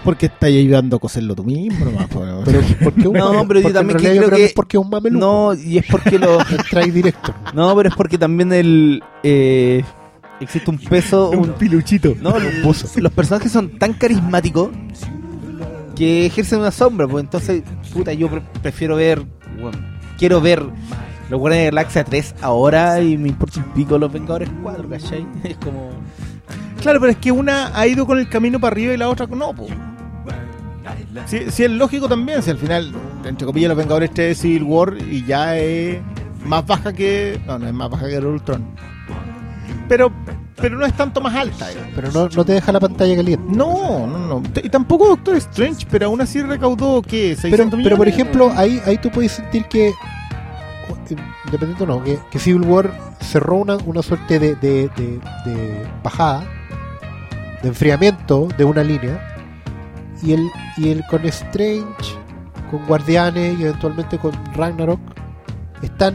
[0.05, 2.06] Porque estás ayudando a coserlo tú mismo nomás.
[2.44, 5.24] Pero porque un No, pero yo también creo creo que- es porque es un mameluco.
[5.26, 6.39] No, y es porque lo...
[6.70, 7.35] Trae directo.
[7.52, 9.02] No, pero es porque también el...
[9.22, 9.82] eh,
[10.40, 11.30] existe un peso...
[11.32, 12.14] un un- piluchito.
[12.22, 14.70] no, los, los personajes son tan carismáticos
[15.94, 17.62] que ejercen una sombra, pues entonces,
[17.93, 19.24] puta, yo pre- prefiero ver...
[20.19, 20.62] quiero ver
[21.31, 24.89] los Guardianes de la Galaxia 3 ahora y me importa un pico los Vengadores 4,
[24.89, 25.27] ¿cachai?
[25.45, 25.90] Es como...
[26.81, 29.27] Claro, pero es que una ha ido con el camino para arriba y la otra
[29.27, 29.53] no.
[29.53, 29.66] Po.
[31.27, 32.93] Si, si es lógico también, si al final,
[33.24, 35.99] entre comillas, los Vengadores 3 es Civil War y ya es
[36.47, 37.40] más baja que.
[37.47, 38.65] No, no es más baja que el Ultron.
[39.89, 40.12] Pero,
[40.57, 41.70] pero no es tanto más alta.
[41.73, 41.77] eh.
[41.95, 43.45] Pero no, no te deja la pantalla caliente.
[43.55, 44.43] No, no, no.
[44.51, 47.35] T- Y tampoco Doctor Strange, pero aún así recaudó, ¿qué?
[47.36, 47.85] 600 Pero, millones.
[47.85, 49.93] pero por ejemplo, ahí, ahí tú puedes sentir que
[51.47, 55.86] independiente o no, que, que Civil War cerró una, una suerte de, de, de- de
[56.02, 56.44] bajada,
[57.62, 59.36] de enfriamiento de una línea,
[60.23, 61.86] y el, y el con Strange,
[62.70, 65.01] con Guardianes y eventualmente con Ragnarok,
[65.82, 66.15] están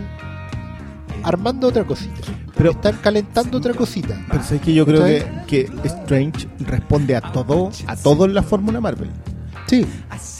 [1.23, 2.21] armando otra cosita.
[2.55, 4.15] Pero- están calentando otra cosita.
[4.29, 8.43] Pero es que yo creo que, que Strange responde a todo, a todo en la
[8.43, 9.09] fórmula Marvel.
[9.67, 9.85] Sí,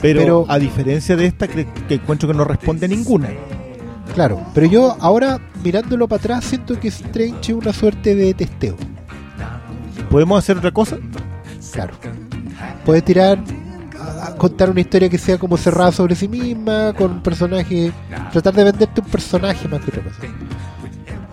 [0.01, 3.29] Pero, Pero- a diferencia de esta, que, que encuentro que no responde a ninguna.
[4.13, 4.41] Claro.
[4.53, 8.75] Pero yo ahora, mirándolo para atrás, siento que Strange es una suerte de testeo.
[10.09, 10.97] ¿Podemos hacer otra cosa?
[11.71, 11.93] Claro.
[12.85, 13.39] Puedes tirar
[13.99, 17.91] a, a contar una historia que sea como cerrada sobre sí misma, con un personaje.
[18.31, 20.21] Tratar de venderte un personaje más que otra cosa.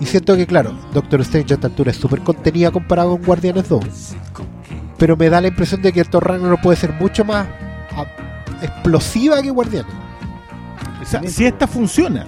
[0.00, 3.68] Y siento que, claro, Doctor Strange a esta altura es súper contenida comparado con Guardianes
[3.68, 3.84] 2.
[4.96, 7.46] Pero me da la impresión de que Thor Ragnarok puede ser mucho más
[8.62, 9.92] explosiva que Guardianes.
[11.02, 12.26] O sea, si esta funciona.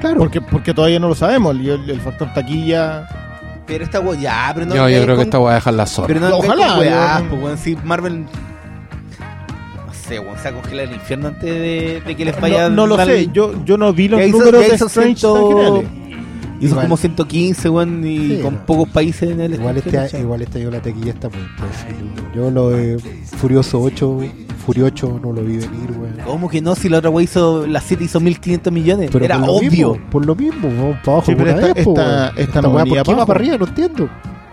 [0.00, 0.18] Claro.
[0.18, 1.54] Porque, porque todavía no lo sabemos.
[1.56, 3.08] El, el- el factor taquilla.
[3.66, 4.74] Pero esta weá, ya, pero no.
[4.76, 6.06] Yo, yo creo que con- esta voy a dejar la zorra.
[6.08, 8.24] Pero no, Ojalá, Ojalá, weá, yo- pues, weón, si Marvel.
[9.86, 12.68] No sé, weón, se va a congelar el infierno antes de, de que les vaya
[12.68, 13.28] No, no lo sé.
[13.32, 15.82] Yo, yo no vi los hizo- números de Strange ciento-.
[16.58, 16.84] Hizo Igual.
[16.86, 18.64] como 115, weón, y Sí, con no.
[18.66, 22.30] pocos países en el Igual este, igual este año la taquilla está imposible.
[22.34, 22.98] Yo lo de
[23.36, 24.20] Furioso 8,
[24.66, 26.16] Furio 8 no lo vi venir, weón.
[26.24, 26.74] ¿Cómo que no?
[26.74, 29.10] Si la otra weá hizo, la 7 hizo 1500 millones.
[29.12, 29.70] Pero Era por obvio.
[29.70, 32.30] mismo, por lo mismo, vamos para abajo Sí, por pero esta- vez, esta- weón.
[32.36, 33.52] esta no weá, venía ¿por qué para va para abajo.
[33.52, 33.58] arriba?
[33.58, 34.08] No entiendo.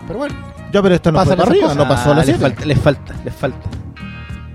[0.06, 0.34] Pero bueno,
[0.72, 1.64] Ya, pero esta no Pasan fue para arriba.
[1.68, 1.76] cosas.
[1.78, 2.40] No pasó a la Ah, les 7.
[2.40, 3.68] falta, les falta, les falta.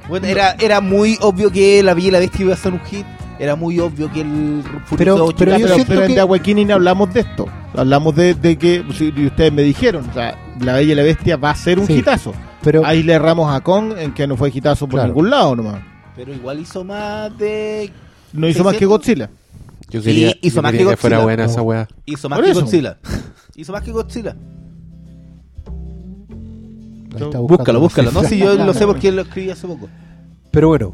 [0.09, 2.79] Bueno, era, era muy obvio que La Bella y la Bestia iba a ser un
[2.81, 3.05] hit.
[3.37, 6.07] Era muy obvio que el Furioso Pero- 8 pero Ya, yo pero, siento pero en
[6.07, 7.45] que- The Awakening hablamos de esto.
[7.75, 11.03] Hablamos de, de que, si y ustedes me dijeron, o sea, La Bella y la
[11.03, 11.93] Bestia va a ser un Sí.
[11.93, 12.33] hitazo.
[12.63, 15.07] Pero Ahí le erramos a Kong en que no fue hitazo por Claro.
[15.09, 15.81] ningún lado nomás.
[16.15, 17.91] Pero igual hizo más de.
[18.33, 18.89] No hizo más que 600.
[18.89, 19.29] Godzilla.
[19.89, 21.25] Yo quería, hizo yo más quería que que fuera Godzilla.
[21.37, 21.87] buena esa weá.
[22.05, 22.61] Hizo más Por que eso.
[22.61, 22.97] Godzilla.
[23.55, 24.35] Hizo más que Godzilla.
[27.47, 28.11] Búscalo, búscalo.
[28.11, 29.89] No, si yo lo sé porque lo escribí hace poco.
[30.51, 30.93] Pero bueno,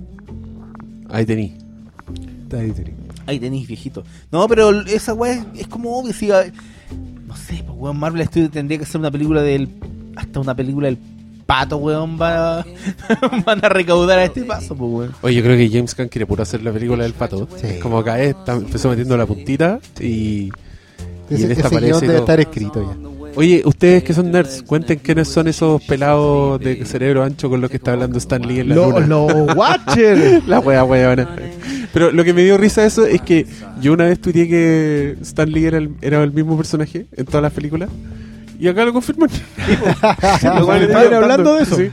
[1.09, 1.57] Ahí tení.
[2.57, 2.93] ahí tenés.
[3.27, 4.03] Ahí tenéis, viejito.
[4.31, 6.13] No, pero esa weá es, es como obvio.
[6.13, 9.69] Si, no sé, pues weón, Marvel Studios tendría que hacer una película del.
[10.15, 10.97] Hasta una película del
[11.45, 12.65] pato, weón, va,
[13.45, 15.11] van a recaudar a este paso, pues weón.
[15.22, 17.47] Oye, yo creo que James Gunn quiere puro hacer la película del pato.
[17.61, 17.80] Sí.
[17.81, 20.49] Como acá está, empezó metiendo la puntita y...
[21.27, 23.09] Y Ese, en esta ese guion aparece debe estar escrito ya.
[23.35, 27.69] Oye, ustedes que son nerds, cuenten quiénes son esos pelados de cerebro ancho con los
[27.69, 28.99] que está hablando Stan Lee en la luna.
[29.07, 30.47] los Watchers.
[30.47, 31.27] La wea weona.
[31.91, 33.45] Pero lo que me dio risa de eso es que
[33.81, 37.41] yo una vez tuiteé que Stan Lee era el, era el mismo personaje en todas
[37.41, 37.89] las películas.
[38.60, 39.30] Y acá lo confirman.
[40.44, 41.76] Los weones estaban hablando de eso.
[41.76, 41.91] Sí.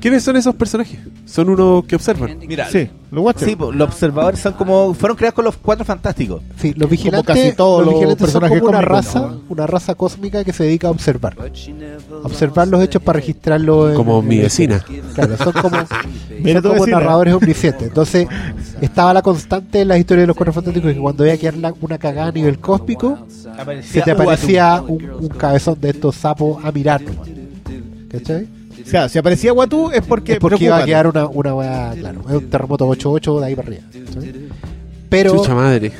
[0.00, 0.98] ¿Quiénes son esos personajes?
[1.24, 2.38] Son unos que observan.
[2.46, 3.50] Mira, Sí, los Watchers.
[3.52, 4.94] sí, los observadores son como.
[4.94, 6.42] Fueron creados con los cuatro fantásticos.
[6.58, 9.40] Sí, los vigilantes, casi todos los los vigilantes son personajes como una raza, ¿no?
[9.48, 11.36] una raza cósmica que se dedica a observar.
[12.24, 13.90] Observar los hechos para registrarlos.
[13.90, 14.84] en- Como en mi vecina.
[15.14, 15.76] Claro, son como,
[16.52, 17.88] son como narradores omniscientes.
[17.88, 18.26] Entonces,
[18.80, 21.74] estaba la constante en las historias de los cuatro fantásticos que cuando había que dar
[21.80, 23.26] una cagada a nivel cósmico,
[23.82, 27.10] se te aparecía un, un cabezón de estos sapos a mirarlo.
[28.10, 28.46] ¿Cachai?
[28.84, 31.94] O sea, si aparecía Watu es porque, es porque iba a quedar una, una weá,
[31.98, 33.82] claro, es un terremoto 8-8 de ahí para arriba.
[35.08, 35.92] Pero, Chucha madre.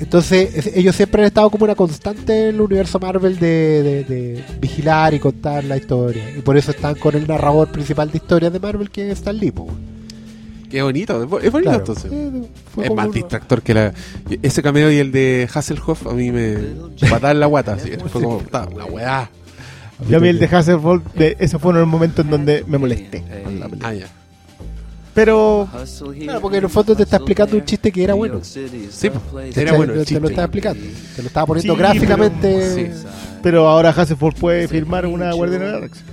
[0.00, 4.04] entonces, es- ellos siempre han estado como una constante en el universo Marvel de, de-
[4.04, 6.24] de vigilar y contar la historia.
[6.36, 9.36] Y por eso están con el narrador principal de historias de Marvel, que es Stan
[9.36, 9.52] Lee.
[10.70, 11.22] Qué bonito.
[11.22, 11.78] Es bo- es bonito Claro.
[11.78, 12.12] entonces.
[12.12, 12.42] Eh,
[12.74, 13.94] fue Es más distractor que la.
[14.42, 16.52] Ese cameo y el de Hasselhoff a mí me.
[17.30, 17.72] en la guata.
[17.74, 17.90] Así.
[17.92, 18.42] Fue como.
[18.52, 19.30] La weá.
[20.08, 22.64] Yo a mí el de Hasselhoff, de, ese fue uno de los momentos en donde
[22.66, 23.22] me molesté.
[23.44, 23.88] con la película.
[23.88, 24.06] Ah, ya.
[25.14, 25.68] Pero
[26.20, 28.38] Claro, porque en el fondo te está explicando un chiste que era bueno.
[28.42, 28.66] Sí.
[29.10, 29.52] ¿cachai?
[29.56, 30.80] era bueno te, el te lo estaba explicando.
[31.16, 32.74] Te lo estaba poniendo Sí, gráficamente.
[32.74, 33.06] Sí.
[33.42, 36.04] pero ahora Hasselhoff puede firmar una Guardiana de la Galaxia.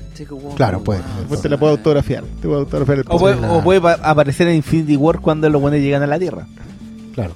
[0.56, 1.02] Claro, pues.
[1.20, 2.24] Después te la puede autografiar.
[2.41, 5.62] Te puede autografiar el O puede, o puede pa- aparecer en Infinity War cuando los
[5.62, 6.48] buenos llegan a la Tierra.
[7.14, 7.36] Claro.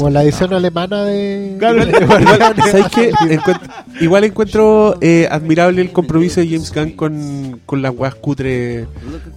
[0.00, 1.56] O la edición alemana de.
[1.58, 1.84] Claro.
[1.84, 2.24] de- Igual,
[2.70, 3.10] ¿sabes qué?
[3.12, 3.60] Encuent-
[4.00, 8.86] igual encuentro eh, admirable el compromiso de James Gunn con, con las weas cutre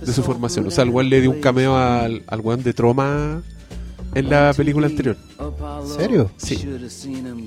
[0.02, 0.68] de su formación.
[0.68, 3.42] O sea, el weón le dio un cameo al, al weón de Troma
[4.14, 5.16] en la película anterior.
[5.40, 6.32] ¿En serio?
[6.38, 6.68] Sí.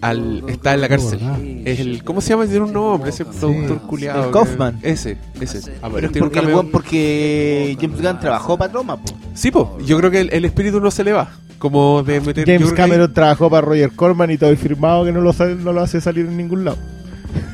[0.01, 1.19] Al, está en la cárcel.
[1.23, 1.39] Ah.
[1.65, 2.47] Es el, ¿Cómo se llama?
[2.47, 4.25] Tiene un nombre, ese productor culiado.
[4.27, 4.79] El Kaufman.
[4.83, 5.73] Ese, ese.
[5.83, 9.13] Ah, Pero es porque, el porque James Gunn trabajó para Troma, po.
[9.35, 9.79] Sí, po.
[9.85, 11.31] Yo creo que el, el espíritu no se le va.
[11.59, 12.47] Como de meter.
[12.47, 15.47] yo James Cameron trabajó para Roger Corman y todo y firmado que no lo, sa-
[15.47, 16.77] no lo hace salir en ningún lado.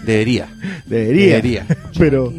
[0.05, 0.49] Debería.
[0.87, 1.27] Debería.
[1.37, 1.67] Debería.
[1.99, 2.33] Pero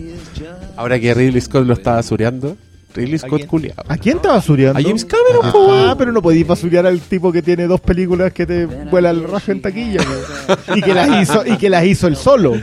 [0.76, 2.57] Ahora que Ridley Scott lo está basureando,
[2.93, 3.47] Ridley ¿A Scott quién?
[3.47, 3.84] culiado.
[3.88, 4.80] ¿A quién te basureando?
[4.80, 5.97] A James Cameron, po, Ah, weón.
[5.97, 9.51] pero no podías basurear al tipo que tiene dos películas que te vuela el rajo
[9.51, 10.01] en taquilla,
[10.76, 12.53] y que las hizo y que las hizo él solo.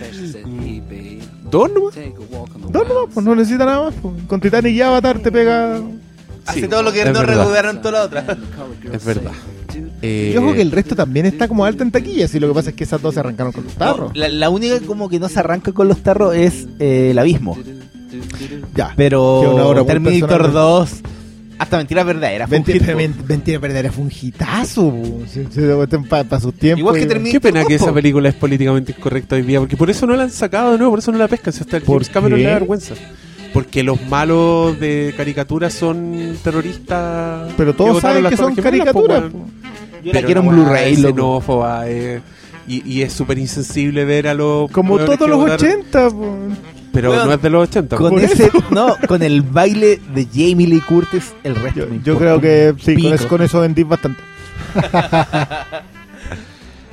[1.51, 1.95] ¿Dos nomás?
[2.73, 3.95] No, no, pues no necesita nada más.
[4.27, 5.81] Con Titanic y Avatar te pega.
[6.47, 7.37] Hace Sí, todo lo que no verdad.
[7.39, 8.37] recuperaron toda la otra.
[8.93, 9.33] Es verdad.
[10.03, 12.27] Eh, Y ojo que el resto también está como alta en taquilla.
[12.29, 14.15] Si lo que pasa es que esas dos se arrancaron con los tarros.
[14.17, 17.57] La, la única como que no se arranca con los tarros es eh, el abismo.
[18.74, 18.93] Ya.
[18.97, 20.52] Pero Terminator personal.
[20.52, 20.90] 2,
[21.59, 22.47] hasta mentiras verdaderas.
[22.48, 22.97] un Mentira, hit, po.
[22.97, 24.94] men- mentira verdadera fue un hitazo.
[26.09, 26.78] Para sus tiempos.
[26.78, 29.90] Igual que Qué pena que 2, esa película es políticamente incorrecta hoy día, porque por
[29.90, 31.52] eso no la han sacado de nuevo, por eso no la pescan.
[31.52, 32.94] Si hasta el ¿Por James Cameron le da vergüenza.
[33.52, 37.52] Porque los malos de caricatura son terroristas.
[37.56, 39.23] Pero todos saben que son caricaturas.
[39.32, 39.47] po.
[40.05, 42.20] Yo la quiero en Blu-ray, xenófoba, eh,
[42.69, 44.70] y, y es súper insensible ver a los.
[44.70, 45.66] Como todos los votaron.
[45.66, 46.09] 80.
[46.93, 47.97] Pero no es de los 80.
[47.97, 52.12] Con ese, no, con el baile de Jamie Lee Curtis, el resto Yo, me yo
[52.12, 54.23] importa creo que sí, con eso, con eso vendí bastante.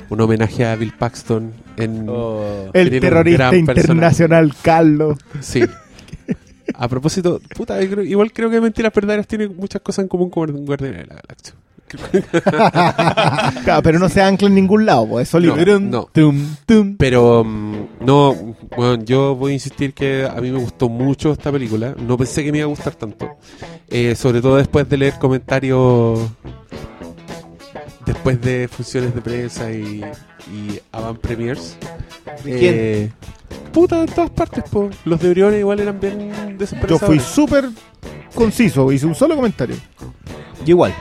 [0.08, 2.06] Un homenaje a Bill Paxton en.
[2.08, 2.70] Oh.
[2.72, 3.58] El terrorista personaje.
[3.58, 5.18] internacional Carlos.
[5.40, 5.62] Sí.
[6.74, 11.02] A propósito, puta, igual creo que Mentiras Verdaderas tiene muchas cosas en común con Guardianes
[11.02, 11.54] de la Galaxia.
[13.64, 15.56] Claro, pero no se ancla en ningún lado, pues es solito.
[15.56, 16.08] No, no.
[16.12, 16.96] Tum, tum.
[16.96, 21.50] Pero, mm, no, bueno, yo voy a insistir que a mí me gustó mucho esta
[21.52, 21.94] película.
[21.98, 23.36] No pensé que me iba a gustar tanto.
[23.88, 26.20] Eh, sobre todo después de leer comentarios,
[28.04, 30.02] después de funciones de prensa y,
[30.52, 31.76] y avant premiers.
[32.44, 32.74] ¿De quién?
[32.76, 33.12] Eh,
[33.72, 34.90] puta, en todas partes, po.
[35.04, 37.22] Los de Orión igual eran bien Yo desesperanzadores.
[37.22, 37.68] fui súper
[38.34, 39.76] conciso, hice un solo comentario.
[40.64, 40.94] Yo igual.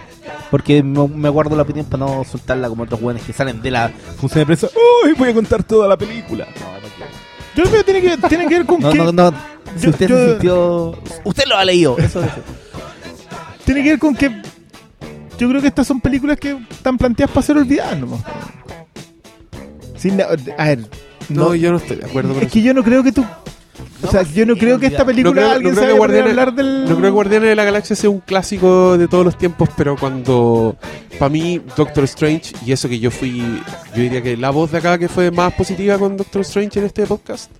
[0.52, 3.89] Porque me, guardo la opinión para no soltarla como otros jóvenes que salen de la
[4.18, 4.68] función de prensa.
[5.03, 5.14] ¡Uy!
[5.18, 6.45] Voy a contar toda la película.
[6.60, 7.11] No, no quiero.
[7.56, 9.31] Yo creo que tiene que, tiene que ver con No, que no, no.
[9.77, 11.02] Si Yo- usted yo- se sintió.
[11.23, 11.97] Usted lo ha leído.
[11.97, 12.30] Eso es.
[13.65, 14.30] tiene que ver con que
[15.38, 18.22] yo creo que estas son películas que están planteadas para ser olvidadas nomás.
[19.97, 20.26] Sin, a
[20.65, 20.80] ver,
[21.30, 22.53] No, no, yo no estoy de acuerdo con es eso.
[22.53, 23.26] que yo no creo que tú
[24.03, 25.99] o sea, yo no creo que esta película No creo- alguien no se creo que
[25.99, 29.26] Guardianes- hablar del No creo que Guardianes de la Galaxia sea un clásico de todos
[29.26, 30.76] los tiempos, pero cuando,
[31.19, 33.39] para mí, Doctor Strange, y eso que yo fui,
[33.95, 36.85] yo diría que la voz de acá que fue más positiva con Doctor Strange en
[36.85, 37.52] este podcast,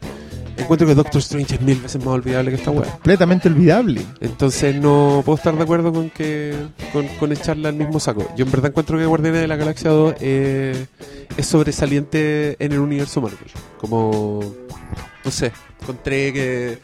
[0.58, 2.92] encuentro que Doctor Strange es mil veces más olvidable que esta weá.
[2.92, 4.02] completamente olvidable.
[4.22, 6.56] Entonces no puedo estar de acuerdo con que
[6.94, 8.28] con, con echarla al mismo saco.
[8.36, 10.86] Yo en verdad encuentro que Guardianes de la Galaxia 2 eh,
[11.38, 13.40] es sobresaliente en el universo Marvel.
[13.80, 14.40] Como,
[15.24, 15.52] no sé,
[15.82, 16.80] encontré que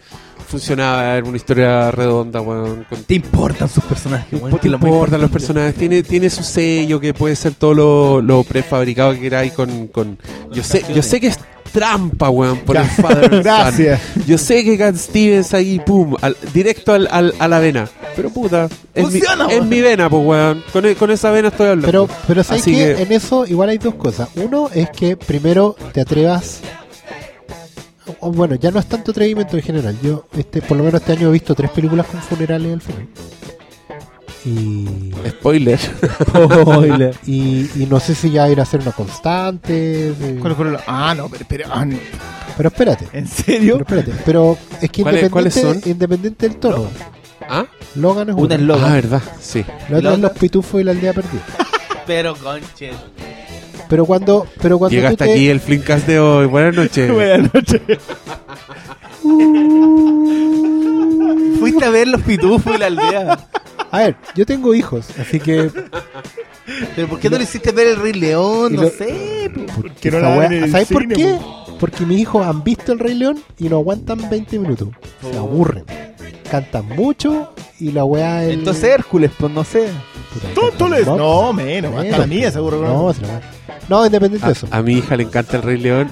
[0.47, 4.39] funcionaba, era una historia redonda, weón, con ¿Te importan sus personajes?
[4.41, 4.59] weón?
[4.59, 5.75] te importan los personajes.
[5.75, 10.17] Tiene, tiene su sello que puede ser todo lo, lo prefabricado que queráis con, con.
[10.51, 11.39] Yo sé, yo sé que es
[11.71, 13.41] trampa, weón, por el Father Son.
[13.43, 14.01] Gracias.
[14.27, 17.89] Yo sé que Cat Stevens ahí, pum, al- directo al, al- a la vena.
[18.15, 19.69] Pero puta, es, mi, Funciona, es weón.
[19.69, 20.63] mi vena, pues, weón.
[20.73, 21.87] Con, e- con esa vena estoy hablando.
[21.87, 24.29] Pero, pero ¿sabes que que- En eso igual hay dos cosas.
[24.35, 26.59] Uno es que primero te atrevas.
[28.21, 29.97] bueno, ya no es tanto atrevimiento en general.
[30.03, 33.07] Yo, este, por lo menos este año he visto tres películas con funerales al final.
[34.43, 34.87] Y,
[35.29, 35.79] Spoiler.
[35.79, 37.15] Spoiler.
[37.27, 40.13] y, y no sé si ya ir a hacer una constante.
[40.13, 41.97] de- ¿Cuál fue la- Ah, no, pero, pero, ah, no.
[42.57, 43.07] Pero espérate.
[43.13, 43.79] ¿en serio?
[43.85, 44.23] Pero espérate.
[44.25, 45.91] Pero es que ¿Cuáles- cuáles independiente, son?
[45.91, 46.87] independiente del tono.
[47.47, 47.65] ¿Ah?
[47.95, 48.73] Logan es Una una.
[48.87, 49.63] Ah, verdad, sí.
[49.89, 51.41] La otra ¿La es los pitufos y la aldea perdida.
[52.07, 52.91] Pero conche.
[53.89, 56.45] Pero cuando, pero cuando Llega hasta te- aquí el Flimcast de hoy.
[56.47, 57.11] Buenas noches.
[57.13, 57.81] Buenas noches.
[61.59, 63.39] Fuiste a ver los pitufos y la aldea.
[63.91, 65.69] A ver, yo tengo hijos, así que
[66.95, 68.73] Pero ¿por qué no le hiciste ver el Rey León?
[68.75, 69.51] No lo- sé.
[69.99, 71.37] Que no la wea- ven en el ¿Sabes por qué?
[71.39, 71.77] po.
[71.79, 74.89] Porque mis hijos han visto el Rey León y no aguantan 20 minutos.
[75.21, 75.41] Se Oh.
[75.41, 75.83] aburren.
[76.49, 78.53] Cantan mucho y la weá es.
[78.53, 79.87] Entonces Hércules, pues no sé.
[80.53, 81.05] ¡Tóntoles!
[81.07, 81.91] No, menos.
[81.91, 82.19] Hasta Menos.
[82.19, 83.13] la mía seguro que No, no.
[83.13, 83.41] se la.
[83.89, 84.67] No, independiente de eso.
[84.71, 86.11] A, mi hija le encanta el Rey León,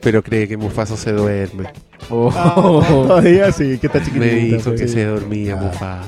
[0.00, 1.72] pero cree que Mufasa se duerme.
[2.10, 2.54] Ah,
[2.88, 4.24] todavía sí, que está chiquitita.
[4.24, 4.80] Me dijo pues.
[4.80, 5.62] que se dormía Ah.
[5.62, 6.02] Mufasa.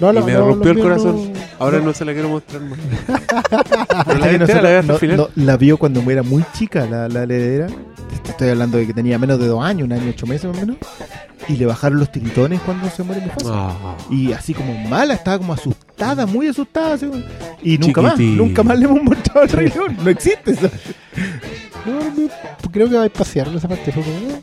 [0.00, 1.32] No, y no, me no, rompió el corazón.
[1.32, 1.84] no- Ahora no.
[1.86, 2.78] no se la quiero mostrar más.
[4.06, 5.16] Pero la entera el final.
[5.16, 7.68] no, la vio cuando era muy chica, la, la heredera.
[8.24, 10.56] Te estoy hablando de que tenía menos de dos años, un año, ocho meses más
[10.56, 10.76] o menos.
[11.48, 13.50] Y le bajaron los tiritones cuando se muere Mufasa.
[13.52, 13.96] Ah.
[14.10, 16.94] Y así como mala, estaba como asustada, muy asustada.
[16.94, 17.06] así,
[17.62, 18.28] y nunca Chiquitín.
[18.30, 19.96] más, nunca más le hemos mostrado el Rey León.
[20.02, 20.70] No existe eso.
[21.86, 23.92] No, creo que va a pasear en esa parte.
[23.92, 24.40] Fue como, eh,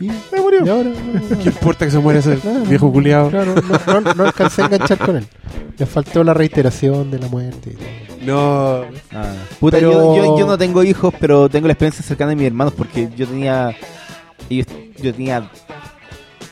[0.00, 0.64] y Me murió.
[0.64, 0.90] y ahora.
[1.42, 3.30] ¿Qué importa que se muera ese Claro, viejo culiado?
[3.30, 3.54] Claro,
[3.86, 5.26] no, no, no alcancé a enganchar con él.
[5.76, 7.70] Le faltó la reiteración de la muerte.
[7.72, 8.84] y todo.
[8.84, 8.84] No.
[9.60, 12.46] Puta, Pero- yo, yo, yo no tengo hijos, pero tengo la experiencia cercana de mis
[12.46, 13.74] hermanos porque yo tenía.
[14.48, 15.50] yo tenía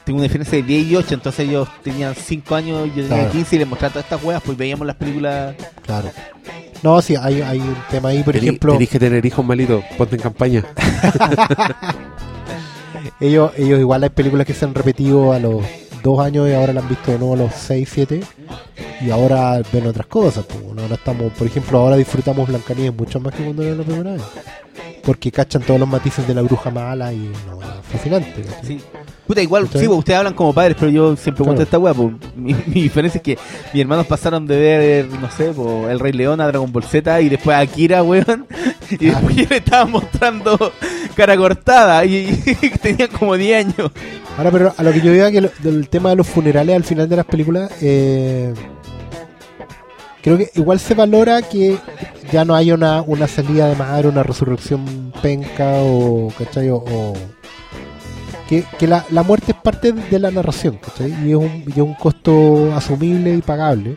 [0.07, 3.31] tengo una diferencia de 10 y 8, entonces ellos tenían 5 años, yo tenía Claro.
[3.33, 5.55] 15 y les mostraba todas estas weas, pues veíamos las películas.
[5.85, 6.11] Claro.
[6.83, 9.83] No, sí, hay, hay un tema ahí, por Tení- ejemplo, Tenés que tener hijos malitos,
[9.99, 10.65] ponte en campaña.
[13.21, 15.63] ellos, ellos igual hay películas que se han repetido a los
[16.03, 18.21] dos años y ahora la han visto de nuevo a los 6, 7
[19.01, 20.45] y ahora ven otras cosas.
[20.47, 20.83] pues, ¿no?
[20.83, 24.23] Ahora estamos, por ejemplo, ahora disfrutamos Blancanieves mucho más que cuando era la primera vez.
[25.07, 28.45] Porque cachan todos los matices de la bruja mala y no, es fascinante.
[28.67, 28.81] Sí.
[29.27, 29.81] Puta, igual, ¿Cachai?
[29.83, 31.45] sí, pues, ustedes hablan como padres, pero yo siempre Claro.
[31.47, 33.39] cuento esta wea, pues, mi, mi diferencia es que
[33.73, 37.21] mis hermanos pasaron de ver, no sé, pues, El Rey León a Dragon Ball Z
[37.23, 38.47] y después a Akira, weón,
[38.91, 40.73] y después yo le estaba mostrando
[41.17, 43.91] cara cortada y, y tenían como 10 años.
[44.37, 46.85] Ahora, pero a lo que yo diga que lo- del tema de los funerales al
[46.85, 48.53] final de las películas, eh,
[50.27, 51.79] creo que igual se valora que
[52.33, 56.69] ya no haya una, una salida de madre, una resurrección penca o, ¿cachai?
[56.71, 57.15] O, o-
[58.49, 61.11] que, que la, la muerte es parte de la narración, ¿cachai?
[61.27, 63.97] Y es un, y es un costo asumible y pagable.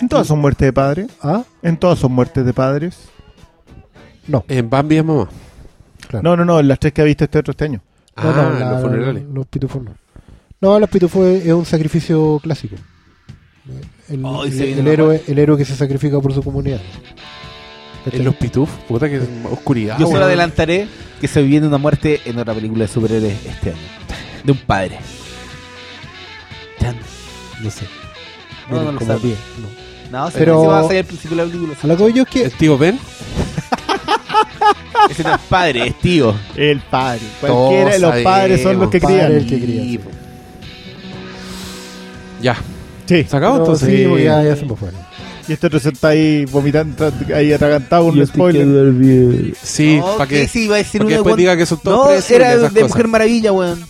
[0.00, 1.06] En todas son muertes de padres.
[1.22, 1.42] ¿Ah?
[1.62, 2.98] En todas son muertes de padres.
[4.28, 5.28] No, En Bambi es mamá.
[6.08, 6.22] claro.
[6.22, 7.80] No, no, no, las tres que ha visto este otro este año.
[8.16, 9.22] No, Ah, no, la- los funerales.
[9.32, 9.92] Los pitufos no.
[10.60, 12.76] No, los pitufos es, es un sacrificio clásico.
[14.08, 16.80] El, se viene el héroe, el héroe que se sacrifica por su comunidad.
[18.12, 19.20] En los pituf, puta que
[19.50, 19.98] oscuridad.
[19.98, 20.86] Yo solo adelantaré
[21.20, 23.78] que se viene una muerte en otra película de superhéroes este año.
[24.44, 24.98] De un padre.
[27.62, 27.86] No sé.
[28.70, 29.18] No, no lo.
[29.18, 29.38] 10,
[30.12, 30.18] no.
[30.18, 31.74] No, se- Pero- se va a salir al principio de la película.
[31.82, 32.98] A lo que voy yo es que ¿El tío Ben?
[35.10, 36.34] Ese no es padre, es tío.
[36.54, 37.20] El padre.
[37.40, 39.32] Cualquiera de los padres son los que crían.
[39.32, 40.00] el que.
[42.40, 42.56] Ya.
[43.06, 43.24] Sí.
[43.24, 43.88] ¿Se acabó pero entonces?
[43.88, 45.00] sí, ya, ya se me fueron.
[45.48, 49.54] Y este otro se está ahí vomitando, ahí atragantado un spoiler.
[49.62, 51.78] Sí, No, para que, Sí, iba a decir pa' que una, después diga que son
[51.78, 52.88] todos No, era de cosas.
[52.88, 53.84] Mujer Maravilla, weón.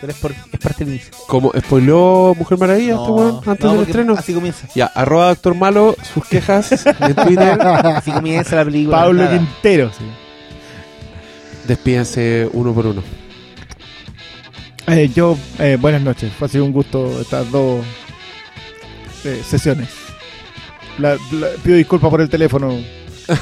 [0.00, 1.12] Pero es, por, es parte del inicio.
[1.26, 4.14] Como spoileó Mujer Maravilla este weón antes no, del estreno.
[4.16, 4.68] Así comienza.
[4.76, 7.60] Ya, arroba Doctor Malo, sus quejas en Twitter.
[7.60, 8.98] Así comienza la película.
[8.98, 9.36] Pablo nada.
[9.36, 9.90] Quintero.
[9.90, 10.04] sí.
[11.66, 13.02] Despídense uno por uno.
[14.86, 16.32] Eh, yo, eh, buenas noches.
[16.38, 17.84] Fue así un gusto estas dos
[19.26, 19.88] eh, sesiones.
[20.98, 22.78] La- la- pido disculpas por el teléfono.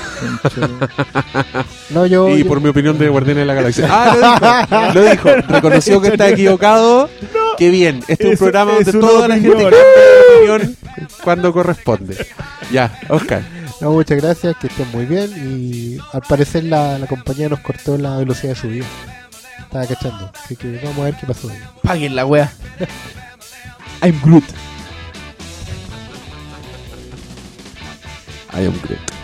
[1.90, 2.28] No, yo.
[2.30, 3.86] y yo- por mi opinión de Guardianes de la Galaxia.
[3.90, 5.28] Ah, lo dijo.
[5.28, 5.48] Lo dijo.
[5.48, 7.08] Reconoció que está equivocado.
[7.58, 8.00] Qué bien.
[8.08, 9.68] Este es un programa es donde una toda la gente cambia
[10.36, 10.76] opinión
[11.22, 12.26] cuando corresponde.
[12.72, 13.42] Ya, Oscar.
[13.80, 15.30] no, muchas gracias, que estén muy bien.
[15.36, 18.86] Y al parecer la, la compañía nos cortó la velocidad de subida.
[19.60, 20.32] Estaba cachando.
[20.44, 21.50] Así que vamos a ver qué pasó.
[21.82, 22.52] Paguen la wea.
[24.02, 24.44] I'm Groot.
[28.54, 29.23] I am Groot.